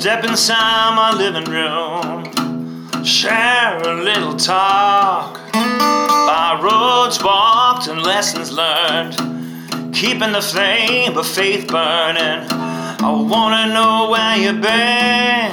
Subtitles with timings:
[0.00, 2.24] Step inside my living room,
[3.04, 5.38] share a little talk.
[5.52, 9.14] By roads walked and lessons learned,
[9.94, 12.48] keeping the flame of faith burning.
[12.50, 15.52] I wanna know where you've been,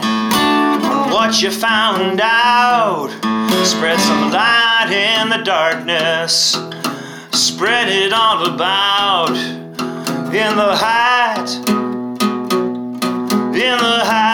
[1.11, 3.09] what you found out.
[3.65, 6.57] Spread some light in the darkness,
[7.31, 9.35] spread it all about
[10.33, 11.49] in the hat,
[13.53, 14.26] in the hat,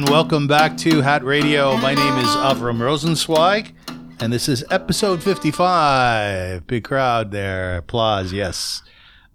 [0.00, 1.76] and welcome back to Hat Radio.
[1.76, 3.72] My name is Avram Rosenzweig,
[4.18, 6.66] and this is episode 55.
[6.66, 7.76] Big crowd there.
[7.76, 8.82] Applause, yes.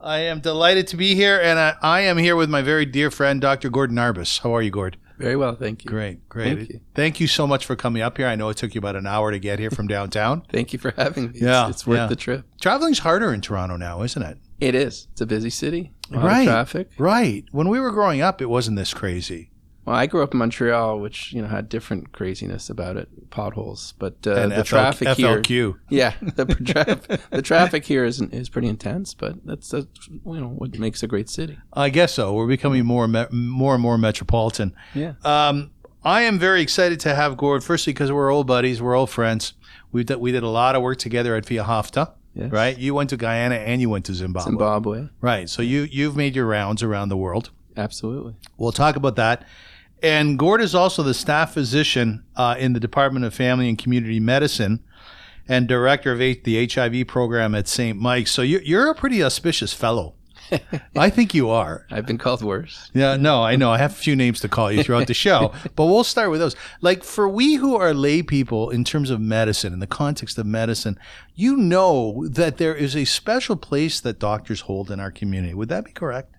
[0.02, 3.12] I am delighted to be here, and I, I am here with my very dear
[3.12, 3.70] friend, Dr.
[3.70, 4.42] Gordon Arbess.
[4.42, 4.98] How are you, Gord?
[5.20, 5.92] Very well, thank you.
[5.92, 6.58] Great, great.
[6.58, 6.80] Thank you.
[6.96, 8.26] Thank you so much for coming up here.
[8.26, 10.42] I know it took you about an hour to get here from downtown.
[10.52, 11.42] Thank you for having me.
[11.42, 12.08] Yeah, it's, it's worth yeah.
[12.08, 12.44] the trip.
[12.60, 14.40] Traveling's harder in Toronto now, isn't it?
[14.60, 15.10] It is.
[15.12, 15.92] It's a busy city.
[16.10, 16.46] Right.
[16.46, 16.90] traffic.
[16.98, 17.46] Right.
[17.52, 19.52] When we were growing up, it wasn't this crazy.
[19.86, 23.94] Well, I grew up in Montreal, which you know had different craziness about it, potholes.
[24.00, 25.78] But uh, and the FL, traffic here, FLQ.
[25.90, 26.46] yeah, the
[27.08, 29.14] tra- the traffic here is is pretty intense.
[29.14, 31.60] But that's, that's you know what makes a great city.
[31.74, 32.34] I guess so.
[32.34, 34.74] We're becoming more, me- more and more metropolitan.
[34.96, 35.14] Yeah.
[35.24, 35.70] Um,
[36.04, 37.64] I am very excited to have Gord.
[37.64, 39.54] Firstly, because we're old buddies, we're old friends.
[39.92, 42.52] We did we did a lot of work together at Ve'ahavta, Yes.
[42.52, 42.76] right?
[42.78, 45.48] You went to Guyana and you went to Zimbabwe, Zimbabwe, right?
[45.50, 47.52] So you you've made your rounds around the world.
[47.78, 48.36] absolutely.
[48.58, 49.46] We'll talk about that.
[50.06, 54.20] And Gord is also the staff physician uh, in the Department of Family and Community
[54.20, 54.84] Medicine
[55.48, 58.00] and director of H- the HIV program at St.
[58.00, 58.30] Mike's.
[58.30, 60.14] So you're, you're a pretty auspicious fellow.
[60.96, 61.88] I think you are.
[61.90, 62.92] I've been called worse.
[62.94, 63.72] Yeah, no, I know.
[63.72, 66.40] I have a few names to call you throughout the show, but we'll start with
[66.40, 66.56] those.
[66.82, 70.46] Like for we who are lay people in terms of medicine, in the context of
[70.46, 71.00] medicine,
[71.34, 75.56] you know that there is a special place that doctors hold in our community.
[75.56, 76.36] Would that be correct?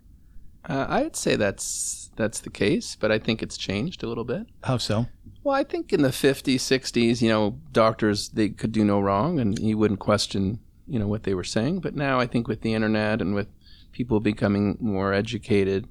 [0.68, 4.46] Uh, I'd say that's that's the case, but I think it's changed a little bit.
[4.64, 5.06] How so?
[5.44, 9.38] Well, I think in the 50s, 60s, you know, doctors they could do no wrong
[9.38, 11.80] and you wouldn't question, you know, what they were saying.
[11.80, 13.48] But now I think with the internet and with
[13.92, 15.86] people becoming more educated,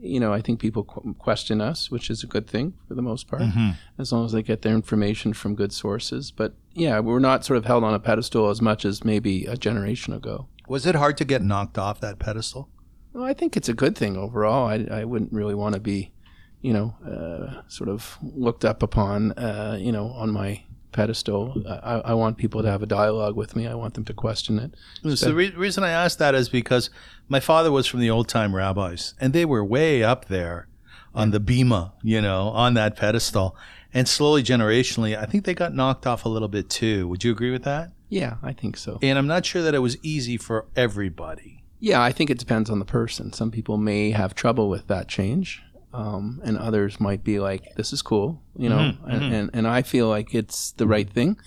[0.00, 3.02] you know, I think people qu- question us, which is a good thing for the
[3.02, 3.70] most part, mm-hmm.
[3.98, 6.30] as long as they get their information from good sources.
[6.30, 9.56] But yeah, we're not sort of held on a pedestal as much as maybe a
[9.56, 10.48] generation ago.
[10.68, 12.68] Was it hard to get knocked off that pedestal?
[13.16, 14.66] Well, I think it's a good thing overall.
[14.66, 16.12] I, I wouldn't really want to be,
[16.60, 20.62] you know, uh, sort of looked up upon, uh, you know, on my
[20.92, 21.54] pedestal.
[21.66, 23.66] I, I want people to have a dialogue with me.
[23.66, 24.74] I want them to question it.
[25.16, 26.90] So the re- reason I asked that is because
[27.26, 30.68] my father was from the old time rabbis, and they were way up there
[31.14, 33.56] on the bima, you know, on that pedestal.
[33.94, 37.08] And slowly, generationally, I think they got knocked off a little bit too.
[37.08, 37.92] Would you agree with that?
[38.10, 38.98] Yeah, I think so.
[39.00, 41.62] And I'm not sure that it was easy for everybody.
[41.78, 43.32] Yeah, I think it depends on the person.
[43.32, 47.92] Some people may have trouble with that change, um, and others might be like, "This
[47.92, 48.94] is cool," you know.
[49.06, 51.38] And, and and I feel like it's the right thing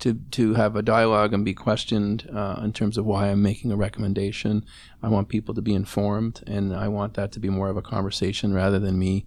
[0.00, 3.70] to to have a dialogue and be questioned uh, in terms of why I'm making
[3.72, 4.64] a recommendation.
[5.02, 7.82] I want people to be informed, and I want that to be more of a
[7.82, 9.24] conversation rather than me,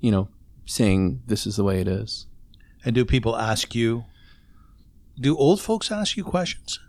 [0.00, 0.28] you know,
[0.66, 2.26] saying this is the way it is.
[2.84, 4.04] And do people ask you?
[5.20, 6.80] Do old folks ask you questions?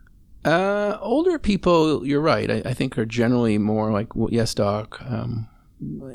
[0.44, 2.50] Uh, older people, you're right.
[2.50, 5.02] I, I think are generally more like, well, yes, doc.
[5.02, 5.47] Um,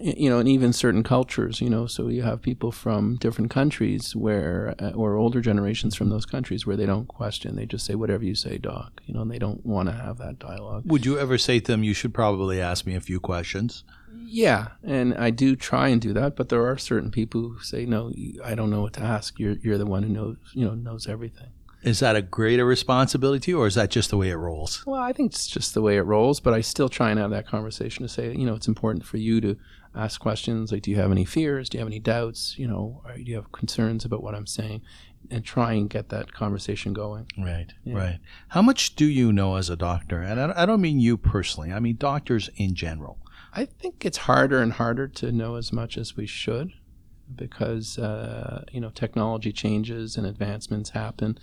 [0.00, 4.14] you know, and even certain cultures, you know, so you have people from different countries
[4.14, 7.56] where, uh, or older generations from those countries where they don't question.
[7.56, 9.00] They just say whatever you say, doc.
[9.06, 10.84] You know, and they don't want to have that dialogue.
[10.87, 13.82] Would you ever say to them, "You should probably ask me a few questions"?
[14.28, 17.87] Yeah, and I do try and do that, but there are certain people who say,
[17.87, 18.12] no,
[18.44, 19.38] I don't know what to ask.
[19.38, 21.48] You're you're the one who knows, you know, knows everything.
[21.87, 24.85] Is that a greater responsibility to you, or is that just the way it rolls?
[24.85, 27.31] Well, I think it's just the way it rolls, but I still try and have
[27.31, 29.57] that conversation to say, you know, it's important for you to
[29.95, 31.69] ask questions like, do you have any fears?
[31.69, 32.59] Do you have any doubts?
[32.59, 34.83] You know, or do you have concerns about what I'm saying?
[35.31, 37.27] And try and get that conversation going.
[37.38, 38.19] Right, right.
[38.49, 40.21] How much do you know as a doctor?
[40.21, 41.73] And I I don't mean you personally.
[41.73, 43.19] I mean doctors in general.
[43.53, 46.73] I think it's harder and harder to know as much as we should
[47.35, 51.39] because, uh, you know, technology changes and advancements happen.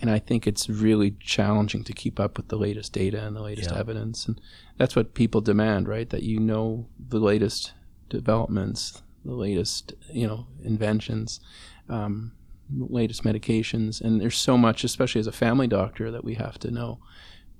[0.00, 3.40] And I think it's really challenging to keep up with the latest data and the
[3.42, 3.78] latest Yeah.
[3.78, 4.26] evidence.
[4.26, 4.38] And
[4.76, 6.08] that's what people demand, right?
[6.10, 7.72] That you know the latest
[8.10, 11.40] developments, the latest, you know, inventions,
[11.88, 12.32] um,
[12.76, 14.00] latest medications.
[14.00, 16.98] And there's so much, especially as a family doctor, that we have to know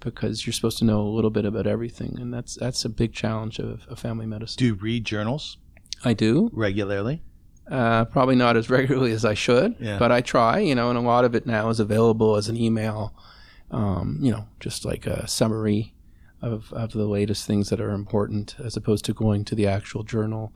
[0.01, 2.19] because you're supposed to know a little bit about everything.
[2.21, 4.57] And that's, that's a big challenge of, of family medicine.
[4.59, 5.57] Do you read journals
[6.05, 6.51] I do.
[6.53, 7.23] regularly?
[7.71, 9.99] Uh, probably not as regularly as I should, Yeah.
[9.99, 12.57] but I try, you know, and a lot of it now is available as an
[12.57, 13.13] email
[13.73, 15.93] um, you know, just like a summary
[16.41, 20.05] of, of the latest things that are important as opposed to going to the actual
[20.05, 20.53] journal.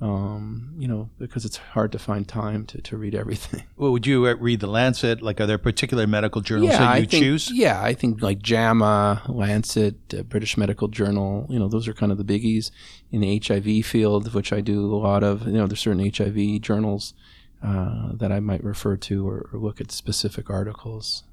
[0.00, 3.64] Um, you know, because it's hard to find time to, to read everything.
[3.76, 5.22] Well, would you read the Lancet?
[5.22, 7.50] Like, are there particular medical journals that you think, choose?
[7.50, 11.46] Yeah, I think like JAMA, Lancet, uh, British Medical Journal.
[11.48, 12.70] You know, those are kind of the biggies
[13.10, 15.46] in the HIV field, which I do a lot of.
[15.46, 17.14] You know, there's certain HIV journals
[17.62, 21.24] uh, that I might refer to or, or look at specific articles.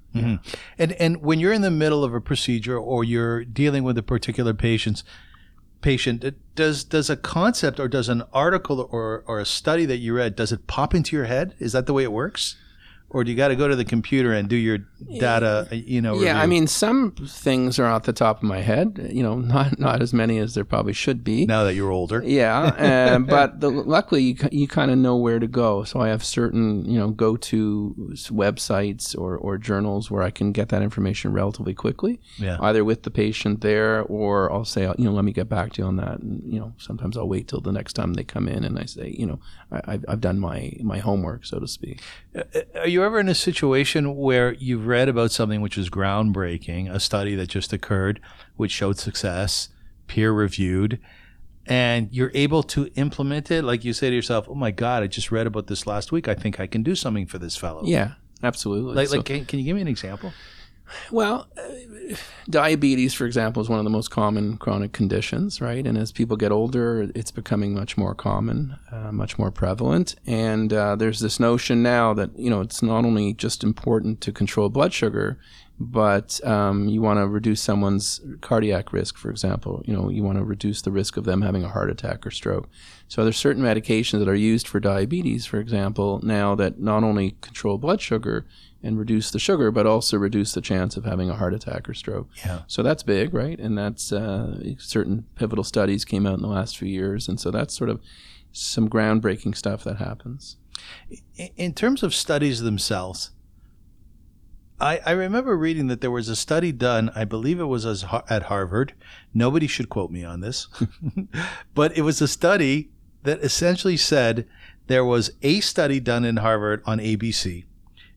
[0.80, 4.04] And and when you're in the middle of a procedure or you're dealing with a
[4.04, 5.04] particular patient's
[5.88, 10.14] patient, does does a concept or does an article or or a study that you
[10.14, 11.56] read does it pop into your head?
[11.60, 12.58] Is that the way it works?
[13.10, 14.80] Or do you got to go to the computer and do your
[15.18, 19.10] data, you know, Yeah, I mean, some things are off the top of my head.
[19.12, 21.46] You know, not not as many as there probably should be.
[21.46, 22.22] now that you're older.
[22.26, 22.60] Yeah,
[23.16, 25.86] uh, but the, luckily you, you kind of know where to go.
[25.86, 27.96] So I have certain you know go to
[28.30, 32.20] websites or, or journals where I can get that information relatively quickly.
[32.38, 32.58] Yeah.
[32.60, 35.82] Either with the patient there, or I'll say you know let me get back to
[35.82, 36.20] you on that.
[36.20, 38.84] And you know sometimes I'll wait till the next time they come in and I
[38.84, 39.40] say you know
[39.72, 42.02] I, I've, I've done my my homework so to speak.
[42.38, 46.92] Uh, are you ever in a situation where you've read about something which is groundbreaking,
[46.94, 48.20] a study that just occurred,
[48.56, 49.70] which showed success,
[50.08, 51.00] peer reviewed,
[51.66, 53.64] and you're able to implement it?
[53.64, 56.28] Like you say to yourself, "Oh my God, I just read about this last week.
[56.28, 58.14] I think I can do something for this fellow." Yeah,
[58.44, 58.94] absolutely.
[58.96, 60.32] Like, So- like can, can you give me an example?
[61.12, 62.16] Well, uh,
[62.50, 65.86] diabetes, for example, is one of the most common chronic conditions, right?
[65.86, 70.16] And as people get older, it's becoming much more common, uh, much more prevalent.
[70.26, 74.32] And uh, there's this notion now that you know it's not only just important to
[74.32, 75.38] control blood sugar,
[75.80, 79.84] but um, you want to reduce someone's cardiac risk, for example.
[79.86, 82.32] You know, you want to reduce the risk of them having a heart attack or
[82.32, 82.68] stroke.
[83.08, 87.38] So there's certain medications that are used for diabetes, for example, now that not only
[87.42, 88.46] control blood sugar
[88.84, 91.94] and reduce the sugar, but also reduce the chance of having a heart attack or
[91.94, 92.30] stroke.
[92.46, 92.62] Yeah.
[92.68, 93.60] So that's big, right?
[93.60, 97.52] And that's uh, certain pivotal studies came out in the last few years, and so
[97.52, 98.02] that's sort of
[98.52, 100.58] some groundbreaking stuff that happens.
[101.56, 103.32] In- terms of studies themselves,
[104.80, 108.06] I, I remember reading that there was a study done, I believe it was as,
[108.30, 108.94] at Harvard.
[109.34, 110.68] Nobody should quote me on this.
[111.74, 112.92] but it was a study
[113.24, 114.48] that essentially said
[114.86, 117.66] there was a study done in Harvard on ABC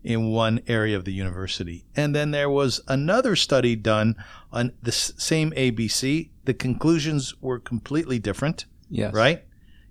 [0.02, 1.84] in one area of the university.
[1.94, 4.16] And then there was another study done
[4.50, 6.30] on the same ABC.
[6.44, 9.12] The conclusions were completely different, Yes.
[9.12, 9.44] right?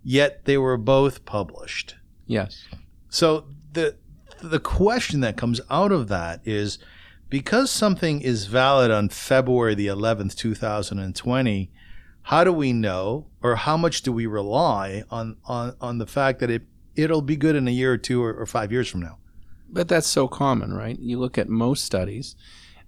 [0.03, 1.95] Yet they were both published.
[2.25, 2.65] Yes.
[3.09, 3.95] So the
[4.41, 6.79] the question that comes out of that is
[7.29, 11.69] because something is valid on February the 11th, 2020,
[12.23, 16.39] how do we know or how much do we rely on on, on the fact
[16.39, 16.63] that it
[16.95, 19.17] it'll be good in a year or two or, or 5 years from now?
[19.71, 20.97] But that's so common, right?
[20.99, 22.35] You look at most studies,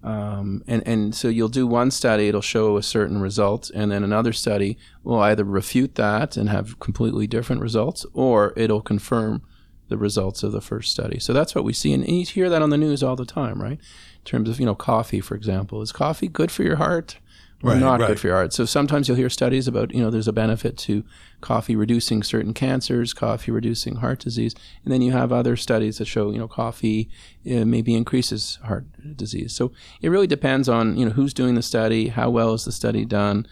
[0.02, 4.02] um, and and so you'll do one study, it'll show a certain result, and then
[4.02, 9.42] another study will either refute that and have completely different results, or it'll confirm
[9.88, 11.20] the results of the first study.
[11.20, 13.62] So that's what we see, and you hear that on the news all the time,
[13.62, 13.78] right?
[13.78, 17.18] In terms of you know coffee, for example, is coffee good for your heart?
[17.62, 18.08] Right, not right.
[18.08, 18.52] good for your heart.
[18.52, 21.04] So sometimes you'll hear studies about, you know, there's a benefit to
[21.40, 24.54] coffee reducing certain cancers, coffee reducing heart disease,
[24.84, 27.08] and then you have other studies that show, you know, coffee
[27.46, 28.84] uh, maybe increases heart
[29.16, 29.52] disease.
[29.54, 32.72] So it really depends on, you know, who's doing the study, how well is the
[32.72, 33.46] study done,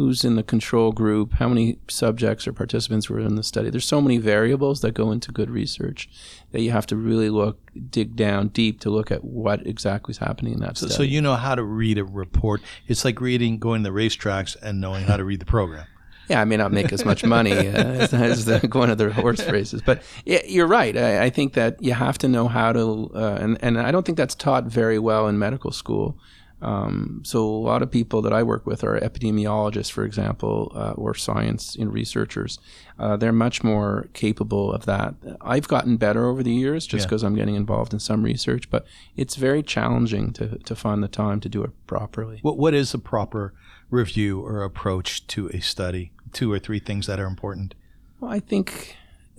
[0.00, 3.68] who's in the control group, how many subjects or participants were in the study.
[3.68, 6.08] There's so many variables that go into good research
[6.52, 7.58] that you have to really look,
[7.90, 10.96] dig down deep to look at what exactly is happening in that So, study.
[10.96, 12.62] so you know how to read a report.
[12.86, 15.86] It's like reading going to the racetracks and knowing how to read the program.
[16.30, 17.58] Yeah, I may not make as much money uh,
[18.04, 20.96] as, as the, going to the horse races, but yeah, you're right.
[20.96, 24.06] I, I think that you have to know how to, uh, and and I don't
[24.06, 26.16] think that's taught very well in medical school.
[26.62, 30.92] Um, so a lot of people that I work with are epidemiologists, for example, uh,
[30.92, 32.58] or science know, researchers.
[32.98, 35.14] Uh, they're much more capable of that.
[35.40, 37.06] I've gotten better over the years just Yeah.
[37.06, 38.84] because I'm getting involved in some research, but
[39.16, 42.40] it's very challenging to, to find the time to do it properly.
[42.42, 43.54] What what is a proper
[43.88, 46.12] review or approach to a study?
[46.32, 47.74] Two or three things that are important.
[48.20, 48.96] Well, I think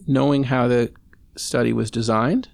[0.08, 0.92] knowing how the
[1.38, 2.50] study was designed,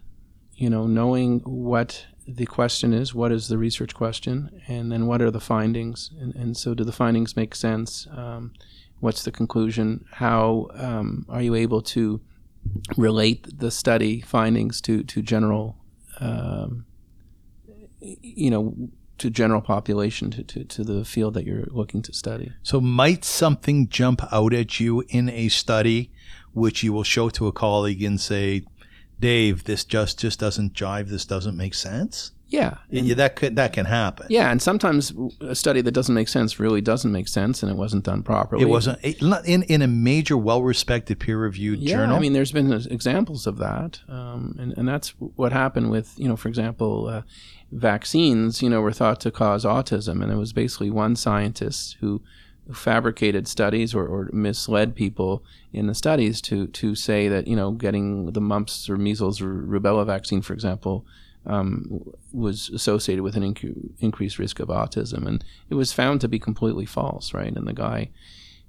[0.55, 5.21] you know, knowing what the question is, what is the research question, and then what
[5.21, 8.07] are the findings, and, and so do the findings make sense?
[8.11, 8.53] Um,
[8.99, 10.05] what's the conclusion?
[10.11, 12.19] How um, are you able to
[12.97, 15.77] relate the study findings to to general,
[16.19, 16.85] um,
[18.01, 18.75] you know,
[19.19, 22.51] to general population, to, to, to the field that you're looking to study?
[22.61, 26.11] So, might something jump out at you in a study,
[26.53, 28.63] which you will show to a colleague and say,
[29.19, 31.09] "Dave, this just just doesn't jive.
[31.09, 34.27] This doesn't make sense." Yeah, Yeah, that could that can happen.
[34.29, 37.75] yeah, and sometimes a study that doesn't make sense really doesn't make sense, and it
[37.75, 38.63] wasn't done properly.
[38.63, 42.15] It wasn't it, in in a major, well-respected, peer-reviewed Yeah, journal.
[42.15, 46.29] I mean, there's been examples of that, um, and and that's what happened with you
[46.29, 47.21] know, for example, uh,
[47.73, 48.61] vaccines.
[48.61, 52.21] You know, were thought to cause autism, and it was basically one scientist who
[52.73, 57.71] fabricated studies or, or misled people in the studies to to say that you know
[57.71, 61.05] getting the mumps or measles or rubella vaccine, for example,
[61.47, 66.27] um, was associated with an inc- increased risk of autism, and it was found to
[66.27, 67.55] be completely false, right?
[67.55, 68.09] And the guy,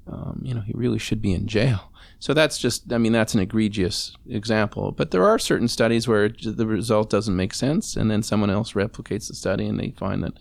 [0.07, 1.93] um, you know, he really should be in jail.
[2.21, 4.91] So that's just, I mean, that's an egregious example.
[4.91, 8.73] But there are certain studies where the result doesn't make sense, and then someone else
[8.73, 10.33] replicates the study, and they find that,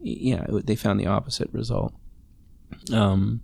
[0.00, 1.92] yeah, they found the opposite result.
[2.92, 3.40] Um,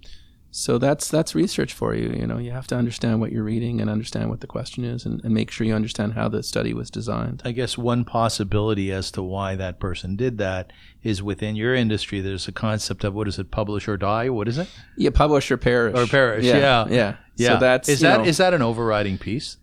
[0.51, 2.09] so that's that's research for you.
[2.19, 5.05] You know, you have to understand what you're reading and understand what the question is,
[5.05, 7.43] and, and make sure you understand how the study was designed.
[7.45, 12.23] I guess one possibility as to why that person did that is within your industry.
[12.23, 14.31] There's a concept of what is it, publish or die?
[14.31, 14.69] What is it?
[14.97, 15.95] Yeah, publish or perish.
[15.95, 16.87] Or perish, yeah.
[16.89, 17.17] yeah.
[17.37, 19.59] Yeah, So that's is that is know- that an overriding piece?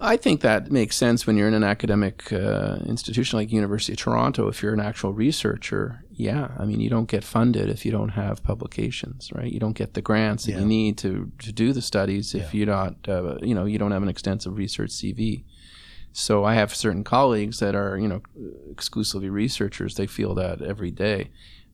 [0.00, 3.98] I think that makes sense when you're in an academic uh, institution like University of
[3.98, 4.46] Toronto.
[4.48, 8.10] If you're an actual researcher, yeah, I mean, you don't get funded if you don't
[8.10, 9.50] have publications, right?
[9.50, 10.60] You don't get the grants that Yeah.
[10.60, 13.92] you need to, to do the studies if you're not, uh, you know, you don't
[13.92, 15.44] have an extensive research CV.
[16.12, 18.22] So I have certain colleagues that are, you know,
[18.70, 19.94] exclusively researchers.
[19.94, 21.30] They feel that every day.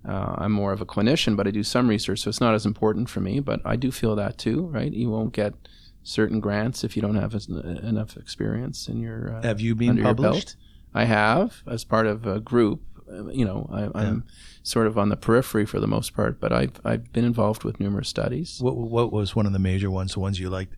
[0.09, 2.67] Uh, I'm more of a clinician, but I do some research, so it's not as
[2.67, 3.39] important for me.
[3.41, 4.93] But I do feel that too, right?
[4.93, 5.55] You won't get
[6.03, 10.03] certain grants if you don't have as, enough experience in your uh, Have you been
[10.03, 10.57] published?
[10.95, 12.81] I have as part of a group.
[13.11, 14.25] Uh, You know, I, I'm
[14.63, 17.81] sort of on the periphery for the most part, but I've I've been involved with
[17.81, 18.59] numerous studies.
[18.61, 20.13] What what was one of the major ones?
[20.15, 20.75] The ones you liked?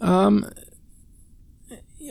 [0.00, 0.50] Um,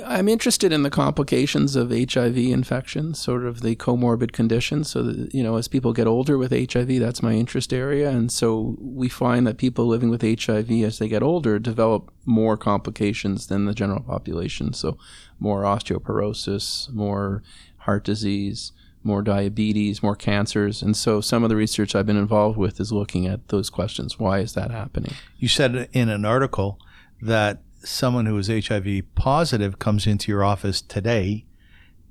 [0.06, 4.90] I'm interested in the complications of HIV infection, sort of the comorbid conditions.
[4.90, 8.10] So, that, you know, as people get older with HIV, that's my interest area.
[8.10, 12.56] And so we find that people living with HIV as they get older develop more
[12.56, 14.74] complications than the general population.
[14.74, 14.98] So,
[15.40, 17.44] more osteoporosis, more
[17.80, 18.72] heart disease,
[19.04, 20.82] more diabetes, more cancers.
[20.82, 24.18] And so, some of the research I've been involved with is looking at those questions.
[24.18, 25.16] Why is that happening?
[25.38, 26.80] You said in an article
[27.22, 31.46] that someone who is HIV positive comes into your office today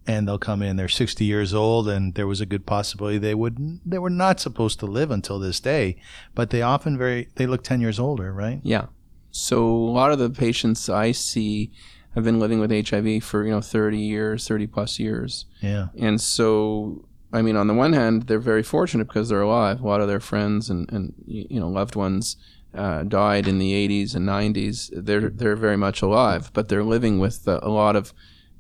[0.06, 3.34] and they'll come in they're 60 years old and there was a good possibility they
[3.34, 5.96] would they were not supposed to live until this day
[6.34, 8.86] but they often very they look 10 years older right Yeah.
[9.30, 11.70] So a lot of the patients I see
[12.14, 15.46] have been living with HIV for, you know, 30 years, 30 plus years.
[15.60, 19.80] yeah And so, I mean, on the one hand, they're very fortunate because they're alive.
[19.80, 22.36] A lot of their friends and, and you know, loved ones
[22.74, 24.90] uh, died in the 80s and 90s.
[24.92, 28.12] They're, they're very much alive, but they're living with a lot of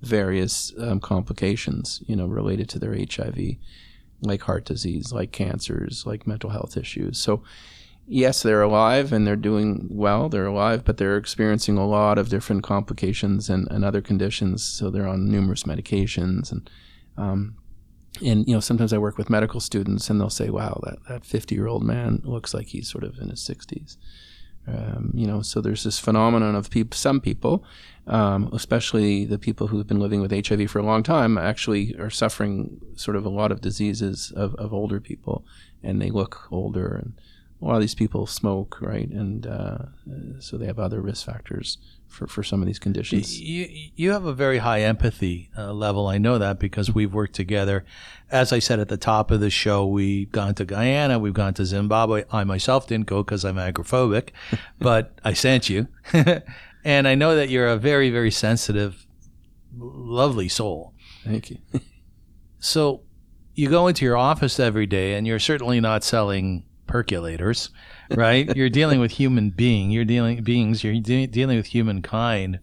[0.02, 3.56] various um, complications, you know, related to their HIV,
[4.22, 7.18] like heart disease, like cancers, like mental health issues.
[7.18, 7.42] So,
[8.06, 10.28] yes, they're alive and they're doing well.
[10.28, 14.64] They're alive, but they're experiencing a lot of different complications and, and other conditions.
[14.64, 16.68] So they're on numerous medications and
[17.16, 17.56] um,
[18.24, 21.24] and you know sometimes I work with medical students and they'll say, "Wow, that that
[21.24, 23.96] 50 year old man looks like he's sort of in his 60s."
[24.66, 27.64] Um, you know, so there's this phenomenon of peop- some people,
[28.06, 32.10] um, especially the people who've been living with HIV for a long time, actually are
[32.10, 35.44] suffering sort of a lot of diseases of, of older people,
[35.82, 36.94] and they look older.
[36.94, 37.14] And
[37.60, 39.08] a lot of these people smoke, right?
[39.08, 39.78] And uh,
[40.38, 41.78] so they have other risk factors
[42.10, 43.40] for, for some of these conditions.
[43.40, 46.08] you, you have a very high empathy uh, level.
[46.08, 47.84] I know that because we've worked together.
[48.30, 51.54] As I said at the top of the show, we've gone to Guyana, we've gone
[51.54, 52.24] to Zimbabwe.
[52.30, 54.30] I myself didn't go because I'm agoraphobic,
[54.78, 55.88] but I sent you.
[56.84, 59.06] and I know that you're a very, very sensitive,
[59.76, 60.94] lovely soul.
[61.24, 61.58] Thank you.
[62.62, 63.04] So
[63.54, 67.70] you go into your office every day and you're certainly not selling percolators,
[68.16, 68.54] right?
[68.56, 72.60] you're dealing with human being, you're dealing beings, you're de- dealing with humankind.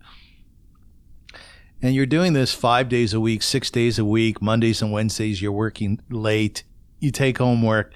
[1.82, 5.42] And you're doing this 5 days a week, 6 days a week, Mondays and Wednesdays
[5.42, 6.64] you're working late,
[7.00, 7.94] you take home work.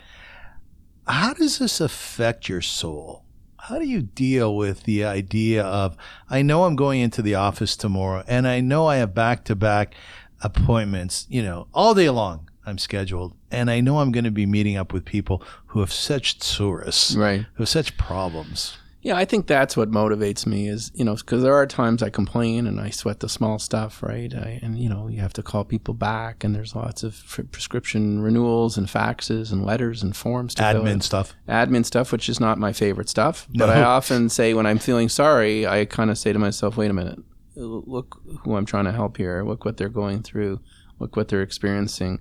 [1.08, 3.26] How does this affect your soul?
[3.58, 5.98] How do you deal with the idea of
[6.30, 9.96] I know I'm going into the office tomorrow and I know I have back-to-back
[10.42, 13.34] appointments, you know, all day long I'm scheduled.
[13.50, 17.18] And I know I'm going to be meeting up with people who have such tsuris,
[17.18, 17.46] Right.
[17.56, 18.78] who have such problems.
[19.04, 22.12] Yeah, I think that's what motivates me is, you know, because there are times I
[22.12, 24.32] complain and I sweat the small stuff, right?
[24.32, 27.40] I, and, you know, you have to call people back and there's lots of f-
[27.52, 31.04] prescription renewals and faxes and letters and forms to Admin out.
[31.04, 31.34] stuff.
[31.50, 33.48] Admin stuff, which is not my favorite stuff.
[33.56, 33.74] But No.
[33.74, 36.94] I often say when I'm feeling sorry, I kind of say to myself, wait a
[36.94, 37.18] minute,
[37.56, 39.44] look who I'm trying to help here.
[39.44, 40.60] Look what they're going through.
[41.00, 42.20] look what they're experiencing.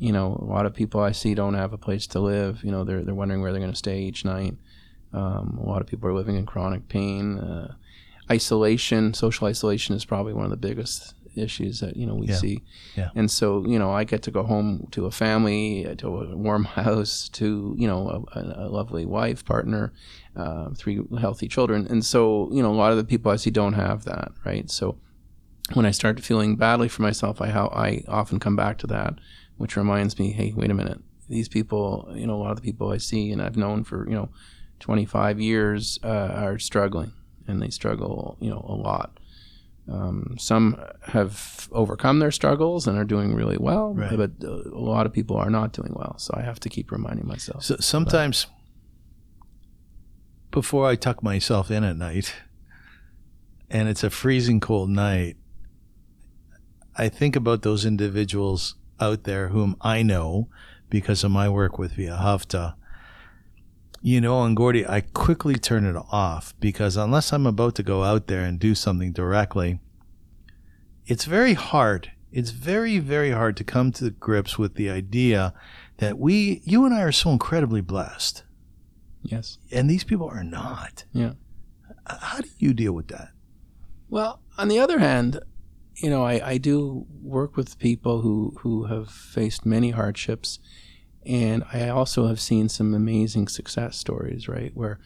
[0.00, 2.64] You know, a lot of people I see don't have a place to live.
[2.64, 4.56] You know, they're they're wondering where they're going to stay each night.
[5.12, 7.38] Um, a lot of people are living in chronic pain.
[7.38, 7.74] Uh,
[8.30, 12.36] isolation, social isolation, is probably one of the biggest issues that you know we Yeah.
[12.36, 12.62] see.
[12.96, 13.10] Yeah.
[13.14, 16.64] And so you know, I get to go home to a family, to a warm
[16.80, 19.92] house, to you know a, a lovely wife, partner,
[20.36, 23.50] uh, three healthy children, and so you know a lot of the people I see
[23.50, 24.70] don't have that, right?
[24.70, 24.96] So
[25.74, 29.14] when I start feeling badly for myself, I how I often come back to that,
[29.60, 32.62] which reminds me, hey, wait a minute, these people, you know, a lot of the
[32.62, 34.30] people I see and I've known for you know
[34.80, 36.08] 25 years uh,
[36.44, 37.12] are struggling,
[37.46, 39.18] and they struggle, you know, a lot.
[39.90, 44.16] Um, some have overcome their struggles and are doing really well, Right.
[44.16, 46.14] but uh, a lot of people are not doing well.
[46.18, 47.64] So I have to keep reminding myself.
[47.64, 48.46] So sometimes
[50.50, 52.34] before I tuck myself in at night
[53.68, 55.36] and it's a freezing cold night,
[56.96, 60.48] I think about those individuals out there whom I know
[60.88, 62.74] because of my work with Ve'ahavta.
[64.02, 68.02] You know, and Gordy, I quickly turn it off because unless I'm about to go
[68.02, 69.78] out there and do something directly,
[71.06, 72.12] it's very hard.
[72.32, 75.52] It's very, very hard to come to grips with the idea
[75.98, 78.44] that we, you and I, are so incredibly blessed,
[79.22, 79.58] yes.
[79.70, 81.04] and these people are not.
[81.12, 81.32] Yeah.
[82.06, 83.30] How do you deal with that?
[84.08, 85.40] Well, on the other hand,
[86.00, 90.58] you know, I, I do work with people who, who have faced many hardships.
[91.26, 94.72] And I also have seen some amazing success stories, right?
[94.74, 94.98] Where,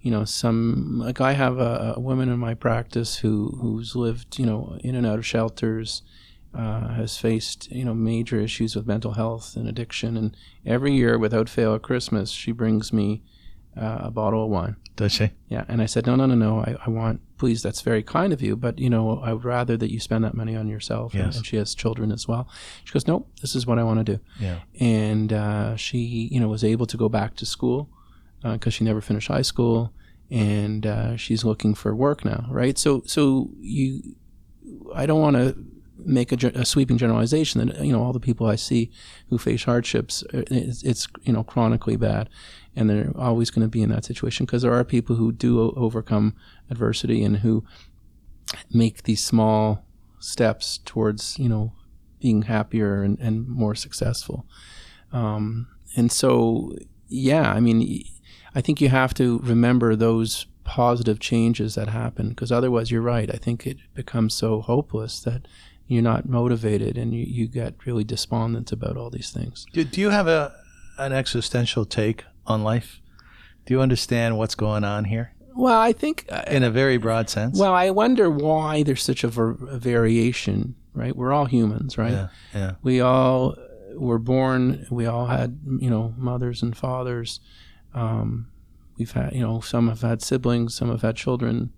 [0.00, 4.38] you know, some, like I have a, a woman in my practice who, who's lived,
[4.38, 6.02] you know, in and out of shelters,
[6.54, 10.16] uh, has faced, you know, major issues with mental health and addiction.
[10.16, 13.22] And every year, without fail, at Christmas, she brings me
[13.78, 14.76] uh, a bottle of wine.
[14.96, 15.30] Does she?
[15.48, 16.58] Yeah, and I said, no, no, no, no.
[16.60, 19.76] I, I want, please, that's very kind of you, but you know, I would rather
[19.76, 21.14] that you spend that money on yourself.
[21.14, 21.36] And- Yes.
[21.36, 22.48] And, she has children as well.
[22.84, 24.20] She goes, nope, this is what I want to do.
[24.40, 24.58] Yeah.
[24.80, 27.88] And uh, she, you know, was able to go back to school
[28.42, 29.92] because she never finished high school,
[30.30, 32.76] and uh, she's looking for work now, right?
[32.78, 34.16] So, so you,
[34.94, 35.56] I don't want to
[36.04, 38.90] make a, a sweeping generalization that you know all the people I see
[39.30, 42.28] who face hardships, uh, it's, it's you know chronically bad,
[42.76, 45.72] and they're always going to be in that situation because there are people who do
[45.72, 46.34] overcome
[46.70, 47.64] adversity and who
[48.72, 49.84] make these small
[50.20, 51.72] steps towards you know
[52.20, 54.46] being happier and, and more successful.
[55.12, 56.72] Um, and so,
[57.08, 58.04] yeah, I mean,
[58.54, 63.32] I think you have to remember those positive changes that happen because otherwise, you're right.
[63.32, 65.48] I think it becomes so hopeless that
[65.86, 69.64] you're not motivated and you, you get really despondent about all these things.
[69.72, 70.54] Do, do you have a
[70.98, 73.00] an existential take on life?
[73.66, 77.28] Do you understand what's going on here Well, I think uh, in a very broad
[77.30, 77.58] sense?
[77.58, 81.14] Well, I wonder why there's such a, var- a variation, right?
[81.14, 82.12] We're all humans, right?
[82.12, 83.56] yeah, yeah, We all
[83.94, 84.86] were born.
[84.90, 87.40] We all had, you know, mothers and fathers.
[87.94, 88.48] Um,
[88.96, 91.72] we've had, you know, some have had siblings, some have had children,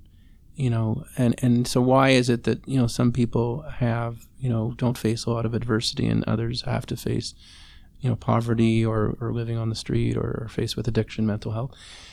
[0.55, 4.49] you know, and and so why is it that you know some people have, you
[4.51, 7.35] know, don't face a lot of adversity and others have to face,
[8.01, 11.53] you know, poverty or or living on the street or, or faced with addiction, mental
[11.53, 11.73] health.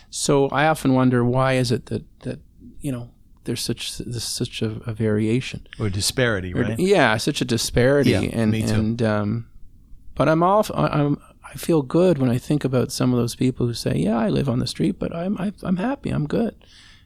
[0.10, 2.40] So I often wonder why is it that that
[2.82, 3.10] you know
[3.46, 5.66] there's such there's such a, a variation.
[5.80, 6.80] or disparity, Or- right?
[6.80, 8.12] Yeah, such a disparity.
[8.12, 8.74] Yeah, and me too.
[8.74, 9.48] and um,
[10.16, 10.70] but I'm off.
[10.74, 11.18] I, I'm
[11.50, 14.28] I feel good when I think about some of those people who say, "Yeah, I
[14.30, 16.10] live on the street, but I'm I, I'm happy.
[16.10, 16.56] I'm good."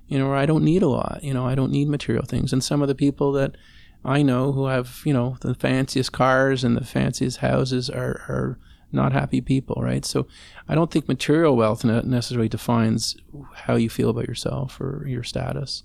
[0.08, 1.20] You know, or I don't need a lot.
[1.24, 2.52] You know, I don't need material things.
[2.52, 3.56] And some of the people that
[4.04, 8.58] I know who have you know the fanciest cars and the fanciest houses are are
[8.92, 10.04] not happy people, right?
[10.06, 10.28] So
[10.68, 13.16] I don't think material wealth ne- necessarily defines
[13.54, 15.84] how you feel about yourself or your status.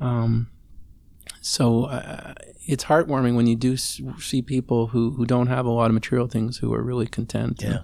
[0.00, 0.48] Um,
[1.40, 2.34] so uh,
[2.66, 5.94] it's heartwarming when you do s- see people who, who don't have a lot of
[5.94, 7.62] material things who are really content.
[7.62, 7.78] Yeah.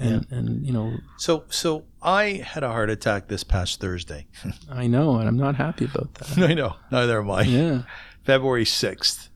[0.00, 4.26] And, and, and you know, So, so I had a heart attack this past Thursday.
[4.70, 6.38] I know, and I'm not happy about that.
[6.50, 6.76] I know.
[6.92, 7.42] Neither am I.
[7.42, 7.82] yeah.
[8.22, 9.28] February 6th.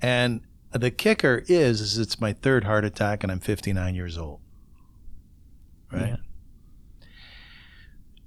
[0.00, 0.40] And
[0.72, 4.40] the kicker is, is it's my third heart attack and I'm 59 years old.
[5.92, 6.08] Right.
[6.08, 6.16] Yeah.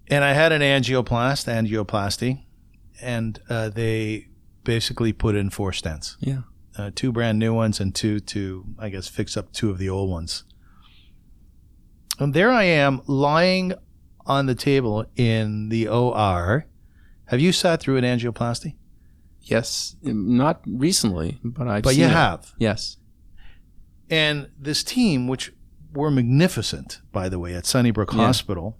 [0.09, 2.43] And I had an angioplast, angioplasty,
[3.01, 4.27] and uh, they
[4.63, 6.17] basically put in four stents.
[6.19, 6.41] Yeah.
[6.77, 9.89] Uh, two brand new ones and two to, I guess, fix up two of the
[9.89, 10.43] old ones.
[12.19, 13.73] And there I am lying
[14.25, 16.65] on the table in the OR.
[17.25, 18.75] Have you sat through an angioplasty?
[19.43, 19.95] Yes.
[20.05, 22.11] Um, not recently, but I've but you it.
[22.11, 22.53] have.
[22.57, 22.97] Yes.
[24.09, 25.51] And this team, which
[25.93, 28.19] were magnificent, by the way, at Sunnybrook Yeah.
[28.25, 28.77] Hospital,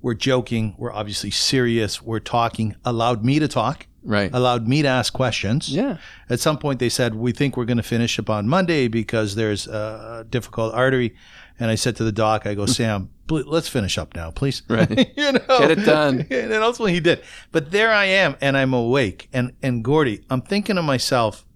[0.00, 4.30] we're joking, we're obviously serious, we're talking, allowed me to talk, Right.
[4.34, 5.70] allowed me to ask questions.
[5.70, 5.96] Yeah.
[6.28, 9.34] At some point, they said, We think we're going to finish up on Monday because
[9.34, 11.14] there's a difficult artery.
[11.58, 14.62] And I said to the doc, I go, Sam, let's finish up now, please.
[14.68, 14.90] Right.
[15.16, 16.26] you know, Get it done.
[16.30, 17.22] And ultimately he did.
[17.52, 19.28] But there I am, and I'm awake.
[19.32, 21.46] And and Gordy, I'm thinking to myself,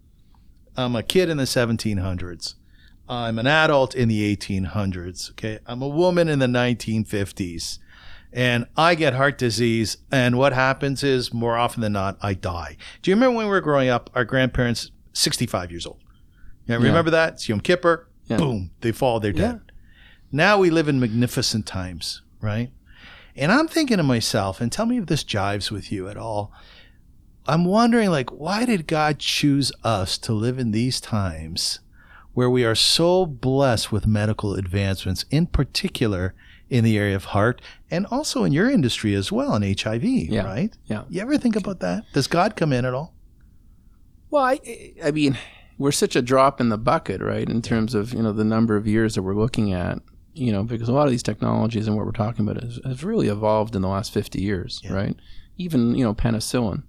[0.76, 2.54] I'm a kid in the 1700s.
[3.08, 5.30] I'm an adult in the 1800s.
[5.32, 7.78] Okay, I'm a woman in the 1950s,
[8.32, 9.96] and I get heart disease.
[10.12, 12.76] And what happens is, more often than not, I die.
[13.02, 14.10] Do you remember when we were growing up?
[14.14, 16.00] Our grandparents, 65 years old.
[16.66, 17.34] Yeah, remember that?
[17.34, 18.08] It's Yom Kippur.
[18.26, 18.36] Yeah.
[18.36, 19.20] Boom, they fall.
[19.20, 19.60] They're dead.
[20.30, 22.70] Now we live in magnificent times, right?
[23.36, 26.52] And I'm thinking to myself, and tell me if this jives with you at all.
[27.46, 31.80] I'm wondering, like, why did God choose us to live in these times
[32.34, 36.34] where we are so blessed with medical advancements, in particular
[36.68, 40.44] in the area of heart and also in your industry as well, in HIV, Yeah.
[40.44, 40.76] right?
[40.86, 41.04] Yeah.
[41.08, 42.04] You ever think about that?
[42.12, 43.14] Does God come in at all?
[44.30, 44.60] Well, I,
[45.02, 45.38] I mean,
[45.78, 47.48] we're such a drop in the bucket, right?
[47.48, 49.98] In terms of you know the number of years that we're looking at,
[50.38, 53.04] you know, because a lot of these technologies and what we're talking about has, has
[53.04, 54.92] really evolved in the last fifty years, Yeah.
[54.92, 55.16] right?
[55.56, 56.82] Even you know penicillin,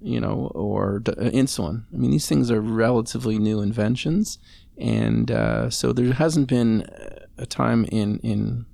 [0.00, 1.84] you know, or d- uh, insulin.
[1.92, 4.38] I mean, these things are relatively new inventions,
[4.78, 6.86] and uh, so there hasn't been
[7.38, 8.66] a time in in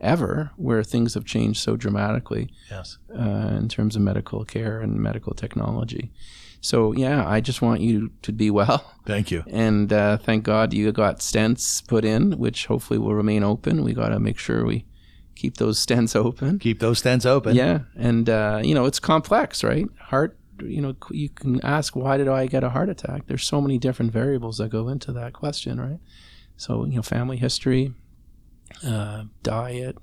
[0.00, 2.98] ever where things have changed so dramatically Yes.
[3.12, 6.12] uh, in terms of medical care and medical technology.
[6.60, 9.44] So yeah, I just want you to be well, Thank you.
[9.46, 13.84] and uh, thank God you got stents put in, which hopefully will remain open.
[13.84, 14.84] We got to make sure we
[15.36, 16.58] keep those stents open.
[16.58, 17.54] Keep those stents open.
[17.54, 19.86] Yeah, and uh, you know it's complex, right?
[20.00, 23.26] Heart, you know, you can ask why did I get a heart attack?
[23.28, 26.00] There's so many different variables that go into that question, right?
[26.56, 27.94] So you know, family history,
[28.84, 29.96] uh, diet,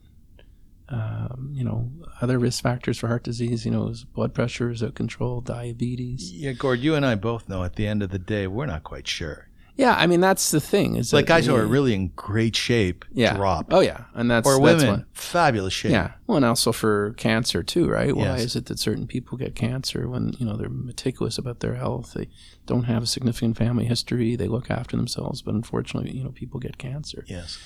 [0.90, 1.90] um, you know,
[2.22, 3.66] other risk factors for heart disease.
[3.66, 6.32] You know, is blood pressure is out of control, diabetes.
[6.32, 8.84] Yeah, Gord, you and I both know at the end of the day, we're not
[8.84, 9.50] quite sure.
[9.78, 10.96] Yeah, I mean that's the thing.
[10.96, 13.36] Is Like that, guys who are really in great shape yeah.
[13.36, 13.74] drop.
[13.74, 15.06] Oh yeah, and that's or that's women, one.
[15.12, 15.92] fabulous shape.
[15.92, 16.14] Yeah.
[16.28, 18.16] Well, and also for cancer too, right?
[18.16, 18.42] Why Yes.
[18.46, 22.14] is it that certain people get cancer when you know they're meticulous about their health?
[22.14, 22.30] They
[22.66, 24.38] don't have a significant family history.
[24.38, 27.26] They look after themselves, but unfortunately, you know, people get cancer.
[27.28, 27.58] Yes.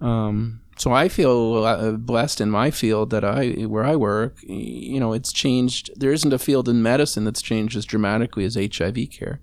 [0.00, 4.36] Um, so I feel uh, blessed in my field that I where I work.
[4.42, 5.90] You know, it's changed.
[5.96, 9.40] There isn't a field in medicine that's changed as dramatically as HIV care,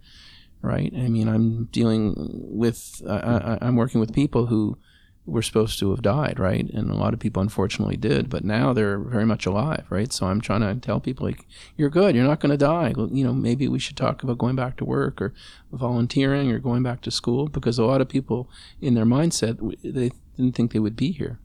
[0.62, 0.94] right?
[0.96, 3.02] I mean, I'm dealing with.
[3.10, 4.78] I I, I'm working with people who
[5.26, 6.70] were supposed to have died, right?
[6.72, 10.12] And a lot of people unfortunately did, but now they're very much alive, right?
[10.12, 12.94] So I'm trying to tell people like, you're good, you're not going to die.
[12.98, 15.34] You know, maybe we should talk about going back to work or
[15.72, 18.50] volunteering or going back to school because a lot of people
[18.82, 21.40] in their mindset they didn't think they would be here.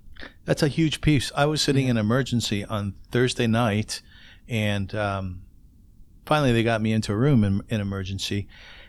[0.44, 1.30] That's a huge piece.
[1.36, 4.02] I was sitting in emergency on Thursday night,
[4.48, 5.42] and um,
[6.26, 8.48] finally they got me into a room in, in emergency,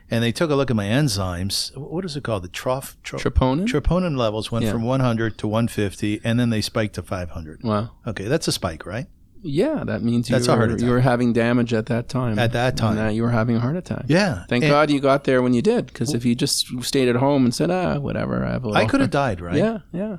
[0.09, 1.75] and they took a look at my enzymes.
[1.77, 2.43] What is it called?
[2.43, 3.67] The trough, tro- Troponin?
[3.67, 4.71] troponin levels went Yeah.
[4.71, 7.61] from 100 to 150, and then they spiked to 500.
[7.63, 7.91] Wow.
[8.07, 9.05] Okay, that's a spike, right?
[9.41, 10.85] Yeah, that means you That's a were, heart attack.
[10.85, 12.37] you were having damage at that time.
[12.37, 12.91] At that time.
[12.91, 14.05] And that you were having a heart attack.
[14.07, 14.43] Yeah.
[14.49, 17.15] Thank And God you got there when you did, because if you just stayed at
[17.15, 19.55] home and said, ah, whatever, I have a I little could have died, right?
[19.55, 20.17] Yeah, yeah.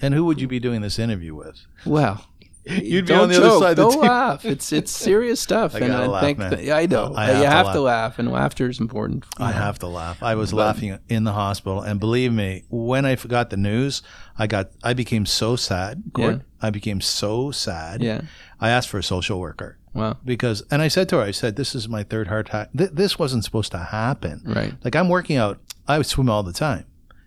[0.00, 1.64] And who would you be doing this interview with?
[1.86, 2.26] Well,
[2.64, 3.44] You'd be don't on the joke.
[3.44, 4.44] other side of the laugh.
[4.44, 5.74] It's it's serious stuff.
[5.74, 7.12] I and I laugh, think that- I know.
[7.16, 7.74] I have you to have laugh.
[7.74, 9.24] to laugh, and laughter is important.
[9.38, 9.58] I know.
[9.58, 10.22] have to laugh.
[10.22, 14.02] I was But- laughing in the hospital, and believe me, when I forgot the news,
[14.38, 16.02] I got I became so sad.
[16.12, 16.36] Gord.
[16.36, 16.42] Yeah.
[16.66, 18.00] I became so sad.
[18.02, 18.20] Yeah.
[18.60, 21.56] I asked for a social worker Well, because, and I said to her, I said,
[21.56, 22.68] "This is my third heart attack.
[22.78, 24.40] Th- this wasn't supposed to happen.
[24.46, 24.74] right.
[24.84, 25.58] Like I'm working out.
[25.88, 26.84] I swim all the time,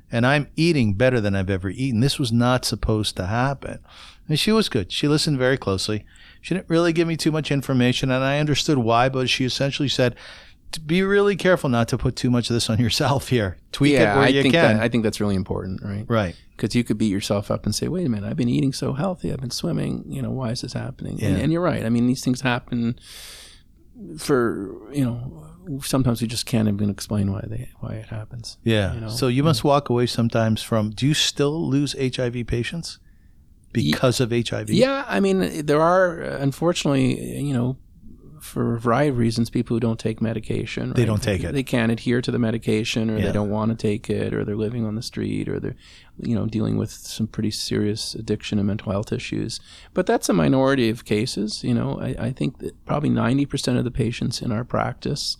[0.10, 2.00] and I'm eating better than I've ever eaten.
[2.00, 3.80] This was not supposed to happen."
[4.28, 4.92] And she was good.
[4.92, 6.06] She listened very closely.
[6.42, 9.10] She didn't really give me too much information, and I understood why.
[9.10, 10.16] But she essentially said,
[10.86, 13.58] "Be really careful not to put too much of this on yourself here.
[13.72, 16.06] Tweak yeah, it where I you think can." that I think that's really important, right?
[16.08, 16.36] right.
[16.56, 18.94] Because you could beat yourself up and say, "Wait a minute, I've been eating so
[18.94, 19.32] healthy.
[19.32, 20.06] I've been swimming.
[20.08, 21.44] You know, why is this happening?" And, Yeah.
[21.44, 21.86] and you're right.
[21.86, 22.98] I mean, these things happen
[24.18, 25.42] for you know.
[25.82, 28.58] Sometimes we just can't even explain why they why it happens.
[28.64, 28.94] Yeah.
[28.94, 30.92] You know, so you must walk away sometimes from.
[30.92, 33.00] Do you still lose HIV patients
[33.76, 34.70] because of HIV?
[34.70, 37.78] Yeah, I mean, there are unfortunately, you know,
[38.42, 40.94] for a variety of reasons, people who don't take medication.
[40.94, 41.52] They don't take it.
[41.54, 43.26] They can't adhere to the medication, or Yeah.
[43.26, 45.76] they don't want to take it, or they're living on the street, or they're,
[46.22, 49.60] you know, dealing with some pretty serious addiction and mental health issues.
[49.96, 51.64] But that's a minority of cases.
[51.64, 55.38] You know, I, I think that probably ninety percent of the patients in our practice.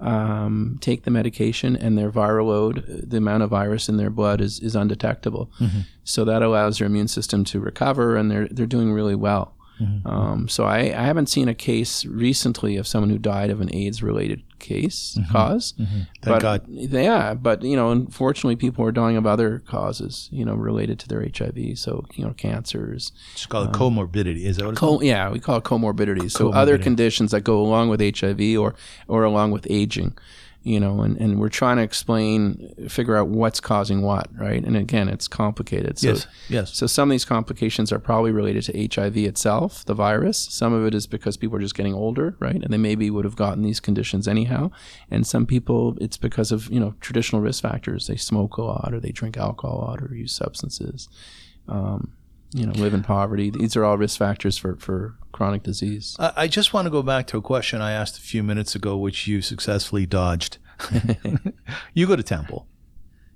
[0.00, 4.40] Um, take the medication and their viral load, the amount of virus in their blood
[4.40, 5.50] is, is undetectable.
[6.04, 9.55] So that allows their immune system to recover, and they're they're doing really well.
[9.80, 10.08] Mm-hmm.
[10.08, 13.74] Um, so I, I haven't seen a case recently of someone who died of an
[13.74, 15.32] AIDS-related case mm-hmm.
[15.32, 15.74] cause.
[15.78, 16.00] Mm-hmm.
[16.22, 16.64] Thank but, God.
[16.68, 21.08] Yeah, but you know, unfortunately, people are dying of other causes, you know, related to
[21.08, 21.78] their HIV.
[21.78, 23.12] So you know, cancers.
[23.32, 24.44] It's called um, comorbidity.
[24.44, 25.04] Is that what it's Co- called?
[25.04, 26.32] yeah, we call it comorbidities.
[26.32, 28.74] So other conditions that go along with HIV or
[29.08, 30.16] or along with aging,
[30.66, 34.64] you know, and, and we're trying to explain, figure out what's causing what, right?
[34.64, 35.96] And again, it's complicated.
[36.00, 36.26] So, Yes.
[36.48, 36.74] Yes.
[36.74, 40.38] So some of these complications are probably related to HIV itself, the virus.
[40.38, 42.56] Some of it is because people are just getting older, right?
[42.56, 44.72] And they maybe would have gotten these conditions anyhow.
[45.08, 48.08] And some people, it's because of you know traditional risk factors.
[48.08, 51.08] They smoke a lot, or they drink alcohol a lot, or use substances.
[51.68, 52.12] Um,
[52.52, 53.50] you know, live in poverty.
[53.50, 56.16] These are all risk factors for for chronic disease.
[56.18, 58.74] I I just want to go back to a question I asked a few minutes
[58.74, 60.58] ago, which you successfully dodged.
[61.94, 62.66] you go to temple,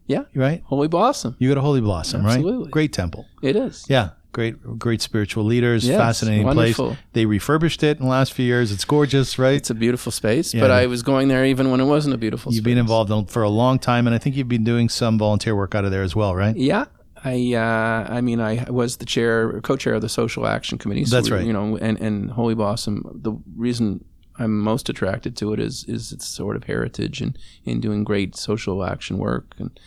[0.06, 0.62] Yeah, right?
[0.66, 1.36] Holy Blossom.
[1.38, 2.64] You go to Holy Blossom, Absolutely.
[2.64, 2.70] right?
[2.70, 3.26] Great temple.
[3.42, 3.86] It is.
[3.88, 5.86] Yeah, great, great spiritual leaders.
[5.88, 6.88] Yes, fascinating wonderful.
[6.88, 6.98] place.
[7.14, 8.72] They refurbished it in the last few years.
[8.72, 9.54] It's gorgeous, right?
[9.54, 12.18] It's a beautiful space, Yeah, but I was going there even when it wasn't a
[12.18, 12.72] beautiful You've space.
[12.72, 15.56] been involved in, for a long time, and I think you've been doing some volunteer
[15.56, 16.56] work out of there as well, right?
[16.56, 16.84] Yeah.
[17.24, 21.04] I uh, I mean I was the chair co-chair of the social action committee.
[21.04, 21.46] So That's we- right.
[21.46, 23.04] You know, and, and Holy Blossom.
[23.22, 24.04] The reason
[24.38, 28.36] I'm most attracted to it is is its sort of heritage and in doing great
[28.36, 29.78] social action work and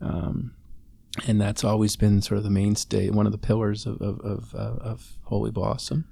[0.00, 0.54] um,
[1.26, 4.54] and that's always been sort of the mainstay, one of the pillars of of, of,
[4.54, 6.04] of Holy Blossom.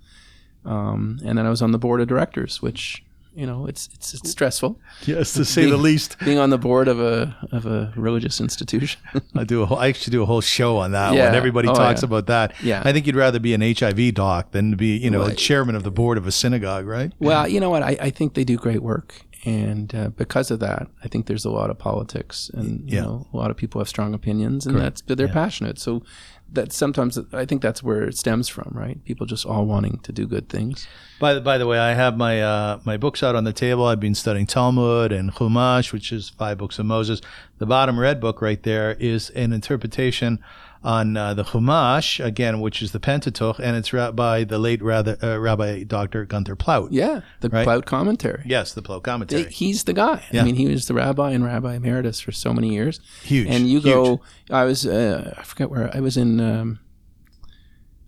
[0.65, 3.03] Um, and then I was on the board of directors, which
[3.35, 6.19] you know it's it's, it's stressful Yes, to say the least.
[6.21, 9.01] being on the board of a of a religious institution.
[9.37, 9.63] I do.
[9.63, 11.27] A whole, I actually do a whole show on that Yeah.
[11.27, 11.35] one.
[11.37, 12.07] Everybody Oh, talks yeah.
[12.07, 12.53] about that.
[12.63, 12.83] Yeah.
[12.85, 15.37] I think you'd rather be an HIV doc than to be, you know, a Right.
[15.37, 17.13] chairman of the board of a synagogue, right?
[17.21, 17.83] Well, you know what?
[17.83, 21.45] I, I think they do great work, and uh, because of that, I think there's
[21.45, 23.03] a lot of politics, and you Yeah.
[23.05, 25.79] know, a lot of people have strong opinions, and that's but they're passionate.
[25.79, 26.03] So
[26.53, 29.03] that sometimes I think that's where it stems from, right?
[29.05, 30.87] People just all wanting to do good things.
[31.19, 33.85] By the, by the way, I have my uh, my books out on the table.
[33.85, 37.21] I've been studying Talmud and Chumash, which is five books of Moses.
[37.59, 40.41] The bottom red book right there is an interpretation
[40.83, 44.81] on uh, the Chumash again, which is the Pentateuch, and it's ra- by the late
[44.83, 46.25] rather, uh, Rabbi Dr.
[46.25, 46.91] Gunther Plaut.
[46.91, 47.65] Yeah, the Right.
[47.65, 48.43] Plaut commentary.
[48.47, 49.51] Yes, the Plaut commentary.
[49.51, 50.25] He's the guy.
[50.33, 50.41] Yeah.
[50.41, 52.99] I mean, he was the rabbi and rabbi emeritus for so many years.
[53.23, 53.85] Huge, And you huge.
[53.93, 56.41] go, I was, uh, I forget where I was in.
[56.41, 56.79] Um,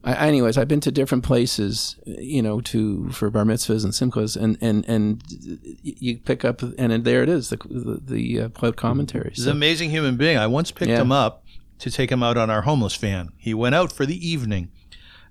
[0.04, 4.36] I, anyways, I've been to different places, you know, to for bar mitzvahs and simchas,
[4.36, 5.22] and and and
[5.82, 9.30] you pick up, and then there it is, the the, the uh, Plaut commentary.
[9.32, 10.36] He's an amazing human being.
[10.38, 11.00] I once picked Yeah.
[11.02, 11.41] him up
[11.82, 13.28] to take him out on our homeless van.
[13.36, 14.70] He went out for the evening,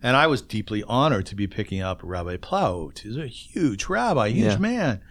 [0.04, 3.00] and I was deeply honored to be picking up Rabbi Plaut.
[3.00, 4.58] He's a huge rabbi, huge Yeah.
[4.58, 5.02] man.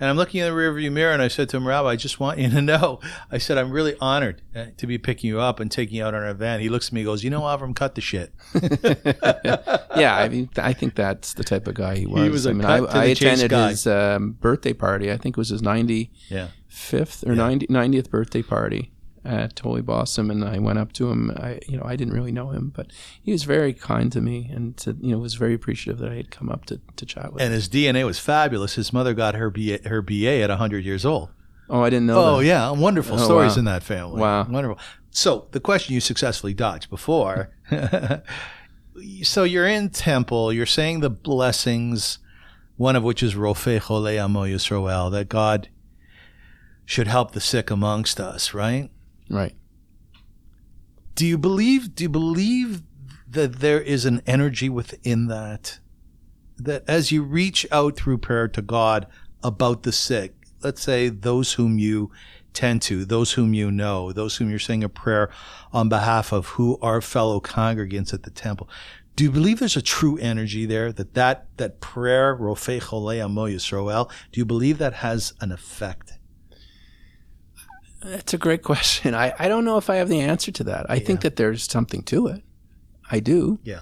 [0.00, 2.18] And I'm looking in the rearview mirror, and I said to him, Rabbi, I just
[2.18, 2.98] want you to know.
[3.30, 6.14] I said, I'm really honored uh, to be picking you up and taking you out
[6.14, 6.58] on our van.
[6.60, 8.32] He looks at me and goes, You know, Avram, cut the shit.
[9.96, 12.22] yeah, I mean, I think that's the type of guy he was.
[12.22, 13.70] He was a I mean, cut I, I attended guy.
[13.70, 15.10] his um, birthday party.
[15.12, 16.48] I think it was his ninety Yeah.
[16.66, 18.90] fifth or 90, 90th birthday party
[19.24, 21.30] at Holy Blossom, and I went up to him.
[21.36, 22.88] I, you know, I didn't really know him, but
[23.22, 26.16] he was very kind to me, and to, you know, was very appreciative that I
[26.16, 27.40] had come up to, to chat with.
[27.40, 27.46] him.
[27.46, 28.74] And his DNA was fabulous.
[28.74, 31.30] His mother got her BA, her BA at 100 years old.
[31.70, 32.22] Oh, I didn't know.
[32.22, 32.44] Oh that.
[32.44, 33.58] yeah, wonderful Oh, stories wow.
[33.60, 34.20] in that family.
[34.20, 34.46] Wow.
[34.46, 34.78] wonderful.
[35.10, 37.50] So the question you successfully dodged before.
[39.22, 40.52] so you're in temple.
[40.52, 42.18] You're saying the blessings,
[42.76, 45.68] one of which is Rofe Chole Amo Yisroel, that God
[46.84, 48.52] should help the sick amongst us.
[48.52, 48.90] Right?
[49.30, 49.54] Right.
[51.14, 51.94] Do you believe?
[51.94, 52.82] Do you believe
[53.28, 55.78] that there is an energy within that?
[56.56, 59.06] That as you reach out through prayer to God
[59.42, 62.10] about the sick, let's say those whom you
[62.52, 65.30] tend to, those whom you know, those whom you're saying a prayer
[65.72, 68.68] on behalf of, who are fellow congregants at the temple.
[69.16, 70.92] Do you believe there's a true energy there?
[70.92, 76.14] That that, that prayer, Rofei Cholei Amo Yisroel, do you believe that has an effect?
[78.04, 79.14] That's a great question.
[79.14, 80.90] I, I don't know if I have the answer to that.
[80.90, 82.42] I think that there's something to it.
[83.10, 83.58] I do.
[83.64, 83.80] Yeah.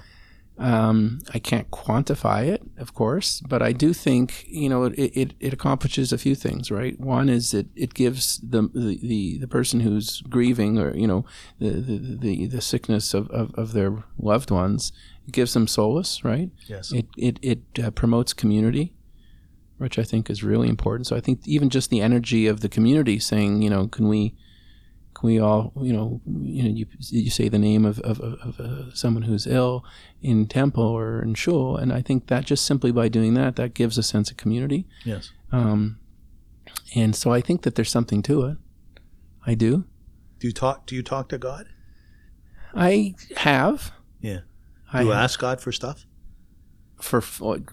[0.58, 5.34] Um, I can't quantify it, of course, but I do think you know it, it,
[5.40, 6.98] it accomplishes a few things, right?
[7.00, 11.24] One is it, it gives the, the, the, the person who's grieving or you know
[11.58, 14.92] the the, the, the sickness of, of, of their loved ones,
[15.26, 16.50] it gives them solace, right?
[16.66, 16.92] Yes.
[16.92, 18.92] It it it uh, promotes community,
[19.82, 21.06] which I think is really important.
[21.08, 24.34] So I think even just the energy of the community saying, you know, can we
[25.14, 28.38] can we all, you know, you know, you, you say the name of, of, of,
[28.40, 29.84] of uh, someone who's ill
[30.22, 33.74] in temple or in shul, and I think that just simply by doing that, that
[33.74, 34.86] gives a sense of community.
[35.04, 35.32] Yes.
[35.50, 35.98] Um,
[36.94, 38.56] and so I think that there's something to it.
[39.46, 39.84] I do.
[40.38, 40.86] Do you talk?
[40.86, 41.66] Do you talk to God?
[42.74, 43.92] I have.
[44.20, 44.40] Yeah.
[44.92, 46.06] I Do you have ask God for stuff?
[47.00, 47.68] for f- like,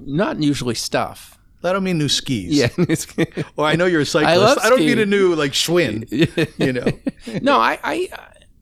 [0.00, 1.38] not usually stuff.
[1.64, 2.52] I don't mean new skis.
[2.52, 2.68] Yeah.
[3.56, 4.32] Or I know you're a cyclist.
[4.32, 6.06] I, love I don't mean a new like Schwinn.
[6.58, 6.86] You know.
[7.42, 8.08] no, I, I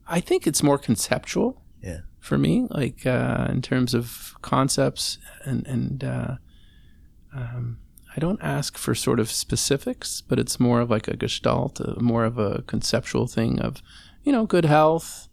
[0.07, 1.61] I think it's more conceptual.
[1.81, 2.01] Yeah.
[2.19, 6.35] For me, like uh, in terms of concepts and and uh,
[7.33, 7.79] um,
[8.15, 11.99] I don't ask for sort of specifics, but it's more of like a gestalt, uh,
[11.99, 13.81] more of a conceptual thing of,
[14.23, 15.29] you know, good health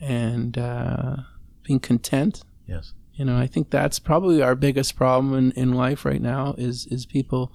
[0.00, 1.16] and uh,
[1.62, 2.44] being content.
[2.66, 2.92] Yes.
[3.20, 6.86] You know, I think that's probably our biggest problem in, in life right now is
[6.86, 7.52] is people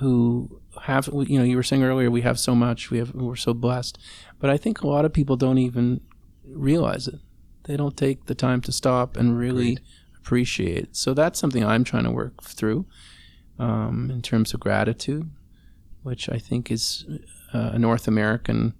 [0.00, 3.34] who have you know you were saying earlier we have so much we have we're
[3.34, 3.98] so blessed,
[4.38, 6.02] but I think a lot of people don't even
[6.44, 7.20] realize it.
[7.64, 9.78] They don't take the time to stop and really
[10.18, 10.94] appreciate.
[10.94, 12.84] So that's something I'm trying to work through
[13.58, 15.30] um, in terms of gratitude,
[16.02, 17.06] which I think is
[17.54, 18.74] uh, a North American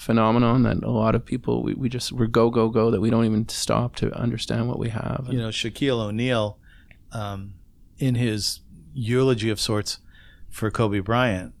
[0.00, 3.10] phenomenon that a lot of people we, we just we're go go go that we
[3.10, 5.26] don't even stop to understand what we have.
[5.30, 6.58] You know, Shaquille O'Neal,
[7.12, 7.52] um,
[7.98, 8.60] in his
[8.94, 9.98] eulogy of sorts
[10.48, 11.52] for Kobe Bryant,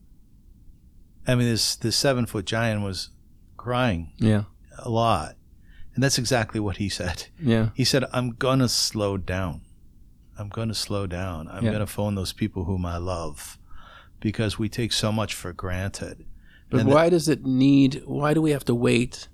[1.26, 3.10] I mean, this this seven foot giant was
[3.58, 4.44] crying yeah,
[4.78, 5.36] a lot,
[5.94, 7.26] and that's exactly what he said.
[7.38, 9.60] yeah, He said, "I'm gonna slow down.
[10.38, 11.46] I'm gonna slow down.
[11.48, 11.72] I'm Yeah.
[11.72, 13.58] gonna phone those people whom I love,
[14.18, 16.24] because we take so much for granted."
[16.70, 18.02] But And why does it need?
[18.06, 19.28] Why do we have to wait?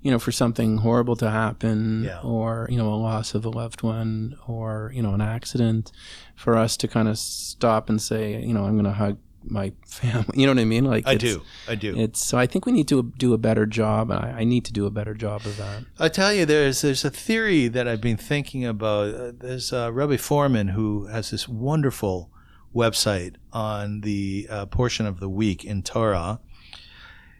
[0.00, 2.18] You know, for something horrible to happen, Yeah.
[2.22, 5.92] or you know, a loss of a loved one, or you know, an accident,
[6.34, 9.72] for us to kind of stop and say, you know, I'm going to hug my
[9.86, 10.34] family.
[10.40, 10.84] You know what I mean?
[10.86, 11.96] Like I do, I do.
[11.96, 14.64] It's so I think we need to do a better job, and I, I need
[14.64, 15.84] to do a better job of that.
[16.00, 19.14] I tell you, there's there's a theory that I've been thinking about.
[19.14, 22.28] Uh, there's uh, Rabbi Fohrman who has this wonderful
[22.74, 26.40] website on the uh, portion of the week in Torah.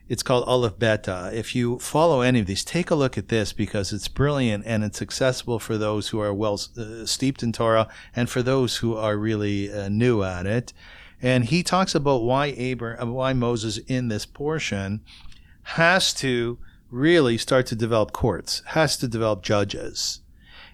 [0.09, 1.31] It's called Aleph Beta.
[1.33, 4.83] If you follow any of these, take a look at this because it's brilliant and
[4.83, 8.97] it's accessible for those who are well uh, steeped in Torah and for those who
[8.97, 10.73] are really uh, new at it.
[11.23, 15.03] And he talks about why Abraham, why Moses in this portion
[15.63, 16.59] has to
[16.91, 20.21] really start to develop courts, has to develop judges.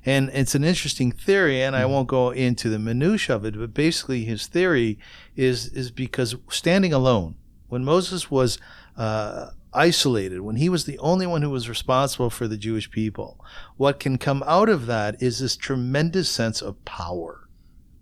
[0.06, 3.74] And it's an interesting theory, and I won't go into the minutiae of it, but
[3.74, 4.98] basically his theory
[5.36, 7.34] is is because standing alone,
[7.68, 8.58] when Moses was
[8.98, 13.42] uh, isolated, when he was the only one who was responsible for the Jewish people,
[13.76, 17.47] what can come out of that is this tremendous sense of power,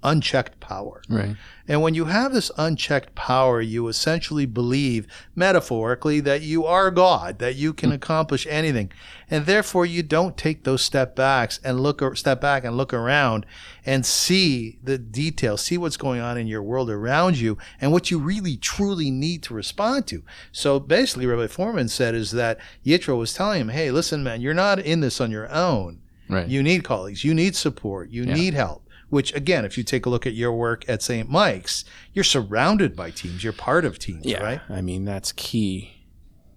[0.06, 1.02] unchecked power.
[1.08, 1.36] Right.
[1.68, 7.40] And when you have this unchecked power, you essentially believe, metaphorically, that you are God,
[7.40, 7.96] that you can hmm.
[7.96, 8.92] accomplish anything,
[9.28, 12.94] and therefore you don't take those step backs and look or step back and look
[12.94, 13.44] around
[13.84, 18.10] and see the details, see what's going on in your world around you, and what
[18.10, 20.22] you really truly need to respond to.
[20.52, 24.54] So basically, Rabbi Fohrman said is that Yitro was telling him, "Hey, listen, man, you're
[24.54, 25.98] not in this on your own.
[26.28, 26.48] Right.
[26.48, 27.24] You need colleagues.
[27.24, 28.10] You need support.
[28.10, 28.34] You Yeah.
[28.34, 28.85] need help.
[29.08, 31.30] Which, again, if you take a look at your work at St.
[31.30, 33.44] Mike's, you're surrounded by teams.
[33.44, 34.42] You're part of teams, yeah.
[34.42, 34.60] right?
[34.68, 35.92] I mean, that's key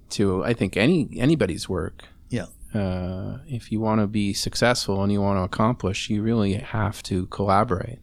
[0.10, 2.06] to I think any anybody's work.
[2.30, 2.48] Yeah.
[2.74, 7.02] Uh, if you want to be successful and you want to accomplish, you really have
[7.04, 8.00] to collaborate.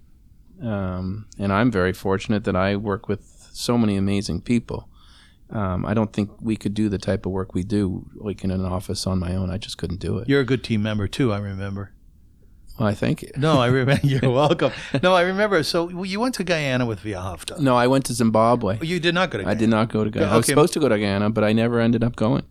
[0.63, 4.89] Um, and I'm very fortunate that I work with so many amazing people.
[5.51, 8.51] Um, I don't think we could do the type of work we do, like in
[8.51, 9.51] an office on my own.
[9.51, 10.29] I just couldn't do it.
[10.29, 11.93] You're a good team member, too, I remember.
[12.79, 13.25] I think.
[13.37, 14.07] No, I remember.
[14.07, 14.73] You're welcome.
[15.03, 15.63] No, I remember.
[15.63, 17.59] So you went to Guyana with Ve'ahavta.
[17.59, 18.79] No, I went to Zimbabwe.
[18.83, 19.57] You did not go to Guyana.
[19.57, 20.33] I did not go to Guyana.
[20.33, 22.45] I was supposed to go to Guyana, but I never ended up going.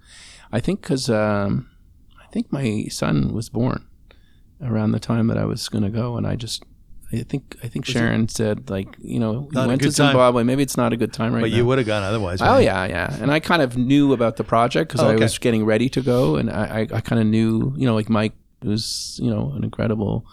[0.52, 1.70] I think because um,
[2.22, 3.86] I think my son was born
[4.62, 6.64] around the time that I was going to go, and I just
[7.14, 10.12] I think I think Sharon said like you know you went to good time.
[10.12, 10.44] Zimbabwe.
[10.44, 11.54] Maybe it's not a good time right But now.
[11.54, 12.42] But you would have gone otherwise.
[12.42, 13.16] Oh yeah, yeah.
[13.22, 16.02] And I kind of knew about the project because Oh, I was getting ready to
[16.02, 18.34] go, and I, I, I kind of knew, you know, like Mike
[18.68, 20.26] was, you know, an incredible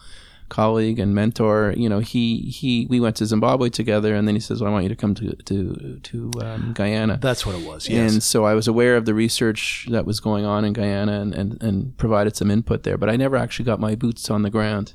[0.48, 1.72] colleague and mentor.
[1.76, 4.72] You know, he he we went to Zimbabwe together, and then he says, well, "I
[4.72, 8.12] want you to come to to to um, Guyana." That's what it was, yes.
[8.12, 11.34] And so I was aware of the research that was going on in Guyana and,
[11.34, 14.50] and, and provided some input there, but I never actually got my boots on the
[14.50, 14.94] ground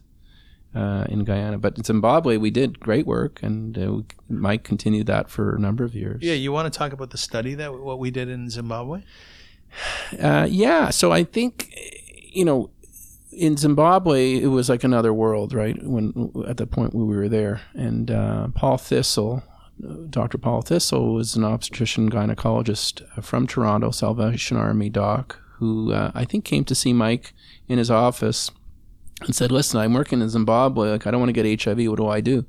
[0.75, 1.57] uh, in Guyana.
[1.57, 5.59] But in Zimbabwe, we did great work, and uh, we, Mike continued that for a
[5.59, 6.21] number of years.
[6.21, 9.01] yeah, you want to talk about the study that what we did in Zimbabwe?
[10.21, 10.89] Uh, yeah.
[10.91, 11.73] So I think,
[12.31, 12.69] you know,
[13.37, 15.77] in Zimbabwe, it was like another world, right?
[15.83, 19.43] When at the point we were there, and uh, Paul Thistle,
[19.87, 20.37] uh, Dr.
[20.37, 26.45] Paul Thistle, was an obstetrician gynecologist from Toronto, Salvation Army doc, who uh, I think
[26.45, 27.33] came to see Mike
[27.67, 28.49] in his office
[29.21, 30.89] and said, "Listen, I'm working in Zimbabwe.
[30.89, 31.87] Like, I don't want to get HIV.
[31.87, 32.45] What do I do?"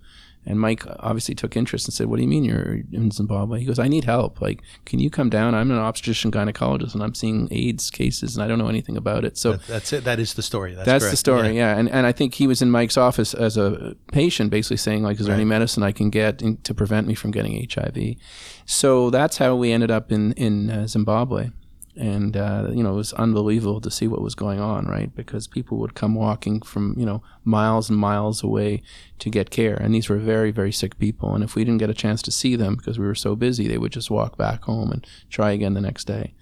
[0.49, 3.67] And Mike obviously took interest and said, "What do you mean you're in Zimbabwe?" He
[3.67, 4.41] goes, "I need help.
[4.41, 5.55] Like, can you come down?
[5.55, 9.25] I'm an obstetrician gynecologist, and I'm seeing AIDS cases, and I don't know anything about
[9.27, 10.05] it." So That- that's it.
[10.05, 10.75] That is the story.
[10.75, 11.73] That's, that's the story, Yeah.
[11.75, 11.79] yeah.
[11.79, 15.21] And and I think he was in Mike's office as a patient, basically saying like,
[15.21, 18.17] "Is there any medicine I can get in, to prevent me from getting HIV?"
[18.65, 21.51] So that's how we ended up in in uh, Zimbabwe,
[21.99, 25.15] and uh, you know it was unbelievable to see what was going on, right?
[25.15, 28.83] Because people would come walking from you know miles and miles away
[29.19, 31.35] to get care, and these were very very sick people.
[31.35, 33.67] And if we didn't get a chance to see them because we were so busy,
[33.67, 36.35] they would just walk back home and try again the next day.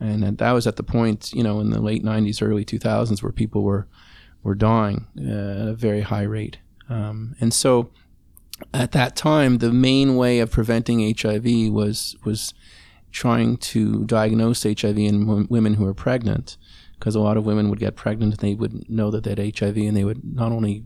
[0.00, 3.32] And that was at the point, you know, in the late '90s, early 2000s, where
[3.32, 3.86] people were
[4.42, 6.58] were dying uh, at a very high rate.
[6.88, 7.90] Um, and so
[8.74, 12.54] at that time, the main way of preventing HIV was was
[13.12, 16.56] trying to diagnose HIV in w- women who are pregnant,
[16.98, 19.58] because a lot of women would get pregnant and they would know that they had
[19.58, 20.84] HIV and they would not only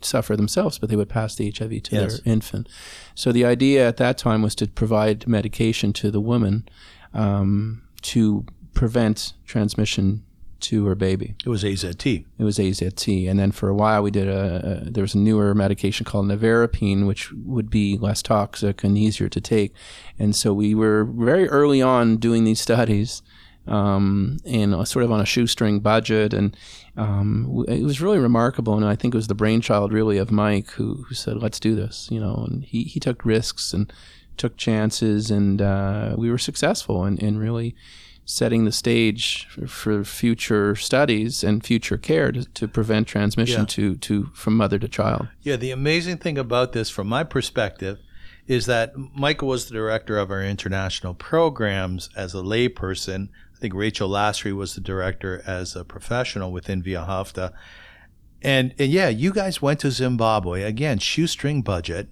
[0.00, 2.20] suffer themselves, but they would pass the HIV to Yes.
[2.20, 2.68] their infant.
[3.14, 6.68] So the idea at that time was to provide medication to the woman
[7.12, 10.24] um, to prevent transmission
[10.64, 11.34] to her baby.
[11.44, 12.24] It was AZT.
[12.38, 15.18] It was AZT, and then for a while we did a, a there was a
[15.18, 19.72] newer medication called nevirapine, which would be less toxic and easier to take,
[20.18, 23.22] and so we were very early on doing these studies,
[23.66, 26.56] um, and sort of on a shoestring budget, and
[26.96, 28.76] um, w- it was really remarkable.
[28.76, 31.74] And I think it was the brainchild really of Mike who, who said, "Let's do
[31.74, 33.92] this," you know, and he he took risks and
[34.36, 37.74] took chances, and uh, we were successful in, in really
[38.24, 43.66] setting the stage for, future studies and future care to, to prevent transmission Yeah.
[43.66, 45.28] to, to from mother to child.
[45.42, 47.98] Yeah, the amazing thing about this, from my perspective,
[48.46, 53.28] is that Michael was the director of our international programs as a layperson.
[53.54, 57.52] I think Rachel Lassery was the director as a professional within Ve'ahavta.
[58.42, 62.08] And, and yeah, you guys went to Zimbabwe again, shoestring budget.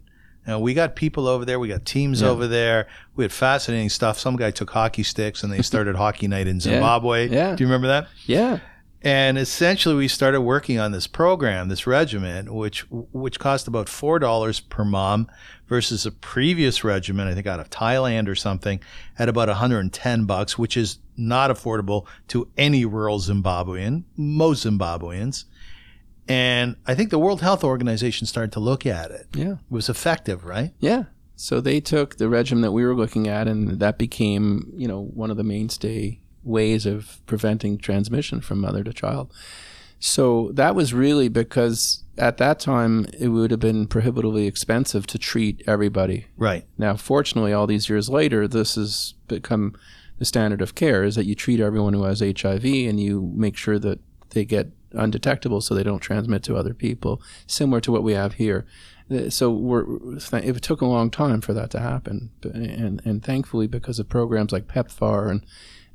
[0.46, 1.58] And we got people over there.
[1.60, 2.28] We got teams Yeah.
[2.28, 2.88] over there.
[3.14, 4.18] We had fascinating stuff.
[4.18, 7.28] Some guy took hockey sticks and they started hockey night in Zimbabwe.
[7.28, 7.54] Yeah.
[7.54, 8.08] Do you remember that?
[8.26, 8.58] Yeah,
[9.04, 14.18] And essentially, we started working on this program, this regiment, which which cost about four
[14.18, 15.28] dollars per mom,
[15.68, 18.80] versus a previous regiment, I think out of Thailand or something,
[19.18, 25.44] at about 110 bucks, which is not affordable to any rural Zimbabwean, most Zimbabweans.
[26.32, 29.26] And I think the World Health Organization started to look at it.
[29.34, 30.72] yeah, It was effective, right?
[30.80, 31.04] yeah.
[31.34, 35.02] So they took the regimen that we were looking at, and that became, you know,
[35.02, 39.32] one of the mainstay ways of preventing transmission from mother to child.
[39.98, 45.18] So that was really because at that time it would have been prohibitively expensive to
[45.18, 46.64] treat everybody Right.
[46.78, 49.74] Now, fortunately, all these years later, this has become
[50.18, 53.56] the standard of care: is that you treat everyone who has HIV and you make
[53.56, 53.98] sure that
[54.30, 57.20] they get undetectable, so they don't transmit to other people.
[57.46, 58.64] Similar to what we have here.
[59.10, 59.84] Uh, So we're,
[60.32, 64.52] it took a long time for that to happen, and and thankfully, because of programs
[64.52, 65.42] like PEPFAR and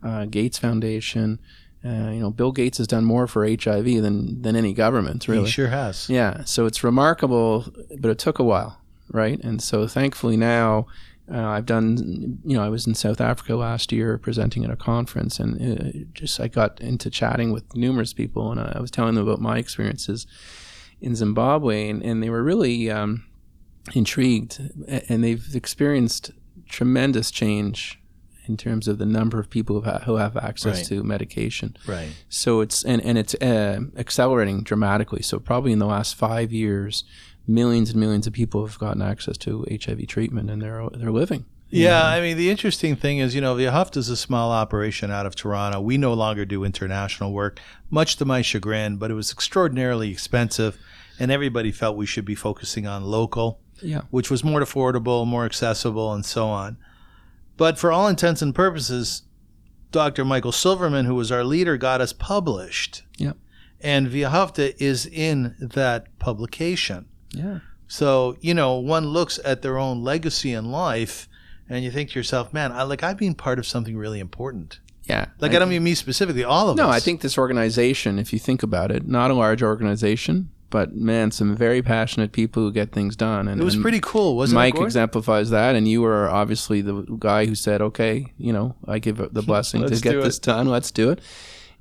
[0.03, 1.39] uh, Gates Foundation,
[1.85, 5.45] uh, you know, Bill Gates has done more for HIV than than any government, really.
[5.45, 6.09] He sure has.
[6.09, 7.65] Yeah, so it's remarkable,
[7.99, 8.81] but it took a while,
[9.11, 9.39] right?
[9.43, 10.85] And so thankfully now,
[11.31, 12.39] uh, I've done.
[12.45, 16.07] You know, I was in South Africa last year presenting at a conference, and uh,
[16.13, 19.57] just I got into chatting with numerous people, and I was telling them about my
[19.57, 20.25] experiences
[21.01, 23.25] in Zimbabwe, and, and they were really um,
[23.93, 26.31] intrigued, and they've experienced
[26.67, 27.99] tremendous change
[28.47, 30.85] in terms of the number of people who have, who have access Right.
[30.87, 31.75] to medication.
[31.85, 32.09] Right.
[32.29, 35.21] So it's and, and it's uh, accelerating dramatically.
[35.21, 37.03] So probably in the last five years,
[37.47, 41.45] millions and millions of people have gotten access to HIV treatment, and they're they're living.
[41.69, 42.13] Yeah, mm-hmm.
[42.13, 45.35] I mean, the interesting thing is, you know, the is a small operation out of
[45.35, 45.81] Toronto.
[45.81, 50.77] We no longer do international work, much to my chagrin, but it was extraordinarily expensive,
[51.19, 55.45] and everybody felt we should be focusing on local, Yeah, which was more affordable, more
[55.45, 56.77] accessible, and so on.
[57.57, 59.23] But for all intents and purposes,
[59.91, 60.23] Dr.
[60.23, 63.03] Michael Silverman, who was our leader, got us published.
[63.17, 63.33] Yeah.
[63.81, 67.07] And Ve'ahavta is in that publication.
[67.31, 71.27] Yeah, So, you know, one looks at their own legacy in life
[71.69, 74.79] and you think to yourself, man, I like I've been part of something really important.
[75.03, 75.27] yeah.
[75.39, 76.77] Like I, don't mean me specifically, all of us.
[76.77, 80.93] No, I think this organization, if you think about it, not a large organization, but
[80.95, 83.47] man, some very passionate people who get things done.
[83.47, 84.77] And it was and pretty cool, wasn't Mike it?
[84.77, 84.87] Gord?
[84.87, 89.17] exemplifies that, and you were obviously the guy who said, "Okay, you know, I give
[89.17, 90.67] the blessing to get this done.
[90.67, 91.21] Let's do it."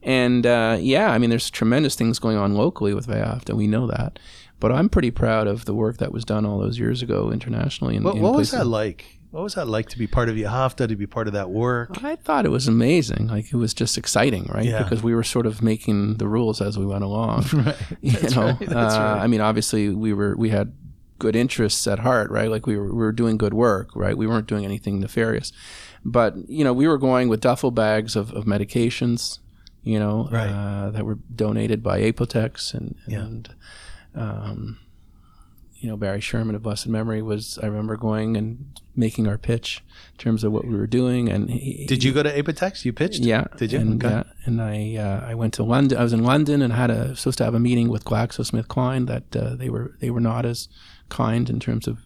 [0.02, 3.54] And uh, yeah, I mean, there's tremendous things going on locally with Ve'ahavta.
[3.54, 4.20] We know that,
[4.60, 7.96] but I'm pretty proud of the work that was done all those years ago internationally.
[7.96, 9.18] In, What, in what was that like?
[9.32, 12.02] What was that like to be part of Ve'ahavta, to be part of that work?
[12.02, 13.26] I thought it was amazing.
[13.26, 14.64] Like it was just exciting, right?
[14.64, 14.82] Yeah.
[14.82, 17.44] Because we were sort of making the rules as we went along.
[17.52, 17.76] Right.
[18.00, 18.58] You That's know, right.
[18.60, 19.22] That's uh, right.
[19.22, 20.72] I mean, obviously we were we had
[21.18, 22.50] good interests at heart, right?
[22.50, 24.16] Like we were, we were doing good work, right?
[24.16, 25.52] We weren't doing anything nefarious,
[26.04, 29.38] but you know, we were going with duffel bags of, of medications,
[29.82, 30.48] you know, Right.
[30.48, 33.20] uh, that were donated by Apotex and, Yeah.
[33.20, 33.48] and
[34.16, 34.78] um,
[35.78, 37.58] you know, Barry Sherman of blessed memory was.
[37.62, 41.50] I remember going and making our pitch in terms of what we were doing, and
[41.50, 42.84] he, Did you go to Apotex?
[42.86, 43.20] You pitched?
[43.20, 43.44] yeah.
[43.58, 43.78] Did you?
[43.80, 44.14] And, Okay.
[44.14, 45.98] uh, and I uh, I went to London.
[45.98, 49.36] I was in London and had a supposed to have a meeting with GlaxoSmithKline that
[49.36, 50.68] uh, they were they were not as
[51.10, 51.98] kind in terms of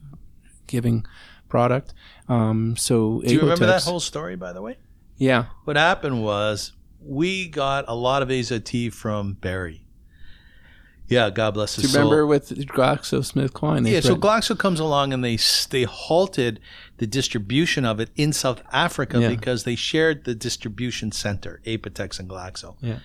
[0.66, 1.06] giving
[1.48, 1.94] product.
[2.28, 4.78] Um, so Do you remember that whole story, by the way?
[5.16, 5.46] Yeah.
[5.64, 9.86] What happened was we got a lot of AZT from Barry.
[11.11, 12.28] Yeah, God bless Do his you remember soul.
[12.28, 13.84] with GlaxoSmithKline?
[13.84, 16.61] they Yeah, so threatened- Glaxo comes along and they s- they halted
[16.98, 19.28] the distribution of it in South Africa Yeah.
[19.28, 22.76] because they shared the distribution center, Apotex and Glaxo.
[22.80, 23.00] Yeah.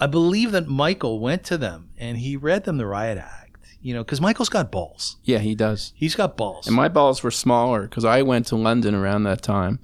[0.00, 3.40] I believe that Michael went to them and he read them the riot act.
[3.80, 5.16] You know, because Michael's got balls.
[5.24, 5.92] yeah, he does.
[5.94, 6.66] He's got balls.
[6.66, 9.78] And my balls were smaller because I went to London around that time,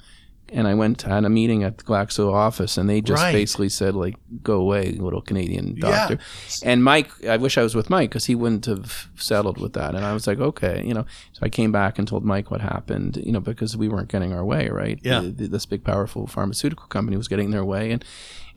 [0.53, 3.33] and I went had a meeting at the Glaxo office, and they just Right.
[3.33, 6.09] basically said like, "Go away, little Canadian doctor." Yeah.
[6.09, 6.19] doctor."
[6.65, 9.95] And Mike, I wish I was with Mike because he wouldn't have settled with that.
[9.95, 11.05] And I was like, "Okay," you know.
[11.33, 14.33] So I came back and told Mike what happened, you know, because we weren't getting
[14.33, 14.99] our way, right?
[15.03, 15.21] Yeah.
[15.21, 18.05] The- this big, powerful pharmaceutical company was getting their way, and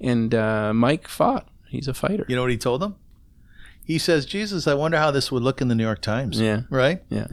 [0.01, 1.47] and uh, Mike fought.
[1.69, 2.25] He's a fighter.
[2.27, 2.95] You know what he told them?
[3.85, 6.61] He says, "Jesus, I wonder how this would look in the New York Times." Yeah.
[6.69, 7.01] Right.
[7.09, 7.27] Yeah.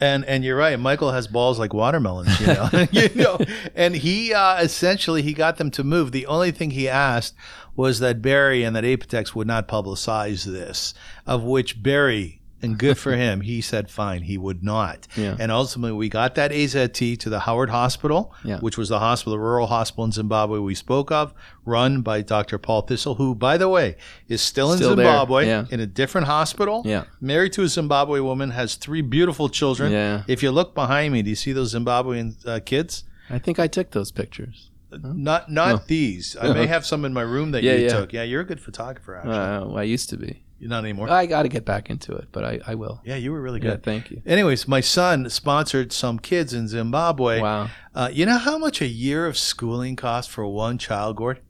[0.00, 0.78] And and you're right.
[0.78, 2.40] Michael has balls like watermelons.
[2.40, 2.68] You know.
[2.92, 3.38] you know.
[3.74, 6.12] And he uh, essentially he got them to move.
[6.12, 7.34] The only thing he asked
[7.76, 10.94] was that Barry and that Apotex would not publicize this.
[11.26, 12.40] Of which Barry.
[12.64, 13.40] And good for him.
[13.42, 15.06] He said, fine, he would not.
[15.16, 15.36] Yeah.
[15.38, 18.58] And ultimately, we got that AZT to the Howard Hospital, Yeah.
[18.60, 21.32] which was the hospital, the rural hospital in Zimbabwe we spoke of,
[21.64, 22.58] run by Dr.
[22.58, 23.96] Paul Thistle, who, by the way,
[24.28, 24.90] is still in Still.
[24.96, 25.66] Zimbabwe Yeah.
[25.70, 27.04] in a different hospital Yeah.
[27.20, 29.92] married to a Zimbabwe woman, has three beautiful children.
[29.92, 30.22] Yeah.
[30.26, 33.04] If you look behind me, do you see those Zimbabwean uh, kids?
[33.30, 34.70] I think I took those pictures.
[35.02, 35.80] Not not No.
[35.88, 36.36] these.
[36.40, 37.88] I may have some in my room that Yeah, you yeah.
[37.98, 38.12] took.
[38.12, 39.34] Yeah, you're a good photographer, actually.
[39.34, 40.43] Uh, well, I used to be.
[40.64, 41.10] You're not anymore.
[41.10, 43.02] I got to get back into it, but I, I will.
[43.04, 43.82] yeah, you were really Yeah, good.
[43.82, 44.22] thank you.
[44.24, 47.42] Anyways, my son sponsored some kids in Zimbabwe.
[47.42, 47.68] Wow.
[47.94, 51.40] Uh, you know how much a year of schooling costs for one child, Gord?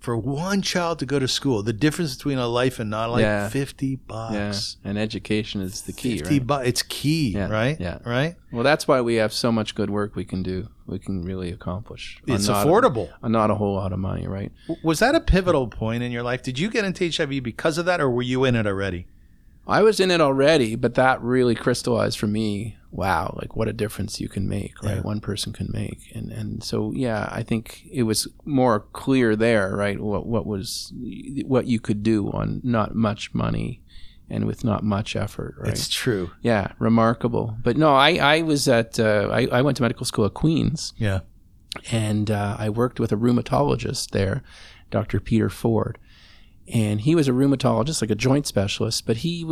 [0.00, 3.12] For one child to go to school, the difference between a life and not a
[3.12, 3.48] life, Yeah.
[3.48, 4.76] fifty Yeah, bucks.
[4.84, 6.46] and education is the key, Fifty right?
[6.46, 7.76] bu- It's key, Yeah, right?
[7.80, 7.98] yeah.
[8.06, 8.36] Right.
[8.52, 10.68] Well, that's why we have so much good work we can do.
[10.86, 12.18] We can really accomplish.
[12.28, 13.08] It's not- affordable.
[13.22, 14.52] on not a whole lot of money, right?
[14.82, 16.42] Was that a pivotal point in your life?
[16.42, 19.06] Did you get into HIV because of that, or were you in it already?
[19.66, 22.76] I was in it already, but that really crystallized for me.
[22.90, 24.96] Wow, like what a difference you can make, right?
[24.96, 25.02] Yeah.
[25.02, 29.76] One person can make, and and so yeah, I think it was more clear there,
[29.76, 30.00] right?
[30.00, 30.92] What what was
[31.44, 33.82] what you could do on not much money,
[34.30, 35.68] and with not much effort, right?
[35.72, 36.30] It's true.
[36.40, 37.56] yeah, remarkable.
[37.62, 40.94] But no, I I was at uh, I I went to medical school at Queens,
[40.96, 41.20] Yeah.
[41.92, 44.42] and uh, I worked with a rheumatologist there,
[44.90, 45.20] Dr.
[45.20, 45.98] Peter Ford,
[46.72, 49.44] and he was a rheumatologist, like a joint specialist, but he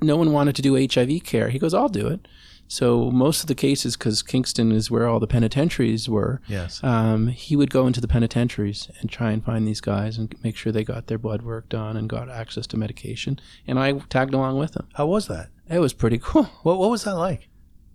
[0.00, 1.50] no one wanted to do HIV care.
[1.50, 2.26] He goes, "I'll do it."
[2.72, 6.80] So most of the cases, because Kingston is where all the penitentiaries were, Yes.
[6.84, 10.54] um, he would go into the penitentiaries and try and find these guys and make
[10.56, 13.40] sure they got their blood work done and got access to medication.
[13.66, 14.86] And I tagged along with him.
[14.94, 15.48] How was that?
[15.68, 16.44] It was pretty cool.
[16.62, 17.48] What What was that like?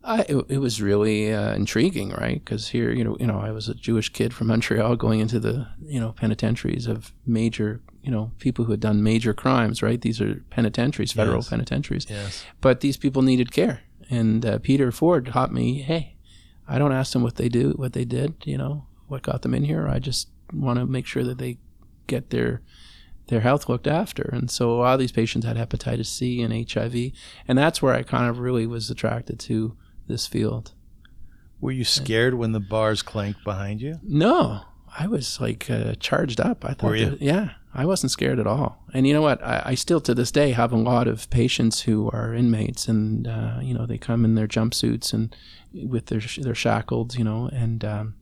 [0.04, 2.44] I, it, it was really uh, intriguing, right?
[2.44, 5.40] Because here, you know, you know, I was a Jewish kid from Montreal going into
[5.40, 10.00] the, you know, penitentiaries of major, you know, people who had done major crimes, right?
[10.02, 11.50] These are penitentiaries, federal Yes.
[11.50, 12.06] penitentiaries.
[12.10, 12.44] Yes.
[12.62, 16.16] But these people needed care, and uh, Peter Ford taught me, hey,
[16.68, 19.54] I don't ask them what they do, what they did, you know, what got them
[19.54, 19.88] in here.
[19.88, 21.58] I just want to make sure that they
[22.08, 22.62] get their
[23.28, 24.22] their health looked after.
[24.22, 27.12] And so a lot of these patients had hepatitis C and HIV,
[27.48, 29.76] and that's where I kind of really was attracted to
[30.08, 30.74] this field.
[31.60, 34.00] Were you scared when the bars clanked behind you?
[34.04, 34.62] No,
[35.00, 36.64] I was like uh, charged up.
[36.64, 37.10] I thought, Were you?
[37.12, 38.84] that- yeah, I wasn't scared at all.
[38.94, 39.44] And you know what?
[39.44, 43.28] I, I still to this day have a lot of patients who are inmates, and
[43.28, 45.36] uh, you know they come in their jumpsuits and
[45.74, 48.16] with their they're shackled, you know, and um,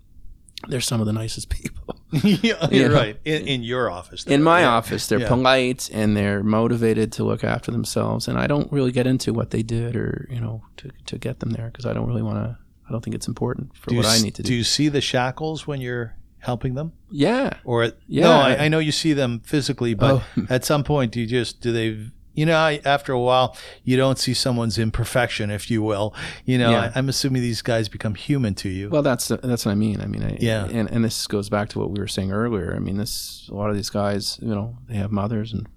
[0.67, 1.99] they're some of the nicest people.
[2.11, 2.95] yeah, You you're know?
[2.95, 3.17] right.
[3.25, 4.23] In, in your office.
[4.25, 4.69] in my yeah.
[4.69, 5.27] office, they're Yeah.
[5.29, 8.27] polite and they're motivated to look after themselves.
[8.27, 11.39] And I don't really get into what they did or you know to to get
[11.39, 12.57] them there because I don't really want to.
[12.87, 14.47] I don't think it's important for Do you what I s- need to do.
[14.47, 16.91] Do you see the shackles when you're helping them?
[17.09, 17.49] yeah.
[17.63, 18.23] Or Yeah.
[18.23, 20.45] no, I, I know you see them physically, but Oh.
[20.49, 22.09] at some point, do you just do they?
[22.35, 26.15] You know, I- after a while, you don't see someone's imperfection, if you will.
[26.45, 26.91] You know, Yeah.
[26.95, 28.89] I, I'm assuming these guys become human to you.
[28.89, 30.01] Well, that's that's what I mean.
[30.01, 30.65] I mean, I, Yeah.
[30.65, 32.73] and and this goes back to what we were saying earlier.
[32.75, 35.67] I mean, this a lot of these guys, you know, they have mothers and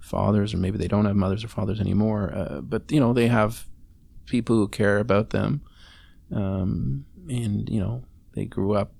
[0.00, 2.32] fathers, or maybe they don't have mothers or fathers anymore.
[2.34, 3.66] Uh, but you know, they have
[4.26, 5.60] people who care about them,
[6.32, 8.02] um, and you know,
[8.34, 8.92] they grew up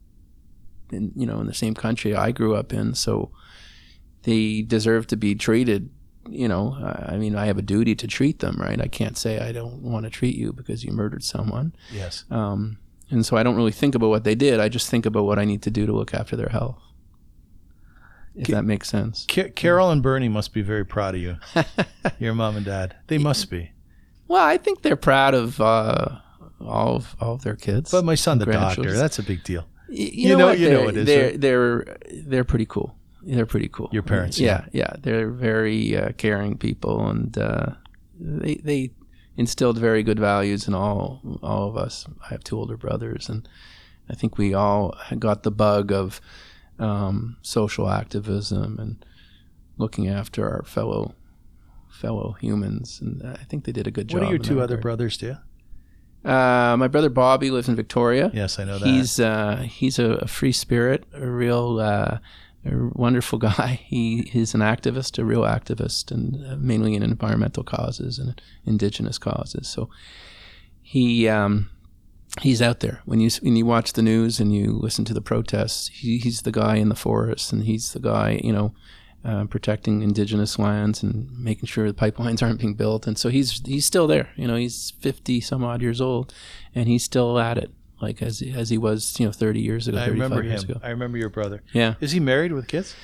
[0.92, 3.30] in you know in the same country I grew up in, so
[4.22, 5.90] they deserve to be treated.
[6.28, 8.80] You know, I mean, I have a duty to treat them right.
[8.80, 11.74] I can't say I don't want to treat you because you murdered someone.
[11.92, 12.24] Yes.
[12.30, 12.78] Um,
[13.10, 14.60] and so I don't really think about what they did.
[14.60, 16.78] I just think about what I need to do to look after their health.
[18.34, 19.26] If Ca- that makes sense.
[19.30, 21.36] Ca- Carol and Bernie must be very proud of you.
[22.18, 22.96] Your mom and dad.
[23.08, 23.72] They must be.
[24.28, 26.18] Well, I think they're proud of uh,
[26.60, 27.90] all of all of their kids.
[27.90, 29.66] But my son, the doctor, that's a big deal.
[29.92, 30.58] Y- you know- what?
[30.58, 32.96] you know They're- it is, They're they're they're pretty cool.
[33.24, 33.88] They're pretty cool.
[33.92, 34.94] Your parents, yeah, yeah.
[35.00, 37.66] They're very uh, caring people, and uh,
[38.18, 38.90] they they
[39.36, 42.06] instilled very good values in all all of us.
[42.24, 43.48] I have two older brothers, and
[44.10, 46.20] I think we all got the bug of
[46.80, 49.04] um, social activism and
[49.78, 51.14] looking after our fellow
[51.90, 52.98] fellow humans.
[53.00, 54.20] And I think they did a good job.
[54.20, 54.82] What do your two other regard.
[54.82, 55.36] brothers do?
[56.24, 58.30] Uh, my brother Bobby lives in Victoria.
[58.32, 58.86] Yes, I know that.
[58.86, 62.18] He's uh, he's a, a free spirit, a real uh,
[62.64, 63.80] a wonderful guy.
[63.84, 69.18] He he's an activist, a real activist, and uh, mainly in environmental causes and indigenous
[69.18, 69.68] causes.
[69.68, 69.90] So
[70.80, 71.70] he um,
[72.40, 73.02] he's out there.
[73.04, 76.42] When you when you watch the news and you listen to the protests, he, he's
[76.42, 78.74] the guy in the forest, and he's the guy you know.
[79.24, 83.62] Uh, protecting indigenous lands and making sure the pipelines aren't being built, and so he's
[83.64, 84.30] he's still there.
[84.34, 86.34] You know, he's fifty some odd years old,
[86.74, 87.70] and he's still at it,
[88.00, 90.60] like as as he was, you know, thirty years ago, I remember him.
[90.82, 91.62] I remember your brother.
[91.72, 92.96] Yeah, Is he married with kids?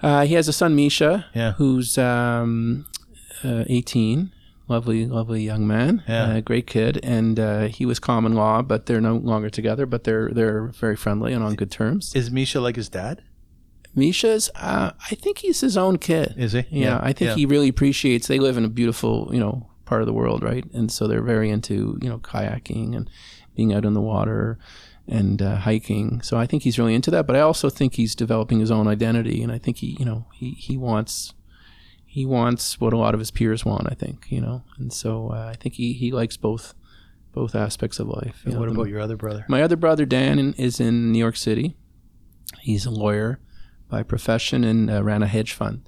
[0.00, 1.52] uh, he has a son, Misha, Yeah.
[1.54, 2.86] who's um,
[3.42, 4.30] uh, eighteen.
[4.68, 6.02] Lovely, lovely young man.
[6.08, 6.36] Yeah.
[6.36, 9.86] Uh, great kid, and uh, he was common law, but they're no longer together.
[9.86, 12.14] But they're they're very friendly and on good terms.
[12.14, 13.22] Is Misha like his dad?
[13.94, 16.34] Misha's, uh, I think he's his own kid.
[16.36, 16.64] Is he?
[16.70, 17.34] Yeah, I think yeah.
[17.36, 18.26] he really appreciates.
[18.26, 20.64] They live in a beautiful, you know, part of the world, right?
[20.72, 23.08] And so they're very into, you know, kayaking and
[23.54, 24.58] being out in the water
[25.06, 26.22] and uh, hiking.
[26.22, 27.26] So I think he's really into that.
[27.26, 30.26] But I also think he's developing his own identity, and I think he, you know,
[30.32, 31.34] he he wants
[32.06, 33.86] he wants what a lot of his peers want.
[33.90, 36.74] I think, you know, and so uh, I think he he likes both
[37.32, 38.42] both aspects of life.
[38.44, 39.44] you And know, what the- about your other brother?
[39.48, 41.76] my other brother Dan in, is in New York City.
[42.60, 43.40] He's a lawyer
[43.88, 45.82] by profession and uh, ran a hedge fund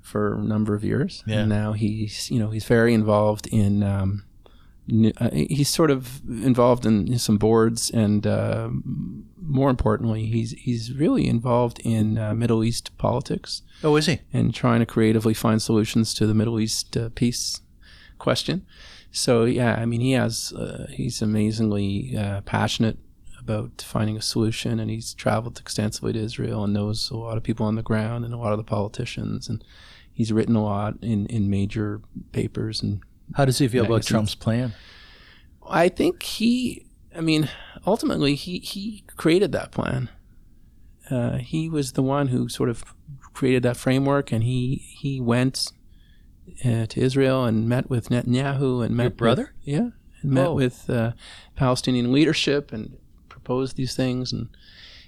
[0.00, 1.22] for a number of years.
[1.26, 1.40] Yeah.
[1.40, 3.82] And now he's you know he's very involved in.
[3.82, 4.24] Um,
[5.18, 8.70] uh, he's sort of involved in some boards, and uh,
[9.36, 14.20] more importantly, he's he's really involved in uh, Middle East politics Oh, is he?
[14.32, 17.60] and trying to creatively find solutions to the Middle East uh, peace
[18.18, 18.64] question.
[19.12, 22.96] So yeah, I mean, he has uh, he's amazingly uh, passionate
[23.48, 27.42] about finding a solution, and he's traveled extensively to Israel and knows a lot of
[27.42, 29.64] people on the ground and a lot of the politicians, and
[30.12, 32.00] he's written a lot in in major
[32.32, 32.82] papers.
[32.82, 33.00] And
[33.34, 34.08] How does he feel about Magazines.
[34.10, 34.74] Trump's plan?
[35.70, 36.86] I think he,
[37.16, 37.48] I mean,
[37.86, 40.08] ultimately he he created that plan.
[41.10, 42.84] Uh, he was the one who sort of
[43.32, 45.72] created that framework, and he he went
[46.64, 49.42] uh, to Israel and met with Netanyahu and met Your brother?
[49.58, 49.88] with, yeah,
[50.22, 50.54] and met Oh.
[50.54, 51.12] with uh,
[51.56, 52.96] Palestinian leadership and
[53.48, 54.48] proposed these things, and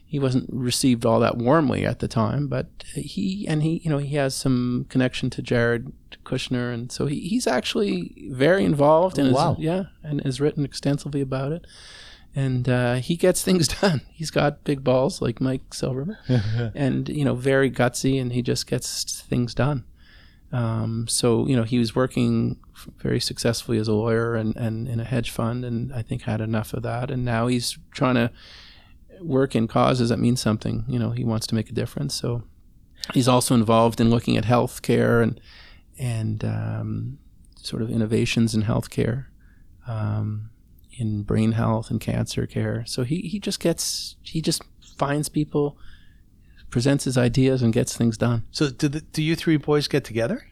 [0.07, 3.99] he wasn't received all that warmly at the time, but he and he you know
[3.99, 5.93] he has some connection to Jared
[6.25, 9.53] Kushner, and so he, he's actually very involved and Wow.
[9.53, 11.67] is, yeah, and has written extensively about it.
[12.35, 14.01] And uh, he gets things done.
[14.09, 16.17] He's got big balls like Mike Silverman,
[16.75, 19.85] and you know, very gutsy, and he just gets things done.
[20.53, 22.57] Um, so you know, he was working
[22.99, 26.41] very successfully as a lawyer and, and in a hedge fund, and I think had
[26.41, 27.11] enough of that.
[27.11, 28.31] And now he's trying to
[29.21, 30.85] work in causes that mean something.
[30.89, 32.15] You know, he wants to make a difference.
[32.15, 32.43] So
[33.15, 35.41] he's also involved in looking at healthcare and
[35.99, 37.19] and um,
[37.57, 39.27] sort of innovations in healthcare,
[39.87, 40.51] um,
[40.99, 42.85] in brain health and cancer care.
[42.87, 44.63] So he, he just gets he just
[44.99, 45.79] finds people,
[46.71, 48.45] presents his ideas, and gets things done.
[48.51, 50.47] So, do, the, do you three boys get together?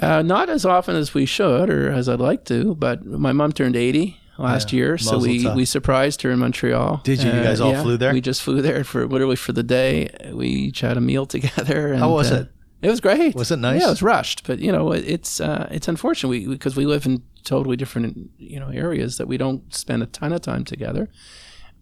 [0.00, 3.52] Uh, not as often as we should or as I'd like to, but my mom
[3.52, 7.02] turned 80 last Yeah, year, so we, we surprised her in Montreal.
[7.04, 7.30] Did you?
[7.30, 8.12] You guys all flew there?
[8.12, 10.08] We just flew there for literally for the day.
[10.32, 11.92] We each had a meal together.
[11.92, 12.48] And, How was uh, it?
[12.82, 13.34] It was great.
[13.34, 13.80] Was it nice?
[13.80, 16.86] Yeah, it was rushed, but you know, it, it's uh, it's unfortunate we, because we
[16.86, 20.64] live in totally different you know areas that we don't spend a ton of time
[20.64, 21.08] together.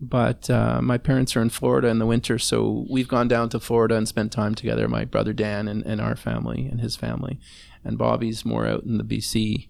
[0.01, 3.59] But uh, my parents are in Florida in the winter, so we've gone down to
[3.59, 4.87] Florida and spent time together.
[4.87, 7.41] My brother Dan and, and our family and his family,
[7.85, 9.68] and Bobby's more out in the BC.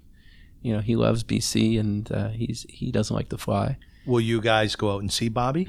[0.62, 3.76] You know, he loves BC and uh, he's he doesn't like to fly.
[4.06, 5.68] Will you guys go out and see Bobby?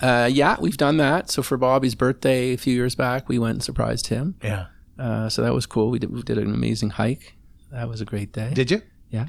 [0.00, 1.30] Uh, yeah, we've done that.
[1.30, 4.36] So for Bobby's birthday a few years back, we went and surprised him.
[4.42, 4.66] Yeah.
[4.98, 5.90] Uh, so that was cool.
[5.90, 7.36] We did, we did an amazing hike.
[7.72, 8.52] That was a great day.
[8.54, 8.82] Did you?
[9.10, 9.26] yeah.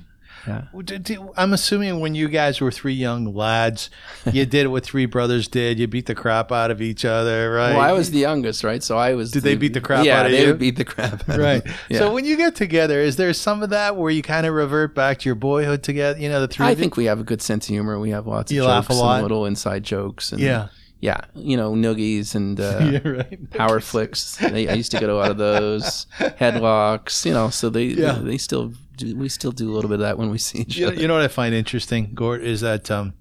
[0.48, 0.64] Yeah.
[0.74, 3.90] Well, did- did- I'm assuming when you guys were three young lads,
[4.32, 5.80] you did what three brothers did.
[5.80, 7.72] You beat the crap out of each other, right?
[7.72, 8.82] Well, I was the youngest, right?
[8.84, 9.32] So I was.
[9.32, 10.48] Did they beat the crap yeah, out of they you?
[10.48, 11.66] would beat the crap out right.
[11.66, 11.72] of.
[11.90, 12.00] Yeah.
[12.00, 14.96] So when you get together, is there some of that where you kind of revert
[14.96, 16.20] back to your boyhood together?
[16.20, 16.66] You know, the three.
[16.66, 16.82] I of you?
[16.84, 18.00] think we have a good sense of humor.
[18.00, 19.14] We have lots of You jokes laugh a lot?
[19.16, 20.32] and little inside jokes.
[20.32, 20.68] And Yeah.
[21.02, 23.08] yeah, you know, noogies and uh, yeah.
[23.08, 23.50] Right.
[23.52, 24.38] power flicks.
[24.38, 27.26] They, I used to get a lot of those headlocks.
[27.26, 28.14] You know, so they Yeah.
[28.22, 30.78] they still do, we still do a little bit of that when we see each
[30.78, 31.02] You know, other.
[31.02, 33.14] you know what I find interesting, Gord, is that um,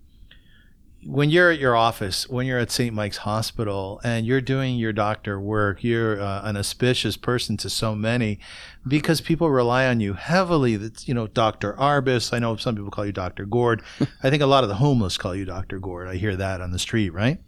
[1.07, 2.93] when you're at your office, when you're at St.
[2.95, 7.95] Mike's Hospital, and you're doing your doctor work, you're uh, an auspicious person to so
[7.95, 8.41] many,
[8.87, 10.77] because people rely on you heavily.
[10.77, 12.33] That's you know, Doctor Arbess.
[12.35, 13.83] I know some people call you Doctor Gord.
[14.23, 16.09] I think a lot of the homeless call you Doctor Gord.
[16.09, 17.39] I hear that on the street, right?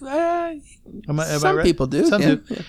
[0.00, 0.54] Uh,
[1.08, 1.64] Am I- am some right?
[1.64, 2.06] people do.
[2.06, 2.34] Some yeah.
[2.36, 2.56] do.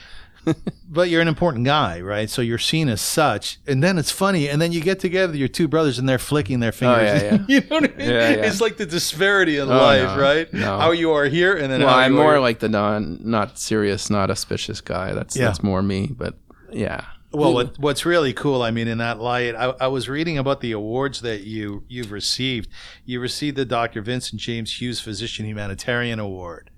[0.89, 2.29] But you're an important guy, right?
[2.29, 3.59] So you're seen as such.
[3.65, 4.49] And then it's funny.
[4.49, 7.21] And then you get together, your two brothers, and they're flicking their fingers.
[7.21, 7.37] Oh, yeah, yeah.
[7.47, 8.09] you know what I mean?
[8.09, 8.45] Yeah, yeah.
[8.45, 10.53] It's like the disparity in Oh, life, no, right?
[10.53, 10.79] no.
[10.79, 12.39] How you are here, and then Well, I'm more are.
[12.39, 15.13] like the non, not serious, not auspicious guy.
[15.13, 16.07] That's that's more me.
[16.07, 16.35] But
[16.71, 17.05] yeah.
[17.33, 20.59] Well, what, what's really cool, I mean, in that light, I, I was reading about
[20.59, 22.67] the awards that you you've received.
[23.05, 24.01] You received the Dr.
[24.01, 26.69] Vincent James Hughes Physician Humanitarian Award,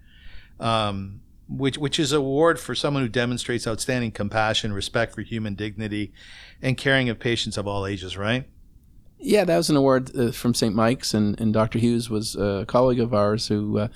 [0.59, 5.56] um, which which is an award for someone who demonstrates outstanding compassion, respect for human
[5.56, 6.14] dignity,
[6.62, 8.18] and caring of patients of all ages.
[8.18, 8.48] Right?
[9.20, 10.76] Yeah, that was an award uh, from St.
[10.76, 11.80] Mike's, and, and Dr.
[11.80, 13.88] Hughes was a colleague of ours who uh,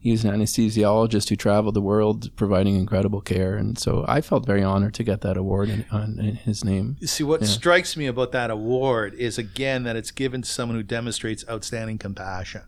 [0.00, 4.44] he was an anesthesiologist who traveled the world providing incredible care, and so I felt
[4.46, 6.96] very honored to get that award in, on, in his name.
[6.98, 7.46] You see, what Yeah.
[7.46, 11.98] strikes me about that award is again that it's given to someone who demonstrates outstanding
[11.98, 12.62] compassion.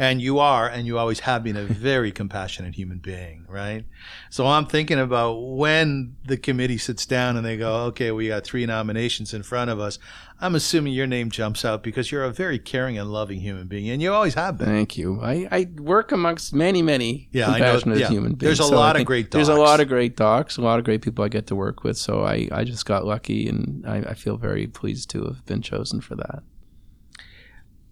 [0.00, 3.84] And you are, and you always have been a very compassionate human being, right?
[4.30, 8.44] So I'm thinking about when the committee sits down and they go, okay, we got
[8.44, 9.98] three nominations in front of us.
[10.40, 13.90] I'm assuming your name jumps out because you're a very caring and loving human being,
[13.90, 14.68] and you always have been.
[14.68, 15.20] Thank you.
[15.20, 18.08] I, I work amongst many, many Yeah, compassionate Yeah.
[18.10, 18.56] human beings.
[18.58, 20.84] There's a I lot of great There's a lot of great docs, a lot of
[20.84, 21.96] great people I get to work with.
[21.98, 25.60] So I, I just got lucky, and I, I feel very pleased to have been
[25.60, 26.44] chosen for that.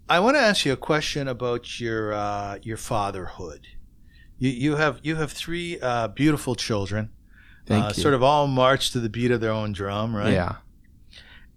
[0.09, 3.67] I want to ask you a question about your uh, your fatherhood.
[4.39, 7.09] You you have you have three uh, beautiful children.
[7.65, 8.01] Thank uh, you.
[8.01, 10.31] Sort of all march to the beat of their own drum, right?
[10.31, 10.55] Yeah.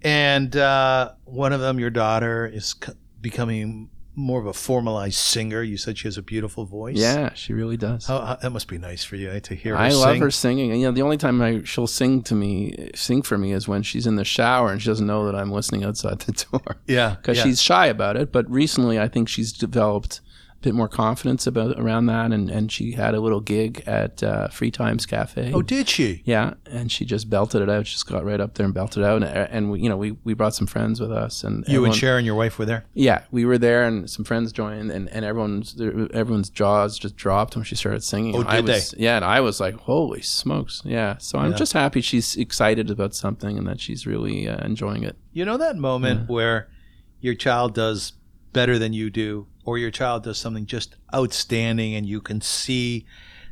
[0.03, 3.91] And uh, one of them, your daughter, is c- becoming
[4.21, 5.63] more of a formalized singer.
[5.63, 6.97] You said she has a beautiful voice.
[6.97, 8.07] Yeah, she really does.
[8.07, 9.99] How, how- that must be nice for you eh, to hear her I sing.
[10.01, 10.71] love her singing.
[10.71, 13.67] And, you know, the only time I, she'll sing to me, sing for me, is
[13.67, 16.77] when she's in the shower and she doesn't know that I'm listening outside the door
[16.87, 17.45] Yeah, because yeah.
[17.45, 18.31] she's shy about it.
[18.33, 20.21] But recently, I think she's developed
[20.63, 24.49] bit more confidence about around that, and, and she had a little gig at uh,
[24.49, 25.53] Free Times Cafe.
[25.55, 26.23] Oh, did she?
[26.27, 27.87] Yeah, and she just belted it out.
[27.87, 29.23] She just got right up there and belted it out.
[29.23, 31.87] And, and we, you know, we, we brought some friends with us, and You everyone-
[31.91, 32.85] and Sharon, your wife, were there.
[32.93, 35.81] yeah, we were there, and some friends joined, and, and everyone's
[36.13, 38.37] everyone's jaws just dropped when she started singing.
[38.37, 38.81] Oh, And I did they?
[38.99, 41.17] Yeah, and I was like, "Holy smokes!" Yeah.
[41.19, 41.57] So I'm Yeah.
[41.57, 45.17] just happy she's excited about something and that she's really uh, enjoying it.
[45.33, 46.69] You know that moment where
[47.21, 48.13] your child does
[48.53, 53.07] better than you do, or your child does something just outstanding, and you can see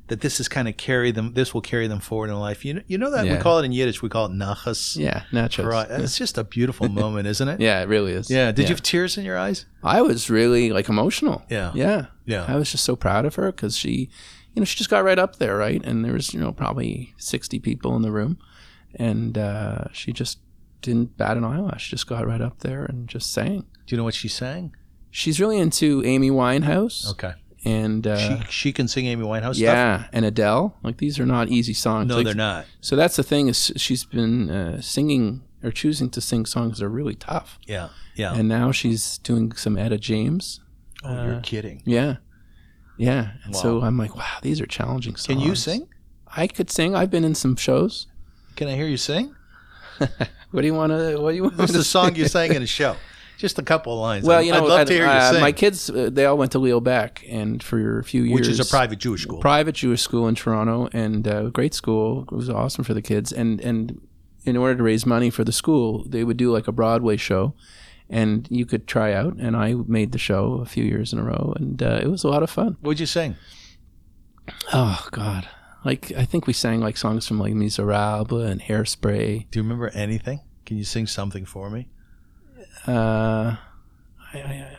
[0.08, 1.34] that this is kind of carry them.
[1.34, 2.64] This will carry them forward in life.
[2.64, 4.02] You know, you know that we call it in Yiddish.
[4.02, 4.96] We call it nachas.
[4.96, 5.66] Yeah, nachos.
[5.66, 5.88] Right.
[5.90, 7.60] It's just a beautiful moment, isn't it?
[7.60, 8.30] Yeah, it really is.
[8.30, 8.50] Yeah.
[8.50, 9.66] Did you have tears in your eyes?
[9.82, 11.42] I was really like emotional.
[11.50, 11.72] Yeah.
[11.74, 12.06] Yeah.
[12.24, 12.44] Yeah.
[12.48, 14.08] I was just so proud of her because she,
[14.54, 15.84] you know, she just got right up there, right?
[15.84, 18.38] And there was, you know, probably 60 people in the room.
[18.94, 20.38] And uh, she just
[20.80, 21.84] didn't bat an eyelash.
[21.84, 23.66] She just got right up there and just sang.
[23.86, 24.74] Do you know what she sang?
[25.18, 27.32] She's really into Amy Winehouse Okay.
[27.64, 29.74] and uh, she she can sing Amy Winehouse stuff.
[29.74, 30.76] yeah, and Adele.
[30.86, 32.06] Like these are not easy songs.
[32.08, 32.66] No, Like, they're not.
[32.80, 36.84] So that's the thing is she's been uh, singing or choosing to sing songs that
[36.84, 37.58] are really tough.
[37.66, 37.88] Yeah.
[38.14, 38.32] Yeah.
[38.38, 40.60] And now she's doing some Etta James.
[41.04, 41.82] oh, you're uh, kidding.
[41.84, 42.16] Yeah.
[42.96, 43.32] Yeah.
[43.44, 45.26] And so I'm like, wow, these are challenging songs.
[45.26, 45.88] Can you sing?
[46.36, 46.94] I could sing.
[46.94, 48.06] I've been in some shows.
[48.56, 49.34] Can I hear you sing?
[50.50, 51.18] What do you want to?
[51.20, 51.58] What do you want?
[51.58, 52.96] What's the song you sang in a show?
[53.38, 54.24] Just a couple of lines.
[54.24, 55.40] Well, you know, I'd love at- to hear you uh, sing.
[55.40, 58.48] my kids, uh, they all went to Leo Baeck, and for a few years, which
[58.48, 59.38] is a private Jewish school.
[59.38, 62.24] private Jewish school in Toronto, and uh, great school.
[62.24, 64.00] It was awesome for the kids, and and
[64.44, 67.54] in order to raise money for the school, they would do like a Broadway show,
[68.10, 69.36] and you could try out.
[69.36, 72.24] And I made the show a few years in a row, and uh, it was
[72.24, 72.76] a lot of fun.
[72.80, 73.36] What'd you sing?
[74.72, 75.48] Oh God,
[75.84, 79.46] like I think we sang like songs from like Miserable and Hairspray.
[79.50, 80.40] Do you remember anything?
[80.66, 81.88] Can you sing something for me?
[82.88, 83.56] Uh,
[84.32, 84.76] I, I,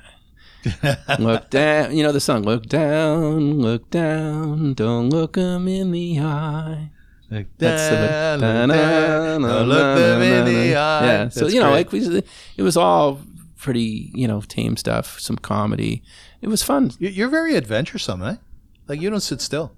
[1.07, 2.43] I, look down, you know the song.
[2.43, 6.89] Look down, look down, don't look 'em in the eye.
[7.31, 8.01] Like, That's the "Da,
[8.37, 8.41] bit.
[8.41, 9.61] look Da-na-na-na-na-na.
[9.61, 11.29] look them in the eye." Yeah.
[11.29, 11.91] So you know, great.
[11.91, 12.23] like we,
[12.57, 13.21] it was all
[13.57, 16.01] pretty, you know, tame stuff, some comedy.
[16.41, 16.91] It was fun.
[16.99, 18.35] You- you're very adventuresome, eh?
[18.87, 19.73] Like you don't sit still.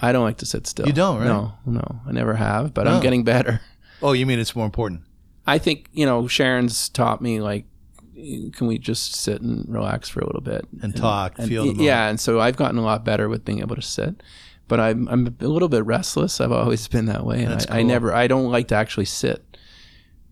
[0.00, 0.86] I don't like to sit still.
[0.86, 1.26] You don't, right?
[1.26, 2.92] No, no, I never have, but No.
[2.94, 3.60] I'm getting better.
[4.02, 5.02] Oh, you mean it's more important?
[5.46, 7.66] I think you know Sharon's taught me like,
[8.52, 11.82] can we just sit and relax for a little bit And talk, and- feel the
[11.84, 14.22] yeah, and so I've gotten a lot better with being able to sit.
[14.66, 16.40] But I'm I'm a little bit restless.
[16.40, 19.53] I've always been that way, and I, I never I don't like to actually sit.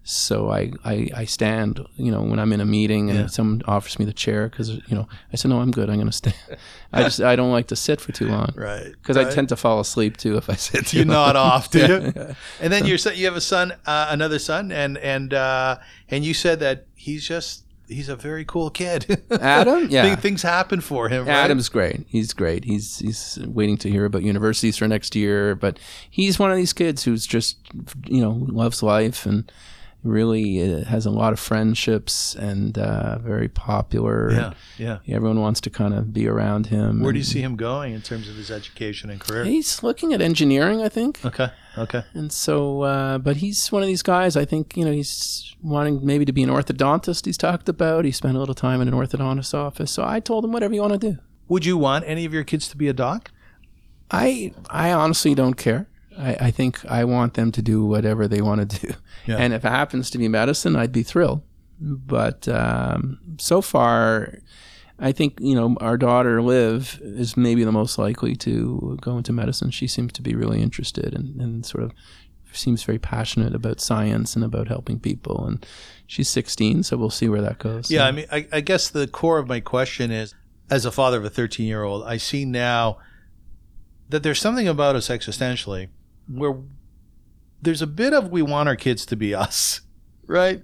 [0.05, 3.27] So I, I, I stand, you know, when I'm in a meeting and Yeah.
[3.27, 5.89] someone offers me the chair because you know I said no, I'm good.
[5.89, 6.35] I'm gonna stand.
[6.93, 8.91] I just I don't like to sit for too long Right.
[9.01, 11.15] because I tend to fall asleep too if I sit too you long.
[11.15, 12.13] nod off, do you?
[12.17, 12.35] Yeah.
[12.61, 15.79] And then your son, you have a son, uh, another son, and and uh,
[16.09, 19.23] and you said that he's just he's a very cool kid.
[19.31, 20.17] Adam, yeah.
[20.17, 21.27] Things happen for him.
[21.27, 21.35] Right?
[21.35, 22.07] Adam's great.
[22.09, 22.65] He's great.
[22.65, 25.79] He's he's waiting to hear about universities for next year, but
[26.11, 27.57] he's one of these kids who's just
[28.07, 29.51] you know loves life and
[30.03, 34.33] really uh, has a lot of friendships and uh, very popular.
[34.33, 34.99] Yeah, yeah.
[35.09, 37.01] Everyone wants to kind of be around him.
[37.01, 39.45] Where do you see him going in terms of his education and career?
[39.45, 41.25] He's looking at engineering, I think.
[41.25, 42.05] Okay, okay.
[42.15, 44.37] And so, uh, but he's one of these guys.
[44.37, 47.27] I think you know he's wanting maybe to be an orthodontist.
[47.27, 48.05] He's talked about.
[48.05, 49.91] He spent a little time in an orthodontist office.
[49.93, 51.19] So I told him whatever you want to do.
[51.49, 53.31] Would you want any of your kids to be a doc?
[54.11, 55.89] I I honestly don't care.
[56.19, 58.95] I, I think I want them to do whatever they want to do,
[59.27, 59.37] Yeah.
[59.37, 61.43] and if it happens to be medicine, I'd be thrilled.
[61.81, 64.39] But um, so far,
[64.99, 69.33] I think you know our daughter Liv is maybe the most likely to go into
[69.33, 69.71] medicine.
[69.71, 71.93] She seems to be really interested and, and sort of
[72.53, 75.47] seems very passionate about science and about helping people.
[75.47, 75.65] And
[76.07, 77.91] she's 16, so we'll see where that goes.
[77.91, 80.35] Yeah, I mean, I, I guess the core of my question is,
[80.71, 82.99] as a father of a 13 year old, I see now
[84.11, 85.89] that there's something about us existentially
[86.29, 86.57] where
[87.61, 89.83] there's a bit of we want our kids to be us,
[90.27, 90.63] right?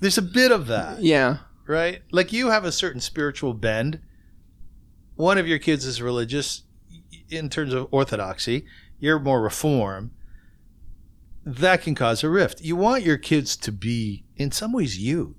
[0.00, 1.38] There's a bit of that, yeah.
[1.66, 2.02] right?
[2.10, 4.00] Like you have a certain spiritual bend.
[5.16, 6.64] One of your kids is religious
[7.30, 8.66] in terms of orthodoxy,
[8.98, 10.10] you're more reform.
[11.44, 12.60] That can cause a rift.
[12.60, 15.36] You want your kids to be, in some ways, you.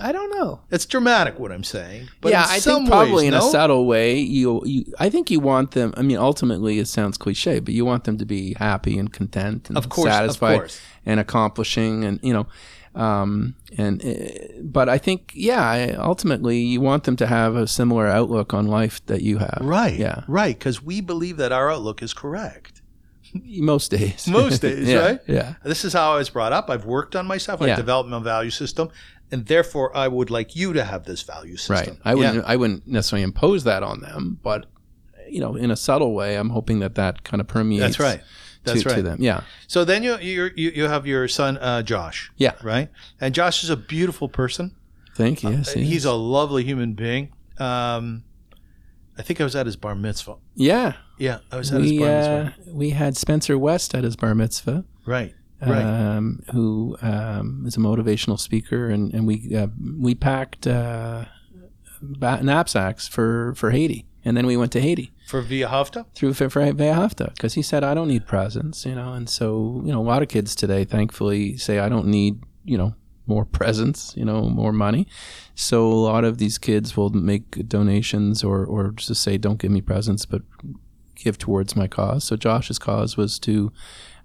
[0.00, 0.60] I don't know.
[0.70, 3.38] It's dramatic what I'm saying, but yeah, I think probably ways, in no?
[3.38, 4.84] a subtle way, you, you.
[4.98, 5.92] I think you want them.
[5.96, 9.68] I mean, ultimately, it sounds cliche, but you want them to be happy and content
[9.68, 10.80] and Of course, of satisfied course.
[11.06, 12.46] and accomplishing, and you know,
[12.94, 18.06] um, and uh, but I think, yeah, ultimately, you want them to have a similar
[18.06, 19.58] outlook on life that you have.
[19.60, 19.94] Right.
[19.98, 20.22] Yeah.
[20.26, 20.58] Right.
[20.58, 22.82] Because we believe that our outlook is correct.
[23.34, 24.26] Most days.
[24.26, 25.20] Most days, yeah, right?
[25.26, 25.54] Yeah.
[25.62, 26.70] This is how I was brought up.
[26.70, 27.60] I've worked on myself.
[27.60, 27.76] I've Yeah.
[27.76, 28.88] developed my value system.
[29.30, 31.94] And therefore, I would like you to have this value system.
[31.94, 32.00] Right.
[32.04, 32.36] I wouldn't.
[32.36, 32.42] Yeah.
[32.46, 34.66] I wouldn't necessarily impose that on them, but
[35.28, 37.82] you know, in a subtle way, I'm hoping that that kind of permeates.
[37.82, 38.22] That's right.
[38.64, 38.96] That's to, right.
[38.96, 39.18] to them.
[39.20, 39.42] Yeah.
[39.66, 42.30] So then you you you have your son uh, Josh.
[42.36, 42.54] Yeah.
[42.62, 42.88] Right.
[43.20, 44.74] And Josh is a beautiful person.
[45.14, 45.50] Thank you.
[45.50, 47.32] Yes, he Uh, He's a lovely human being.
[47.58, 48.24] Um,
[49.18, 50.36] I think I was at his bar mitzvah.
[50.54, 50.94] yeah.
[51.18, 52.72] Yeah, I was at his we bar uh, mitzvah.
[52.72, 55.34] we had Spencer West at his bar mitzvah, Right.
[55.60, 55.82] Right.
[55.82, 61.24] um, who um, is a motivational speaker, and and we uh, we packed uh,
[62.00, 66.06] knapsacks for for Haiti, and then we went to Haiti For Ve'ahavta?
[66.14, 69.82] through for for Ve'ahavta because he said I don't need presents, you know, and so
[69.84, 72.94] you know a lot of kids today, thankfully, say I don't need you know
[73.26, 75.06] more presents, you know, more money.
[75.54, 79.72] So a lot of these kids will make donations or or just say don't give
[79.72, 80.42] me presents, but
[81.16, 82.24] give towards my cause.
[82.24, 83.72] So Josh's cause was to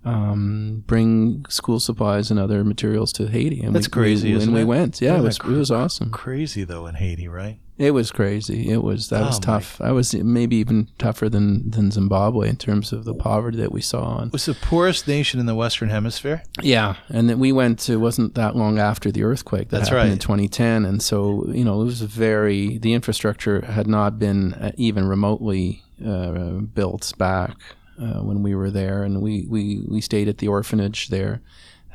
[0.06, 4.54] um, bring school supplies and other materials to Haiti, and That's we, crazy, We, and
[4.54, 5.01] we went.
[5.01, 6.10] Yeah, Isn't it was that it was awesome.
[6.12, 7.60] Crazy though in Haiti, right?
[7.76, 8.70] It was crazy.
[8.70, 9.45] It was that was Oh, my.
[9.45, 9.82] tough.
[9.82, 13.82] I was maybe even tougher than than Zimbabwe in terms of the poverty that we
[13.82, 14.20] saw.
[14.20, 16.43] And It was the poorest nation in the Western Hemisphere.
[16.62, 17.89] yeah, and then we went.
[17.89, 20.14] It wasn't that long after the earthquake that That's happened right.
[20.14, 22.78] in 2010, and so you know it was very.
[22.78, 27.56] The infrastructure had not been uh, even remotely uh, built back
[28.02, 31.41] uh, when we were there, and we we we stayed at the orphanage there.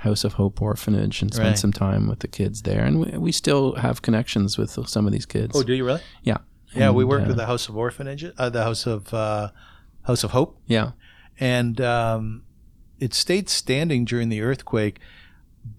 [0.02, 1.58] House of Hope Orphanage and spent Right.
[1.58, 5.12] some time with the kids there, and we, we still have connections with some of
[5.12, 5.56] these kids.
[5.56, 6.00] Oh, do you really?
[6.22, 6.36] yeah,
[6.72, 9.48] Yeah, we worked uh, with the House of Orphanage, uh, the House of uh,
[10.02, 10.92] House of Hope, yeah,
[11.40, 12.42] and um,
[13.00, 15.00] it stayed standing during the earthquake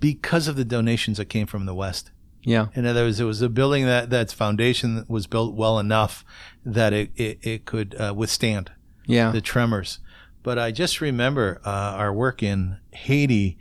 [0.01, 2.11] because of the donations that came from the West.
[2.43, 2.67] yeah.
[2.75, 6.25] In other words, it was a building that that's foundation was built well enough
[6.65, 8.71] that it it, it could uh, withstand
[9.05, 9.31] Yeah.
[9.31, 9.99] the tremors.
[10.43, 13.57] But I just remember uh, our work in Haiti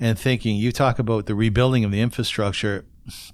[0.00, 2.84] and thinking, you talk about the rebuilding of the infrastructure.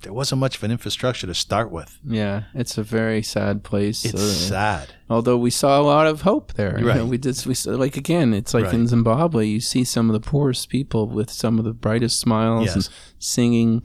[0.03, 1.99] there wasn't much of an infrastructure to start with.
[2.07, 4.05] Yeah, it's a very sad place.
[4.05, 4.95] It's uh, sad.
[5.11, 6.78] although we saw a lot of hope there.
[6.78, 6.97] You Right.
[6.97, 7.45] know, we did.
[7.45, 9.47] We saw, like again, it's like in Zimbabwe.
[9.47, 12.88] You see some of the poorest people with some of the brightest smiles and
[13.18, 13.82] singing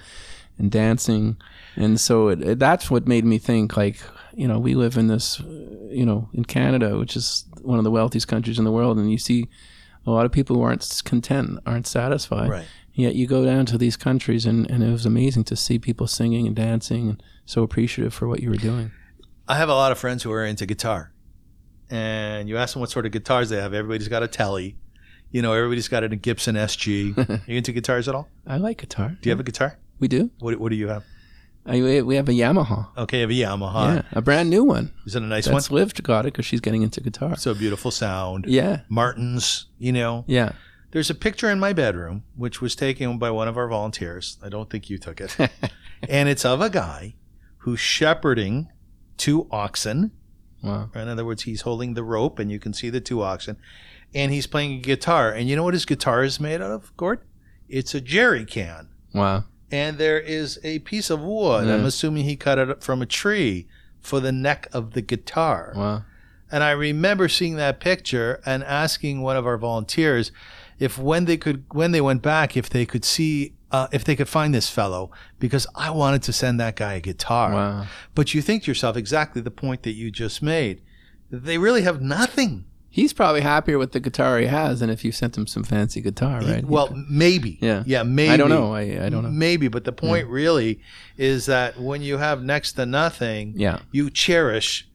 [0.60, 1.38] and dancing,
[1.76, 3.98] and so it, it- that's what made me think like
[4.36, 5.44] you know we live in this uh,
[5.90, 9.12] you know in Canada, which is one of the wealthiest countries in the world, and
[9.12, 9.48] you see
[10.06, 12.50] a lot of people who aren't content, aren't satisfied.
[12.50, 12.68] Right.
[12.94, 16.08] Yet you go down to these countries, and, and it was amazing to see people
[16.08, 18.92] singing and dancing and so appreciative for what you were doing.
[19.48, 21.12] I have a lot of friends who are into guitar,
[21.90, 23.74] and you ask them what sort of guitars they have.
[23.74, 24.76] Everybody's got a Tele,
[25.32, 25.54] you know.
[25.54, 27.18] Everybody's got a Gibson SG.
[27.18, 28.28] Are you into guitars at all?
[28.46, 29.18] I like guitar.
[29.22, 29.78] Do you have a guitar?
[30.00, 30.30] We do.
[30.40, 31.04] What, what do you have?
[31.66, 32.88] I, we have a Yamaha.
[32.98, 33.96] Okay, have a Yamaha.
[33.96, 34.92] yeah, a brand new one.
[35.06, 35.80] Is it a nice That's one?
[35.82, 37.36] Liv got it because she's getting into guitar.
[37.36, 38.46] So beautiful sound.
[38.48, 40.26] Yeah, Martins, you know.
[40.28, 40.54] yeah.
[40.92, 44.40] There's a picture in my bedroom which was taken by one of our volunteers.
[44.44, 45.36] I don't think you took it.
[46.10, 47.14] and it's of a guy
[47.60, 48.70] who's shepherding
[49.18, 50.12] two oxen.
[50.64, 50.90] Wow.
[50.96, 53.58] In other words, he's holding the rope and you can see the two oxen.
[54.16, 55.32] And he's playing a guitar.
[55.32, 57.22] And you know what his guitar is made out of, Gord?
[57.68, 58.90] It's a jerry can.
[59.14, 59.44] Wow.
[59.72, 61.68] And there is a piece of wood.
[61.68, 63.68] I'm assuming he cut it from a tree
[64.00, 65.74] for the neck of the guitar.
[65.76, 66.04] Wow.
[66.52, 70.32] And I remember seeing that picture and asking one of our volunteers
[70.80, 74.16] if when they could when they went back if they could see uh, if they
[74.16, 77.54] could find this fellow because I wanted to send that guy a guitar.
[77.54, 77.88] Wow.
[78.16, 80.82] But you think to yourself exactly the point that you just made.
[81.30, 82.66] They really have nothing.
[82.92, 86.02] He's probably happier with the guitar he has than if you sent him some fancy
[86.02, 86.66] guitar, right?
[86.66, 87.60] Well, maybe.
[87.62, 87.84] Yeah.
[87.86, 88.32] Yeah, maybe.
[88.32, 88.74] I don't know.
[88.74, 89.30] I, I don't know.
[89.30, 90.82] Maybe, but the point really
[91.18, 93.80] is that when you have next to nothing, Yeah.
[93.92, 94.88] you cherish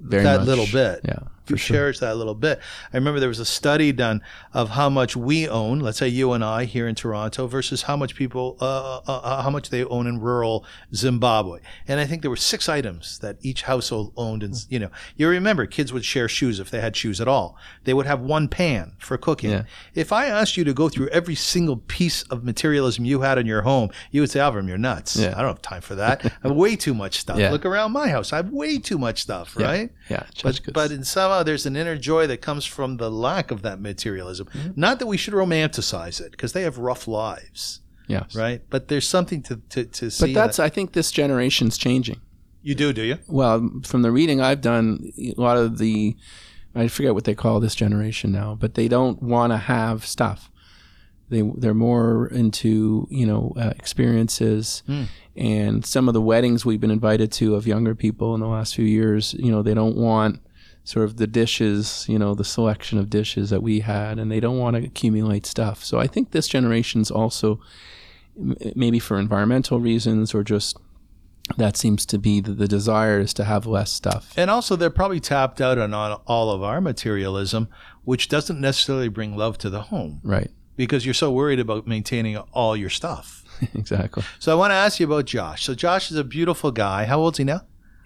[0.00, 0.46] Very that much.
[0.46, 1.00] little bit.
[1.04, 1.18] Yeah.
[1.50, 1.76] For sure.
[1.76, 2.60] cherish that a little bit.
[2.92, 4.22] I remember there was a study done
[4.52, 7.96] of how much we own, let's say you and I here in Toronto, versus how
[7.96, 11.60] much people, uh, uh, uh, how much they own in rural Zimbabwe.
[11.88, 14.42] And I think there were six items that each household owned.
[14.42, 17.56] And you know, you remember kids would share shoes if they had shoes at all.
[17.84, 19.50] They would have one pan for cooking.
[19.50, 19.64] Yeah.
[19.94, 23.46] If I asked you to go through every single piece of materialism you had in
[23.46, 25.16] your home, you would say, Alvin, you're nuts.
[25.16, 25.34] Yeah.
[25.36, 26.24] I don't have time for that.
[26.24, 27.30] I have way too much stuff.
[27.40, 27.52] Yeah.
[27.52, 28.34] Look around my house.
[28.34, 29.90] I have way too much stuff, right?
[30.10, 30.24] Yeah.
[30.42, 33.80] But, but in somehow there's an inner joy that comes from the lack of that
[33.80, 34.48] materialism.
[34.48, 34.70] Mm-hmm.
[34.74, 38.34] Not that we should romanticize it because they have rough lives, yes.
[38.34, 38.60] right?
[38.70, 40.26] But there's something to, to, to see.
[40.26, 42.20] But that's, that- I think this generation's changing.
[42.62, 43.18] you do, do you?
[43.28, 46.16] Well, from the reading I've done, a lot of the,
[46.74, 50.50] I forget what they call this generation now, but they don't want to have stuff.
[51.28, 55.04] They they're more into you know uh, experiences, Hmm.
[55.36, 58.74] And some of the weddings we've been invited to of younger people in the last
[58.74, 60.40] few years, you know, they don't want
[60.84, 64.40] sort of the dishes, you know, the selection of dishes that we had, and they
[64.40, 65.84] don't want to accumulate stuff.
[65.84, 67.60] So I think this generation's also
[68.74, 70.76] maybe for environmental reasons or just
[71.56, 74.32] that seems to be the, the desire is to have less stuff.
[74.36, 77.68] And also, they're probably tapped out on all, all of our materialism,
[78.04, 80.50] which doesn't necessarily bring love to the home Right.
[80.76, 83.39] because you're so worried about maintaining all your stuff.
[83.74, 84.22] exactly.
[84.38, 85.64] So I want to ask you about Josh.
[85.64, 87.04] So Josh is a beautiful guy.
[87.04, 87.62] How old's he now?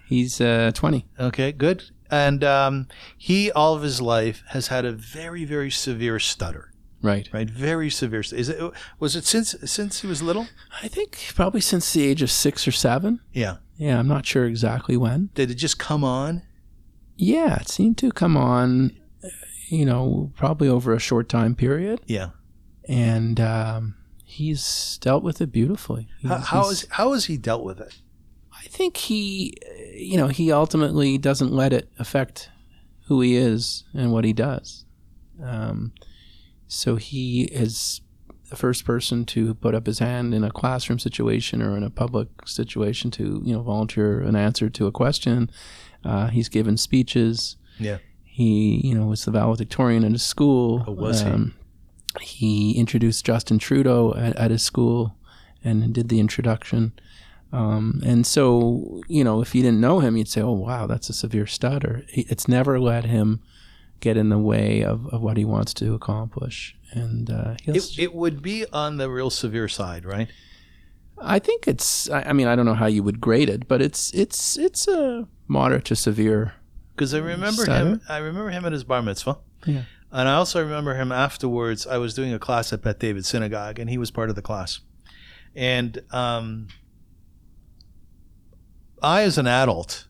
[0.07, 1.05] He's uh, 20.
[1.19, 1.83] Okay, good.
[2.11, 2.87] And um,
[3.17, 6.71] he, all of his life, has had a very, very severe stutter.
[7.01, 7.29] Right.
[7.31, 8.21] Right, very severe.
[8.21, 8.71] Is it?
[8.99, 10.47] Was it since since he was little?
[10.81, 13.19] I think probably since the age of six or seven.
[13.31, 13.57] Yeah.
[13.77, 15.29] Yeah, I'm not sure exactly when.
[15.35, 16.41] Did it just come on?
[17.15, 18.95] Yeah, it seemed to come on,
[19.67, 22.01] you know, probably over a short time period.
[22.07, 22.29] Yeah.
[22.87, 23.95] And um,
[24.35, 26.07] he's dealt with it beautifully.
[26.23, 27.93] How, He's- how he's- is how has he dealt with it?
[28.53, 32.49] I think he, uh, you know, he ultimately doesn't let it affect
[33.07, 34.85] who he is and what he does.
[35.43, 35.93] Um,
[36.67, 38.01] so he is
[38.49, 41.89] the first person to put up his hand in a classroom situation or in a
[41.89, 45.49] public situation to, you know, volunteer an answer to a question.
[46.03, 47.57] Uh, he's given speeches.
[47.79, 47.97] Yeah.
[48.23, 50.83] He, you know, was the valedictorian at his school.
[50.87, 51.29] Oh, was he?
[52.21, 55.15] He introduced Justin Trudeau at, at his school
[55.63, 56.93] and did the introduction.
[57.51, 61.09] Um, and so, you know, if you didn't know him, you'd say, oh, wow, that's
[61.09, 62.03] a severe stutter.
[62.09, 63.39] It's never let him
[64.01, 66.75] get in the way of, of what he wants to accomplish.
[66.91, 70.27] And uh, he'll, It, it would be on the real severe side, right?
[71.17, 73.81] I think it's, I, I mean, I don't know how you would grade it, but
[73.81, 76.53] it's, it's, it's a moderate to severe.
[76.93, 78.01] Because I remember him.
[78.09, 79.37] I remember him at his bar mitzvah.
[79.65, 79.83] Yeah.
[80.15, 81.85] And I also remember him afterwards.
[81.85, 84.41] I was doing a class at Beth David Synagogue, and he was part of the
[84.41, 84.79] class.
[85.53, 86.69] And um,
[89.03, 90.07] I, as an adult,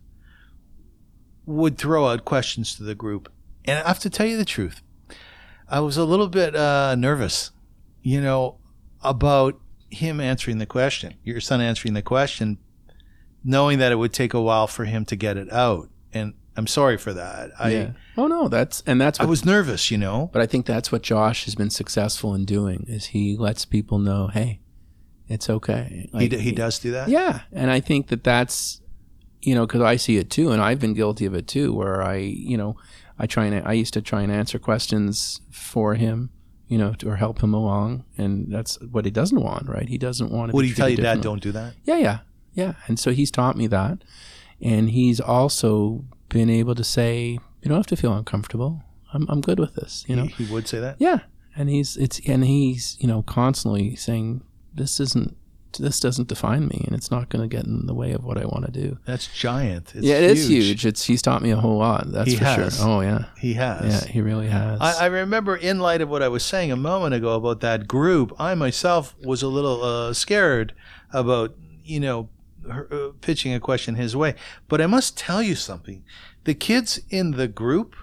[1.47, 3.31] would throw out questions to the group.
[3.65, 4.83] And I have to tell you the truth,
[5.67, 7.49] I was a little bit uh, nervous,
[8.03, 8.59] you know,
[9.01, 12.59] about him answering the question, your son answering the question,
[13.43, 15.89] knowing that it would take a while for him to get it out.
[16.13, 17.51] And I'm sorry for that.
[17.59, 17.91] I yeah.
[18.17, 20.29] Oh no, that's and that's I was nervous, you know.
[20.31, 23.99] but I think that's what Josh has been successful in doing is he lets people
[23.99, 24.61] know, hey,
[25.27, 26.07] it's okay.
[26.11, 27.09] He Like, d- he does do that.
[27.09, 28.81] Yeah, and I think that that's
[29.41, 32.01] you know because I see it too, and I've been guilty of it too, where
[32.01, 32.77] I you know
[33.19, 36.29] I try and I used to try and answer questions for him,
[36.67, 39.89] you know, to, or help him along, and that's what he doesn't want, right?
[39.89, 40.55] He doesn't want to.
[40.55, 41.73] Would be he tell your Dad, don't do that?
[41.83, 42.19] Yeah, yeah,
[42.53, 42.73] yeah.
[42.87, 44.03] And so he's taught me that.
[44.61, 46.05] And he's also
[46.36, 48.83] been able to say, you don't have to feel uncomfortable.
[49.13, 50.25] I'm, I'm good with this, you know?
[50.25, 50.97] he, he would say that.
[50.99, 51.19] Yeah.
[51.55, 55.38] And he's, it's, and he's, you know, constantly saying, this isn't,
[55.79, 58.38] this doesn't define me and it's not going to get in the way of what
[58.38, 58.97] I want to do.
[59.05, 59.95] That's giant.
[59.95, 60.86] It's yeah, it is huge.
[60.86, 62.11] It's, he's taught me a whole lot.
[62.11, 62.77] That's He for has.
[62.77, 62.86] sure.
[62.86, 63.25] Oh, yeah.
[63.38, 64.03] He has.
[64.03, 64.81] Yeah, he really has.
[64.81, 67.88] I, I remember, in light of what I was saying a moment ago about that
[67.88, 70.73] group, I myself was a little uh, scared
[71.13, 71.55] about,
[71.86, 72.27] you know,
[72.70, 74.36] her, uh, pitching a question his way.
[74.68, 76.03] But I must tell you something.
[76.43, 77.95] The kids in the group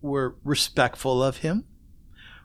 [0.00, 1.64] were respectful of him,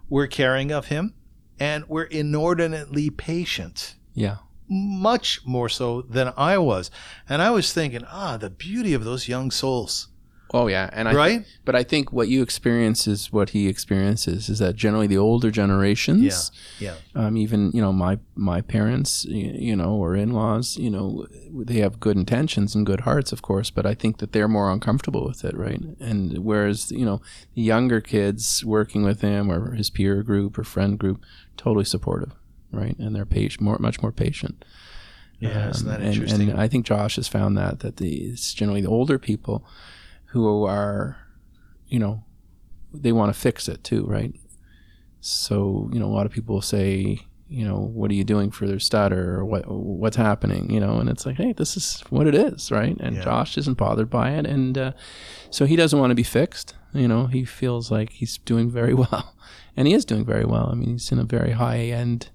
[0.10, 1.14] were caring of him,
[1.60, 3.96] and were inordinately patient.
[4.14, 4.38] yeah.
[4.70, 6.90] Much more so than I was.
[7.28, 10.08] And I was thinking, ah, the beauty of those young souls.
[10.56, 10.88] Oh, yeah.
[10.94, 11.46] And I, Right?
[11.66, 15.50] but I think what you experience is what he experiences is that generally the older
[15.50, 16.94] generations, Yeah.
[17.16, 21.26] um, even you know my my parents you know or in-laws you know
[21.70, 24.72] they have good intentions and good hearts of course but i think that they're more
[24.72, 27.22] uncomfortable with it right and whereas you know
[27.56, 31.24] the younger kids working with him or his peer group or friend group
[31.58, 32.32] totally supportive
[32.72, 34.66] right and they're patient more much more patient
[35.40, 36.50] Yeah, isn't that Um, and, interesting?
[36.50, 39.64] and i think josh has found that that the it's generally the older people
[40.34, 41.18] who are
[41.88, 42.24] you know
[42.94, 44.34] they want to fix it too right?
[45.22, 47.20] So you know a lot of people say
[47.50, 49.36] you know what are you doing for their stutter?
[49.40, 50.70] Or what what's happening?
[50.70, 52.98] You know and it's like hey this is what it is right?
[53.00, 53.24] And Yeah.
[53.24, 54.92] josh isn't bothered by it and uh,
[55.50, 57.26] so he doesn't want to be fixed you know?
[57.26, 59.36] He feels like he's doing very well
[59.76, 60.70] and he is doing very well.
[60.72, 62.30] I mean he's in a very high end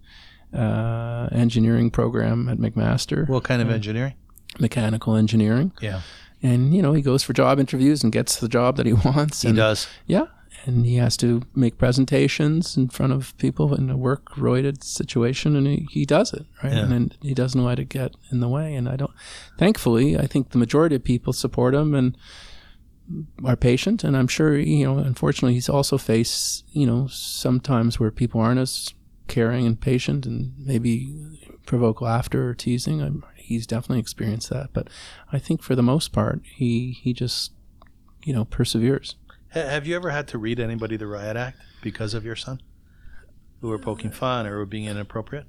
[0.54, 3.28] uh, engineering program at mcmaster.
[3.28, 4.14] What kind of engineering?
[4.58, 5.72] mechanical engineering.
[5.80, 6.00] Yeah.
[6.42, 9.42] And you know he goes for job interviews and gets the job that he wants.
[9.42, 9.86] He and, does.
[10.06, 10.26] yeah.
[10.64, 15.54] And he has to make presentations in front of people in a work related situation
[15.54, 16.72] and he, he does it right?
[16.72, 16.80] Yeah.
[16.80, 18.74] and then he doesn't let it get in the way.
[18.74, 19.12] And i don't
[19.56, 22.18] thankfully i think the majority of people support him and
[23.44, 24.02] are patient.
[24.04, 28.60] And i'm sure you know unfortunately he's also faced you know sometimes where people aren't
[28.60, 28.92] as
[29.28, 31.14] caring and patient and maybe
[31.66, 33.00] provoke laughter or teasing.
[33.00, 34.88] I'm, he's definitely experienced that but
[35.32, 37.52] i think for the most part he he just
[38.24, 39.16] you know perseveres
[39.50, 42.60] Have you ever had to read anybody the riot act because of your son,
[43.60, 45.46] who were poking fun or were being inappropriate?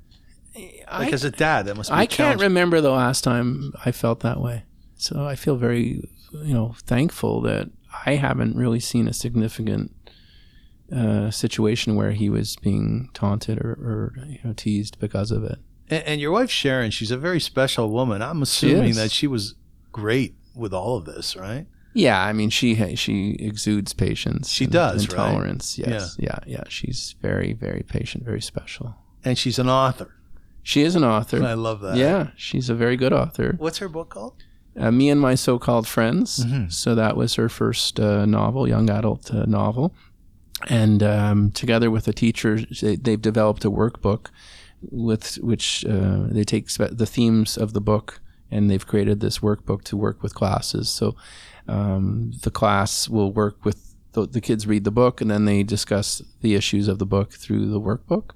[0.56, 1.96] Like I- as a dad, that must be.
[1.96, 4.64] I can't remember the last time I felt that way.
[4.96, 7.70] So I feel very, you know, thankful that
[8.06, 9.92] I haven't really seen a significant
[10.96, 15.60] uh, situation where he was being taunted or, or you know, teased because of it.
[15.90, 18.22] And, and your wife Sharon, she's a very special woman.
[18.22, 19.56] I'm assuming that she was
[19.92, 21.68] great with all of this, right?
[21.94, 24.50] Yeah, I mean, she she exudes patience.
[24.50, 25.32] She and, does, and right?
[25.32, 25.78] tolerance.
[25.78, 26.38] Yes, yeah.
[26.46, 28.96] yeah, She's very, very patient, very special.
[29.26, 30.16] And she's an author.
[30.62, 31.44] She is an author.
[31.44, 31.96] I love that.
[31.98, 33.56] yeah, she's a very good author.
[33.58, 34.36] What's her book called?
[34.80, 36.46] uh, Me and My So-Called Friends.
[36.46, 36.72] Mhm.
[36.72, 39.94] So that was her first uh, novel, young adult uh, novel.
[40.70, 44.28] And um, together with a teacher, they, they've developed a workbook
[44.82, 48.22] with which uh, they take spe- the themes of the book
[48.52, 50.90] and they've created this workbook to work with classes.
[50.90, 51.16] So
[51.68, 55.64] um, the class will work with the, the kids read the book and then they
[55.64, 58.32] discuss the issues of the book through the workbook.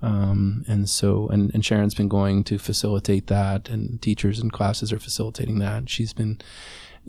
[0.00, 4.92] Um, and so, and, and Sharon's been going to facilitate that, and teachers and classes
[4.92, 5.90] are facilitating that.
[5.90, 6.40] She's been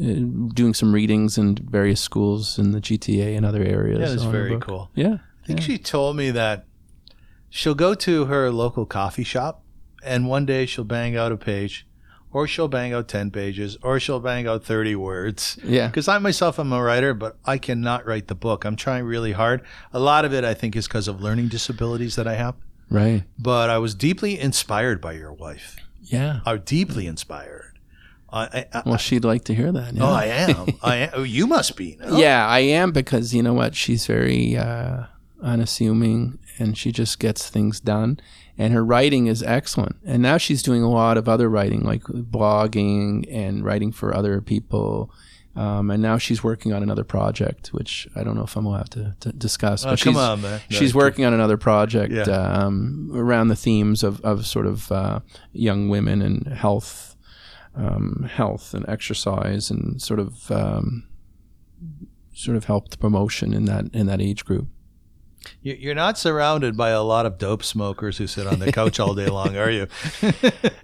[0.01, 3.99] uh, doing some readings in various schools in the GTA and other areas.
[3.99, 4.89] Yeah, that's very cool.
[4.95, 5.65] Yeah, I think yeah.
[5.65, 6.65] she told me that
[7.49, 9.63] she'll go to her local coffee shop
[10.03, 11.85] and one day she'll bang out a page
[12.31, 15.57] or she'll bang out 10 pages or she'll bang out 30 words.
[15.63, 18.65] yeah, Because I myself am a writer, but I cannot write the book.
[18.65, 19.61] I'm trying really hard.
[19.93, 22.55] A lot of it, I think, is because of learning disabilities that I have.
[22.89, 23.23] right.
[23.39, 25.75] But I was deeply inspired by your wife.
[26.03, 26.41] Yeah.
[26.45, 27.65] I'm deeply inspired.
[28.31, 29.95] I, I, Well, she'd like to hear that.
[29.95, 30.03] Yeah.
[30.03, 30.67] oh, I am.
[30.83, 31.09] I am.
[31.15, 31.97] Oh, you must be.
[31.99, 32.15] No?
[32.15, 33.73] Yeah, I am because you know what?
[33.73, 35.05] She's very uh,
[35.41, 38.19] unassuming and she just gets things done.
[38.57, 39.95] And her writing is excellent.
[40.05, 44.41] And now she's doing a lot of other writing, like blogging and writing for other
[44.41, 45.11] people.
[45.55, 48.91] Um, and now she's working on another project, which I don't know if I'm allowed
[48.91, 49.85] to, to discuss.
[49.85, 50.61] Oh, but come she's, on, man.
[50.69, 52.23] No, she's working on another project Yeah.
[52.23, 55.19] um, around the themes of, of sort of uh,
[55.51, 57.15] young women and health,
[57.75, 61.07] um, health and exercise, and sort of um,
[62.33, 64.67] sort of health promotion in that in that age group.
[65.61, 68.99] You- You're not surrounded by a lot of dope smokers who sit on the couch
[68.99, 69.87] all day long, are you?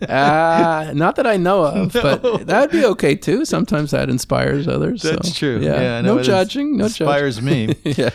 [0.07, 2.18] Uh, not that I know of, No.
[2.18, 3.44] but that'd be okay too.
[3.45, 5.02] Sometimes that inspires others.
[5.02, 5.60] so, That's true.
[5.60, 7.06] Yeah, no, no it judging, no judging.
[7.07, 7.76] inspires me.
[7.84, 8.10] yeah.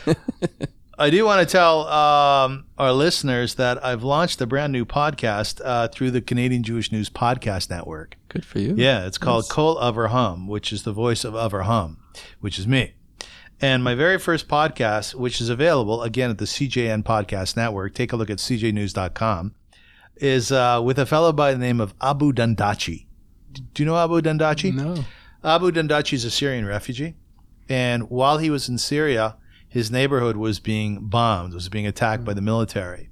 [0.99, 5.61] I do want to tell um, our listeners that I've launched a brand new podcast
[5.65, 8.17] uh, through the Canadian Jewish News Podcast Network.
[8.29, 8.75] Good for you.
[8.77, 11.97] Yeah, it's called Kol Avraham, which is the voice of Avraham,
[12.41, 12.93] which is me.
[13.63, 18.13] And my very first podcast, which is available again at the CJN Podcast Network, take
[18.13, 19.55] a look at cjnews.com,
[20.17, 23.07] is uh, with a fellow by the name of Abu Dandachi.
[23.53, 24.73] Do you know Abu Dandachi?
[24.75, 25.05] No.
[25.45, 27.17] Abu Dandachi is a Syrian refugee.
[27.69, 29.37] And while he was in Syria,
[29.69, 33.11] his neighborhood was being bombed, was being attacked by the military.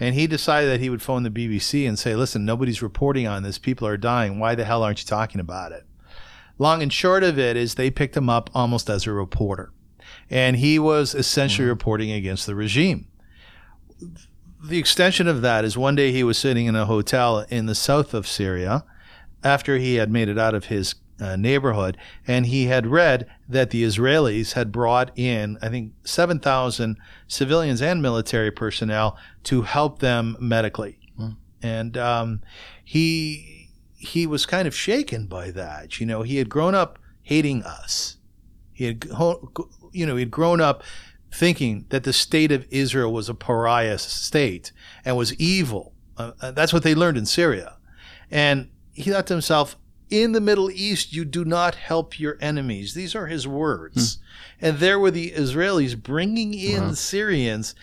[0.00, 3.42] And he decided that he would phone the BBC and say, listen, nobody's reporting on
[3.42, 3.58] this.
[3.58, 4.38] People are dying.
[4.38, 5.84] Why the hell aren't you talking about it?
[6.58, 9.72] Long and short of it is they picked him up almost as a reporter.
[10.30, 13.08] And he was essentially reporting against the regime.
[14.62, 17.74] The extension of that is one day he was sitting in a hotel in the
[17.74, 18.84] south of Syria
[19.44, 23.70] after he had made it out of his uh, neighborhood, and he had read that
[23.70, 30.36] the Israelis had brought in, I think, 7,000 civilians and military personnel to help them
[30.40, 30.98] medically.
[31.62, 32.42] And um,
[32.84, 33.57] he
[33.98, 36.00] he was kind of shaken by that.
[36.00, 38.16] You know, he had grown up hating us.
[38.72, 39.04] He had,
[39.92, 40.82] you know, he had grown up
[41.32, 44.72] thinking that the state of Israel was a pariah state
[45.04, 45.92] and was evil.
[46.16, 47.76] Uh, uh, that's what they learned in Syria.
[48.30, 49.76] And he thought to himself,
[50.10, 52.94] in the Middle East, you do not help your enemies.
[52.94, 54.18] These are his words.
[54.60, 57.74] And there were the Israelis bringing in Syrians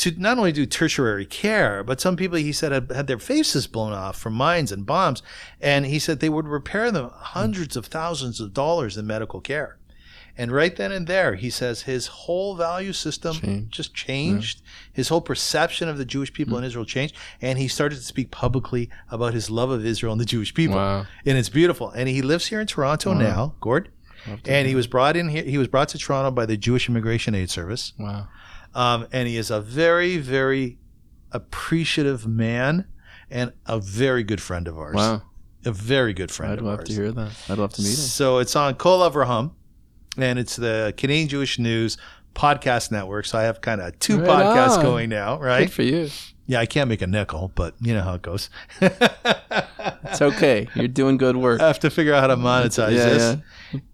[0.00, 3.66] to not only do tertiary care, but some people he said had, had their faces
[3.66, 5.22] blown off from mines and bombs.
[5.60, 9.76] And he said they would repair them hundreds of thousands of dollars in medical care.
[10.38, 13.72] And right then and there, he says his whole value system Changed.
[13.72, 14.62] just changed.
[14.90, 17.14] His whole perception of the Jewish people in Israel changed.
[17.42, 20.76] And he started to speak publicly about his love of Israel and the Jewish people.
[20.76, 21.06] Wow.
[21.26, 21.90] And it's beautiful.
[21.90, 23.90] And he lives here in Toronto now, Gord.
[24.46, 25.42] And he was brought in here.
[25.44, 27.92] He was brought to Toronto by the Jewish Immigration Aid Service.
[27.98, 28.28] Wow.
[28.74, 30.78] Um, and he is a very, very
[31.32, 32.86] appreciative man
[33.30, 34.94] and a very good friend of ours.
[34.96, 35.22] Wow.
[35.64, 36.88] A very good friend I'd of love ours.
[36.88, 37.32] to hear that.
[37.48, 37.94] I'd love to meet him.
[37.94, 39.52] So it's on Kol Avraham,
[40.16, 41.98] and it's the Canadian Jewish News
[42.34, 43.26] podcast network.
[43.26, 44.82] So I have kind of two Right podcasts on.
[44.84, 45.64] going now, right?
[45.66, 46.08] Good for you.
[46.50, 48.50] Yeah, I can't make a nickel, but you know how it goes.
[50.02, 50.66] It's okay.
[50.74, 51.60] You're doing good work.
[51.60, 53.36] I have to figure out how to monetize Yeah, this.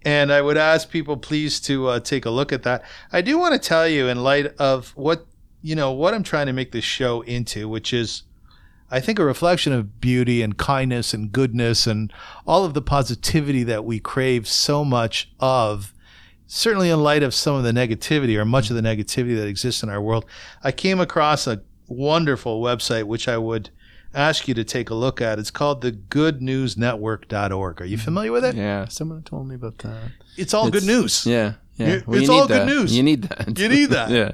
[0.03, 2.85] And I would ask people please to uh, take a look at that.
[3.12, 5.27] I do want to tell you, in light of what
[5.62, 8.23] you know, what I'm trying to make this show into, which is,
[8.91, 12.11] I think, a reflection of beauty and kindness and goodness and
[12.47, 15.93] all of the positivity that we crave so much of.
[16.47, 19.83] Certainly, in light of some of the negativity or much of the negativity that exists
[19.83, 20.24] in our world,
[20.62, 23.71] I came across a wonderful website which I would
[24.15, 25.39] ask you to take a look at.
[25.39, 27.81] It's called the goodnewsnetwork.org.
[27.83, 28.55] Are you familiar with it?
[28.55, 30.11] Yeah, someone told me about that.
[30.37, 31.27] It's all good news.
[31.27, 31.87] Yeah, yeah.
[31.97, 32.67] You- Well, it's you need all good that.
[32.67, 32.97] news.
[32.97, 33.59] You need that.
[33.59, 34.11] You need that.
[34.19, 34.33] yeah.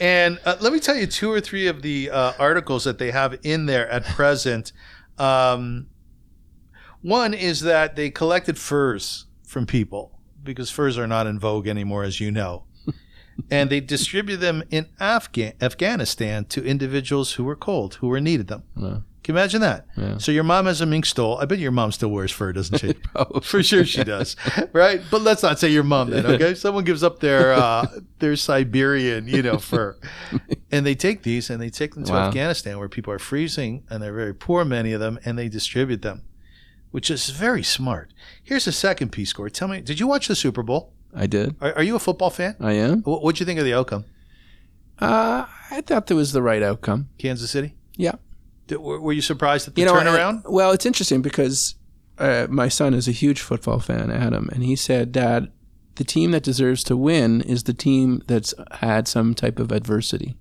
[0.00, 3.10] And uh, let me tell you two or three of the uh, articles that they
[3.12, 4.72] have in there at present.
[5.18, 5.86] Um,
[7.00, 12.02] one is that they collected furs from people because furs are not in vogue anymore,
[12.02, 12.64] as you know.
[13.50, 18.46] And they distribute them in Afghan- Afghanistan to individuals who were cold, who were needed
[18.48, 18.62] them.
[18.76, 19.86] Well, Can you imagine that?
[19.96, 20.18] Yeah.
[20.18, 21.38] So your mom has a mink stole.
[21.38, 22.94] I bet your mom still wears fur, doesn't she?
[23.42, 24.36] For sure she does,
[24.72, 25.00] right?
[25.10, 26.54] But let's not say your mom then, okay?
[26.64, 27.86] Someone gives up their uh,
[28.18, 29.96] their Siberian, you know, fur,
[30.70, 32.28] and they take these and they take them to Wow.
[32.28, 36.02] Afghanistan where people are freezing and they're very poor, many of them, and they distribute
[36.02, 36.22] them,
[36.90, 38.12] which is very smart.
[38.42, 39.50] Here's the second piece, Corey.
[39.50, 40.92] Tell me, did you watch the Super Bowl?
[41.14, 41.54] I did.
[41.60, 42.56] Are, are you a football fan?
[42.60, 43.02] I am.
[43.02, 44.04] What what'd you think of the outcome?
[44.98, 47.08] Uh, I thought that was the right outcome.
[47.18, 47.74] Kansas City?
[47.96, 48.12] Yeah.
[48.66, 50.46] Did, were, were you surprised at the you know, turnaround?
[50.46, 51.74] uh, well, it's interesting because
[52.18, 55.50] uh, my son is a huge football fan, Adam, and he said, "Dad,
[55.96, 60.36] the team that deserves to win is the team that's had some type of adversity."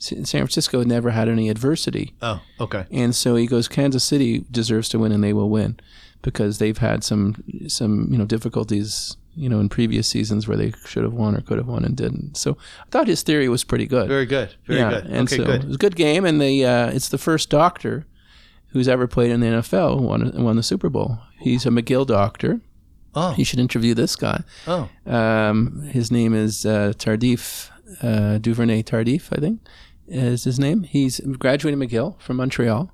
[0.00, 2.84] S- San Francisco never had any adversity, oh, okay.
[2.90, 5.78] and so he goes, "Kansas City deserves to win, and they will win
[6.20, 10.72] because they've had some some you know difficulties." You know, in previous seasons where they
[10.86, 12.36] should have won or could have won and didn't.
[12.36, 14.08] So I thought his theory was pretty good.
[14.08, 14.54] Very good.
[14.66, 15.04] Very yeah, good.
[15.06, 15.64] And okay, so good.
[15.64, 18.06] it was a good game, and the uh, it's the first doctor
[18.68, 21.18] who's ever played in the NFL who won won the Super Bowl.
[21.38, 22.60] He's a McGill doctor,
[23.16, 23.34] Oh.
[23.36, 24.42] You should interview this guy.
[24.66, 24.88] Oh.
[25.06, 27.70] Um, his name is uh, Tardif,
[28.02, 29.60] uh, Duvernay Tardif, I think
[30.06, 30.82] is his name.
[30.82, 32.92] He's graduated McGill from Montreal,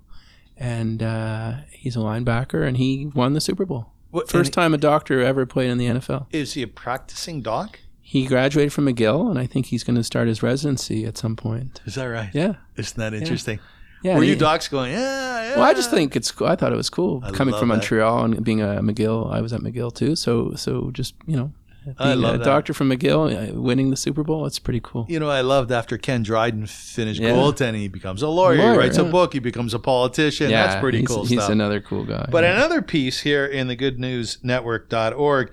[0.57, 3.93] and uh, he's a linebacker, and he won the Super Bowl.
[4.11, 6.27] What- First time a doctor ever played in the NFL.
[6.33, 7.79] Is he a practicing doc?
[8.01, 11.37] He graduated from McGill, and I think he's going to start his residency at some
[11.37, 11.81] point.
[11.87, 12.31] Is that right?
[12.35, 13.61] Yeah, Isn't that interesting?
[14.03, 14.17] yeah.
[14.17, 15.55] Were you he- docs going, yeah, yeah?
[15.57, 16.31] Well, I just think it's.
[16.33, 16.49] cool.
[16.49, 17.77] I thought it was cool I coming from that.
[17.77, 19.33] Montreal and being a McGill.
[19.33, 21.53] I was at McGill too, so so just you know,
[21.99, 22.45] I love a that.
[22.45, 24.45] doctor from McGill, uh, winning the Super Bowl.
[24.47, 25.07] It's pretty cool.
[25.09, 27.31] You know, I loved after Ken Dryden finished Yeah.
[27.31, 29.11] goaltending, he becomes a lawyer, he Lawyer, writes a yeah.
[29.11, 30.51] book, he becomes a politician.
[30.51, 31.51] That's pretty he's, cool He's stuff.
[31.51, 32.27] another cool guy.
[32.31, 32.55] But yeah.
[32.57, 35.53] another piece here in the goodnewsnetwork.org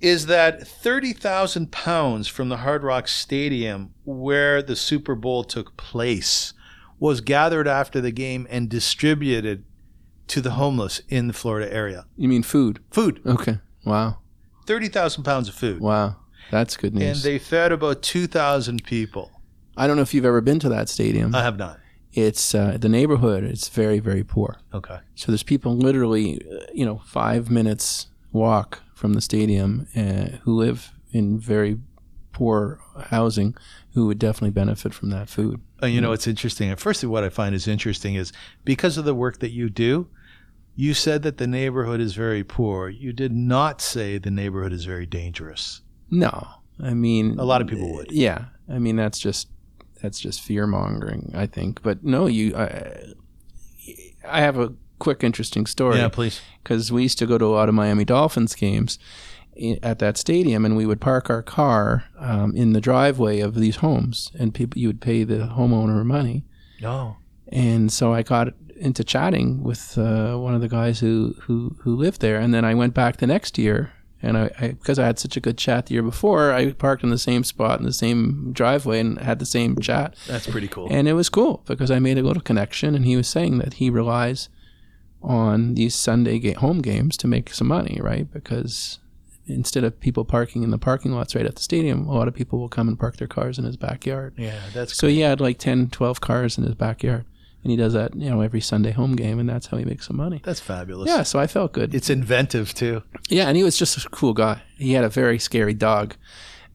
[0.00, 6.54] is that 30,000 pounds from the Hard Rock Stadium where the Super Bowl took place
[7.00, 9.64] was gathered after the game and distributed
[10.28, 12.06] to the homeless in the Florida area.
[12.16, 12.80] you mean food?
[12.90, 13.58] Food, Okay.
[13.84, 14.18] Wow.
[14.68, 15.80] 30,000 pounds of food.
[15.80, 16.16] Wow.
[16.50, 17.24] That's good news.
[17.24, 19.30] And they fed about 2,000 people.
[19.78, 21.34] I don't know if you've ever been to that stadium.
[21.34, 21.80] I have not.
[22.12, 23.44] it's uh, the neighborhood.
[23.44, 24.58] It's very very poor.
[24.74, 24.98] Okay.
[25.14, 26.40] So there's people literally,
[26.74, 31.78] you know, five minutes walk from the stadium uh, who live in very
[32.32, 33.56] poor housing
[33.94, 35.60] who would definitely benefit from that food.
[35.82, 36.74] Uh, you know, it's interesting.
[36.76, 38.32] Firstly, what I find is interesting is
[38.64, 40.08] because of the work that you do,
[40.80, 42.88] you said that the neighborhood is very poor.
[42.88, 45.80] You did not say the neighborhood is very dangerous.
[46.08, 46.46] No,
[46.80, 48.12] I mean A lot of people would.
[48.12, 49.48] Yeah, I mean that's just
[50.00, 51.82] that's just fear mongering, I think.
[51.82, 53.02] But no, you, I,
[54.24, 55.98] I have a quick interesting story.
[55.98, 56.40] Yeah, please.
[56.62, 59.00] because we used to go to a lot of Miami Dolphins games
[59.82, 63.76] at that stadium, and we would park our car um, in the driveway of these
[63.78, 66.44] homes, and people you would pay the homeowner money.
[66.80, 67.16] No.
[67.48, 71.94] And so I got into chatting with uh, one of the guys who, who who
[71.96, 73.92] lived there, and then I went back the next year.
[74.20, 77.04] And I, I, because I had such a good chat the year before, I parked
[77.04, 80.16] in the same spot in the same driveway and had the same chat.
[80.26, 80.88] That's pretty cool.
[80.90, 83.74] And it was cool because I made a little connection, and he was saying that
[83.74, 84.48] he relies
[85.22, 88.28] on these Sunday ga- home games to make some money, right?
[88.32, 88.98] Because
[89.46, 92.34] instead of people parking in the parking lots right at the stadium, a lot of
[92.34, 94.34] people will come and park their cars in his backyard.
[94.36, 97.24] yeah, that's So he had like 10, 12 cars in his backyard,
[97.62, 100.06] and he does that, you know, every Sunday home game, and that's how he makes
[100.06, 100.40] some money.
[100.44, 101.08] that's fabulous.
[101.08, 101.94] Yeah, so I felt good.
[101.94, 103.02] It's inventive too.
[103.28, 104.62] yeah, and he was just a cool guy.
[104.76, 106.14] He had a very scary dog,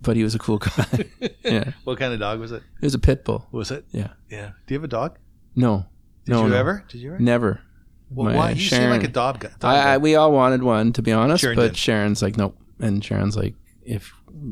[0.01, 1.05] but he was a cool guy.
[1.43, 2.64] yeah, What kind of dog was it?
[2.81, 3.47] it was a pit bull.
[3.51, 3.85] Was it?
[3.91, 4.10] Yeah.
[4.30, 4.51] Yeah.
[4.68, 5.18] Do you have a dog?
[5.55, 5.85] No,
[6.26, 6.57] Did no, you no.
[6.57, 6.84] ever?
[6.89, 7.19] Did you ever?
[7.23, 7.61] Never.
[8.10, 8.51] Well, My- why?
[8.51, 9.49] You seem like a dog guy.
[9.60, 11.77] dog I, I we all wanted one to be honest, Sharon but did.
[11.77, 14.11] Sharon's like nope, and Sharon's like if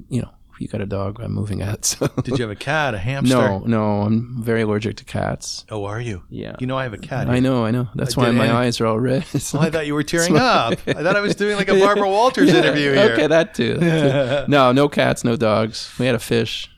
[0.10, 0.32] you know
[0.62, 1.86] you got a dog, I'm moving out.
[1.86, 3.36] So Did you have a cat, a hamster?
[3.36, 5.66] no, no, I'm very allergic to cats.
[5.70, 6.24] Oh, are you?
[6.30, 7.30] Yeah, You know I have a cat.
[7.30, 7.90] I know, I know.
[7.96, 9.26] That's I why my any- eyes are all red.
[9.34, 10.74] It's Oh, I thought you were tearing up.
[10.88, 13.12] I thought I was doing like a Barbara Walters Yeah, interview here.
[13.14, 13.74] Okay, that too.
[13.78, 14.52] that too.
[14.52, 15.92] no, no cats, no dogs.
[16.00, 16.70] We had a fish.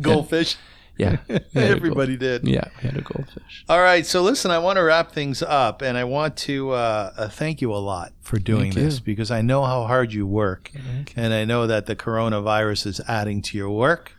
[0.00, 0.56] Goldfish.
[1.00, 2.46] Yeah, we had a Everybody did.
[2.46, 3.64] Yeah, we had a goldfish.
[3.68, 7.12] All right, so listen, I want to wrap things up, and I want to uh,
[7.16, 8.82] uh, thank you a lot for doing Thank you.
[8.84, 12.86] this because I know how hard you work, Thank and I know that the coronavirus
[12.86, 14.12] is adding to your work.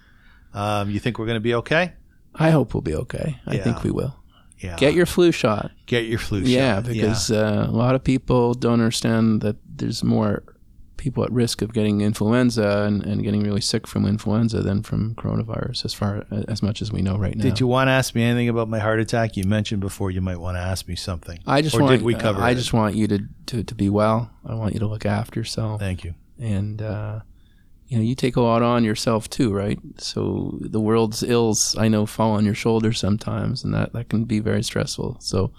[0.54, 1.94] Um, you think we're going to be okay?
[2.36, 3.40] I hope we'll be okay.
[3.46, 3.64] I Yeah.
[3.64, 4.16] think we will.
[4.60, 4.76] Yeah.
[4.78, 5.72] Get your flu shot.
[5.88, 6.86] get your flu Yeah, shot.
[6.88, 10.44] because Uh, a lot of people don't understand that there's more
[11.02, 15.16] people at risk of getting influenza and, and getting really sick from influenza than from
[15.16, 17.42] coronavirus, as far as much as we know right now.
[17.42, 19.36] Did you want to ask me anything about my heart attack?
[19.36, 21.40] You mentioned before you might want to ask me something.
[21.48, 21.92] I just or want.
[21.92, 22.56] did we cover I it?
[22.56, 24.30] just want you to, to to be well.
[24.46, 26.14] I want you to look after yourself, Thank you.
[26.40, 27.22] and uh,
[27.88, 29.80] you know you take a lot on yourself too, right?
[29.98, 34.26] So the world's ills I know fall on your shoulders sometimes, and that that can
[34.26, 35.18] be very stressful.
[35.20, 35.52] So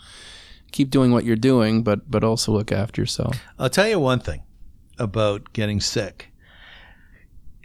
[0.71, 3.37] keep doing what you're doing, but but also look after yourself.
[3.59, 4.43] I'll tell you one thing
[5.03, 6.29] about getting sick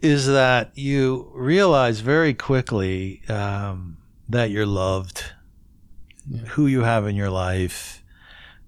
[0.02, 3.98] is that you realize very quickly um,
[4.30, 5.24] that you're loved,
[6.30, 6.42] Yeah.
[6.50, 8.04] who you have in your life.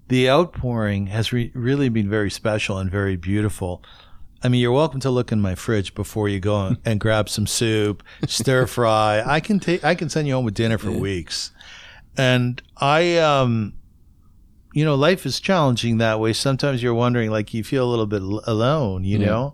[0.08, 3.84] The outpouring has re- really been very special and very beautiful.
[4.42, 7.46] I mean, you're welcome to look in my fridge before you go and grab some
[7.46, 9.22] soup, stir fry.
[9.24, 11.52] I can take, I can send you home with dinner for weeks.
[12.18, 13.74] And I, um,
[14.74, 16.34] you know, life is challenging that way.
[16.34, 19.26] Sometimes you're wondering, like, you feel a little bit alone, you Yeah.
[19.28, 19.54] know?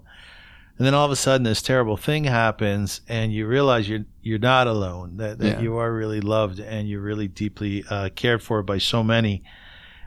[0.78, 4.40] And then all of a sudden, this terrible thing happens, and you realize you're you're
[4.40, 5.16] not alone.
[5.18, 5.62] That, that Yeah.
[5.62, 9.42] you are really loved, and you're really deeply uh, cared for by so many.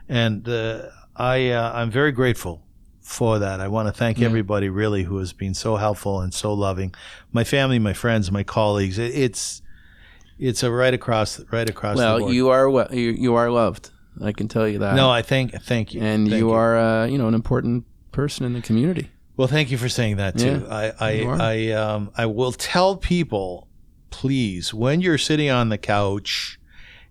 [0.07, 0.83] And uh,
[1.15, 2.61] I uh, I'm very grateful
[3.01, 3.59] for that.
[3.59, 4.27] I want to thank Yeah.
[4.27, 6.93] everybody really who has been so helpful and so loving.
[7.31, 8.99] My family, my friends, my colleagues.
[8.99, 9.63] It, it's
[10.37, 12.33] it's a right across right across the Well, board.
[12.35, 13.89] you are well, you, you are loved.
[14.21, 14.95] I can tell you that.
[14.95, 18.45] no, I thank thank you, and Thank you, are uh, you know an important person
[18.45, 19.09] in the community.
[19.37, 20.65] Well, thank you for saying that too.
[20.67, 20.93] Yeah, I.
[20.99, 23.67] I I, um, I will tell people,
[24.09, 26.59] please, when you're sitting on the couch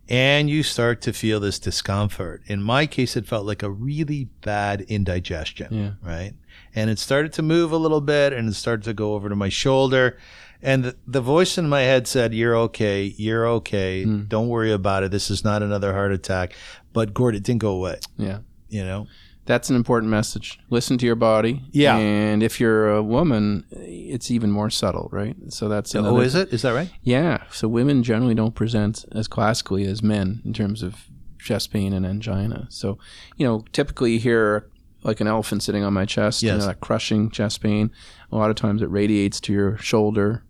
[0.09, 2.43] and you start to feel this discomfort.
[2.47, 5.69] In my case, it felt like a really bad indigestion.
[5.71, 5.91] Yeah.
[6.03, 6.33] Right.
[6.75, 9.37] And it started to move a little bit, and it started to go over to
[9.37, 10.19] my shoulder.
[10.63, 13.15] And the, the voice in my head said, "You're okay.
[13.17, 14.05] You're okay.
[14.05, 14.25] Hmm.
[14.25, 15.11] Don't worry about it.
[15.11, 16.55] This is not another heart attack."
[16.99, 18.01] But Gord, it didn't go away.
[18.17, 18.39] Yeah.
[18.69, 19.07] You know.
[19.47, 20.59] That's an important message.
[20.69, 21.63] Listen to your body.
[21.71, 21.97] Yeah.
[21.97, 25.37] And if you're a woman, it's even more subtle, right?
[25.49, 26.53] So that's Oh, is it?
[26.53, 26.91] Is that right?
[27.03, 27.45] Yeah.
[27.53, 31.05] So women generally don't present as classically as men in terms of
[31.39, 32.67] chest pain and angina.
[32.69, 32.99] So,
[33.37, 34.69] you know, typically you hear
[35.05, 36.63] like an elephant sitting on my chest, you Yes.
[36.63, 37.93] know, that crushing chest pain.
[38.33, 40.43] A lot of times it radiates to your shoulder.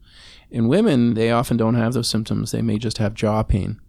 [0.51, 2.53] In women, they often don't have those symptoms.
[2.53, 3.81] They may just have jaw pain.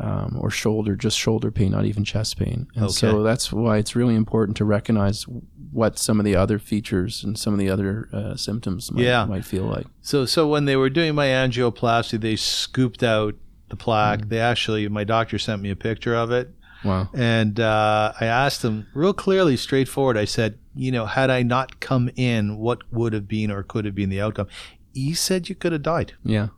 [0.00, 2.68] Um, or shoulder, just shoulder pain, not even chest pain.
[2.76, 5.26] And so that's why it's really important to recognize
[5.72, 9.24] what some of the other features and some of the other uh, symptoms might, Yeah.
[9.24, 9.86] might feel like.
[10.00, 13.34] So, so when they were doing my angioplasty, they scooped out
[13.70, 14.20] the plaque.
[14.20, 14.28] Mm.
[14.28, 16.54] They actually, my doctor sent me a picture of it,
[16.84, 17.08] Wow.
[17.12, 20.16] and uh, I asked them real clearly, straightforward.
[20.16, 23.84] I said, you know, had I not come in, what would have been or could
[23.84, 24.46] have been the outcome?
[24.94, 26.12] He said you could have died.
[26.24, 26.48] Yeah.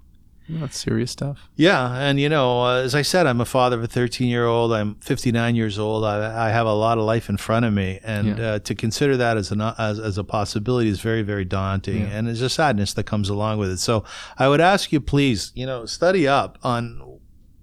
[0.58, 1.48] That's serious stuff.
[1.56, 4.46] Yeah, and you know, uh, as I said, I'm a father of a 13 year
[4.46, 4.72] old.
[4.72, 6.04] I'm 59 years old.
[6.04, 8.44] I, I have a lot of life in front of me, and Yeah.
[8.52, 12.16] uh, to consider that as an as, as a possibility is very very daunting, Yeah.
[12.18, 13.78] and there's a sadness that comes along with it.
[13.78, 14.04] So
[14.38, 17.18] I would ask you, please, you know, study up on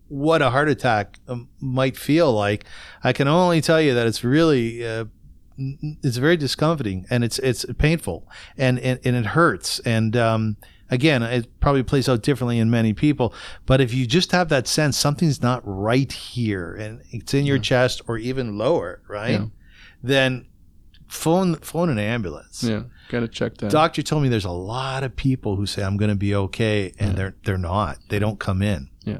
[0.09, 2.63] what a heart attack um, might feel like.
[3.03, 4.87] I can only tell you that it's really.
[4.87, 5.05] Uh,
[6.03, 10.55] it's very discomforting and it's it's painful and and, and it hurts and um,
[10.89, 13.33] again it probably plays out differently in many people
[13.65, 17.59] but if you just have that sense something's not right here and it's in your
[17.59, 19.45] chest or even lower right Yeah.
[20.03, 20.45] then
[21.07, 22.83] phone phone an ambulance Yeah.
[23.09, 23.71] Got to check that.
[23.71, 26.93] doctor told me there's a lot of people who say i'm going to be okay
[26.99, 27.15] and Yeah.
[27.15, 29.13] they're they're not they don't come in Yeah.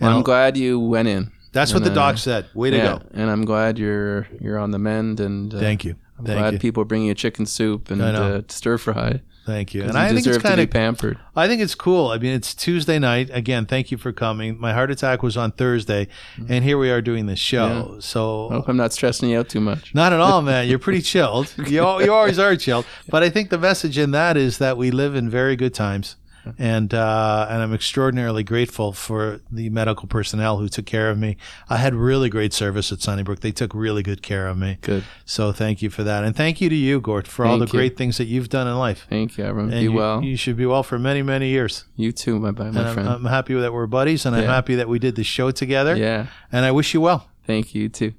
[0.00, 1.30] And Well, I'm glad you went in.
[1.52, 4.70] that's what the doc said way to yeah, go and I'm glad you're you're on
[4.72, 5.20] the mend.
[5.20, 8.00] And uh, thank you I'm thank glad you people are bringing you chicken soup and
[8.02, 9.20] uh, stir fry.
[9.44, 9.82] Thank you.
[9.82, 11.18] and you i think it's kind of pampered.
[11.36, 12.08] I think it's cool.
[12.08, 13.28] I mean, it's Tuesday night.
[13.32, 14.58] Again, thank you for coming.
[14.58, 16.06] My heart attack was on Thursday,
[16.48, 17.98] and here we are doing this show.
[17.98, 18.52] Mm-hmm.
[18.52, 19.94] I hope I'm not stressing you out too much.
[19.94, 20.68] not at all, man.
[20.68, 21.52] You're pretty chilled.
[21.58, 22.86] You, you always are chilled.
[23.08, 26.16] But I think the message in that is that we live in very good times.
[26.58, 31.36] And uh, and I'm extraordinarily grateful for the medical personnel who took care of me.
[31.68, 33.40] I had really great service at Sunnybrook.
[33.40, 34.78] They took really good care of me.
[34.80, 35.04] Good.
[35.24, 37.76] So thank you for that, and thank you to you, Gord, for all Thank the
[37.76, 37.80] you.
[37.80, 39.06] great things that you've done in life.
[39.08, 39.70] Thank you, everyone.
[39.72, 40.22] And Be you, well.
[40.22, 41.84] you should be well for many, many years.
[41.96, 43.08] you too, my, my And I'm, friend.
[43.08, 45.96] I'm happy that we're buddies, and I'm happy that we did this show together.
[45.96, 46.26] yeah.
[46.52, 47.28] And I wish you well.
[47.46, 48.12] Thank you too.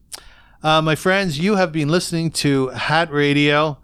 [0.63, 3.77] Uh, my friends, you have been listening to Hat Radio,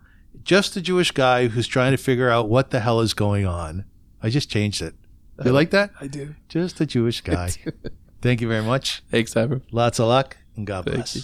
[0.44, 3.86] just a Jewish guy who's trying to figure out what the hell is going on.
[4.24, 4.96] I just changed it.
[5.44, 5.92] You uh, like that?
[6.00, 6.36] I do.
[6.50, 7.50] Just a Jewish guy.
[8.22, 9.02] Thank you very much.
[9.10, 9.62] Thanks, Avram.
[9.72, 11.16] Lots of luck, and God Thank bless.
[11.16, 11.22] you.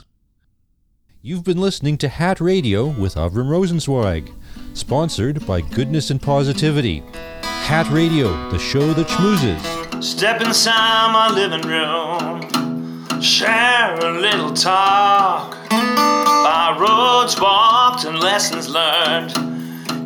[1.22, 4.32] You've been listening to Hat Radio with Avram Rosenzweig,
[4.74, 7.04] sponsored by Goodness and Positivity.
[7.42, 10.04] Hat Radio, the show that schmoozes.
[10.04, 15.52] Step inside my living room, share a little talk.
[15.70, 19.34] By roads walked and lessons learned,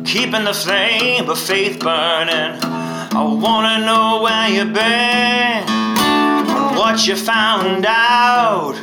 [0.04, 2.58] keeping the flame of faith burning.
[2.62, 8.74] I wanna know where you've been, and what you found out.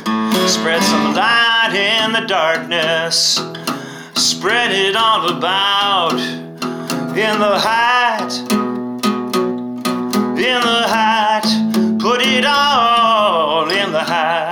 [0.48, 3.40] Spread some light in the darkness,
[4.14, 6.18] spread it all about.
[7.10, 8.32] In the height,
[10.38, 11.46] in the height,
[11.98, 14.49] put it all in the height.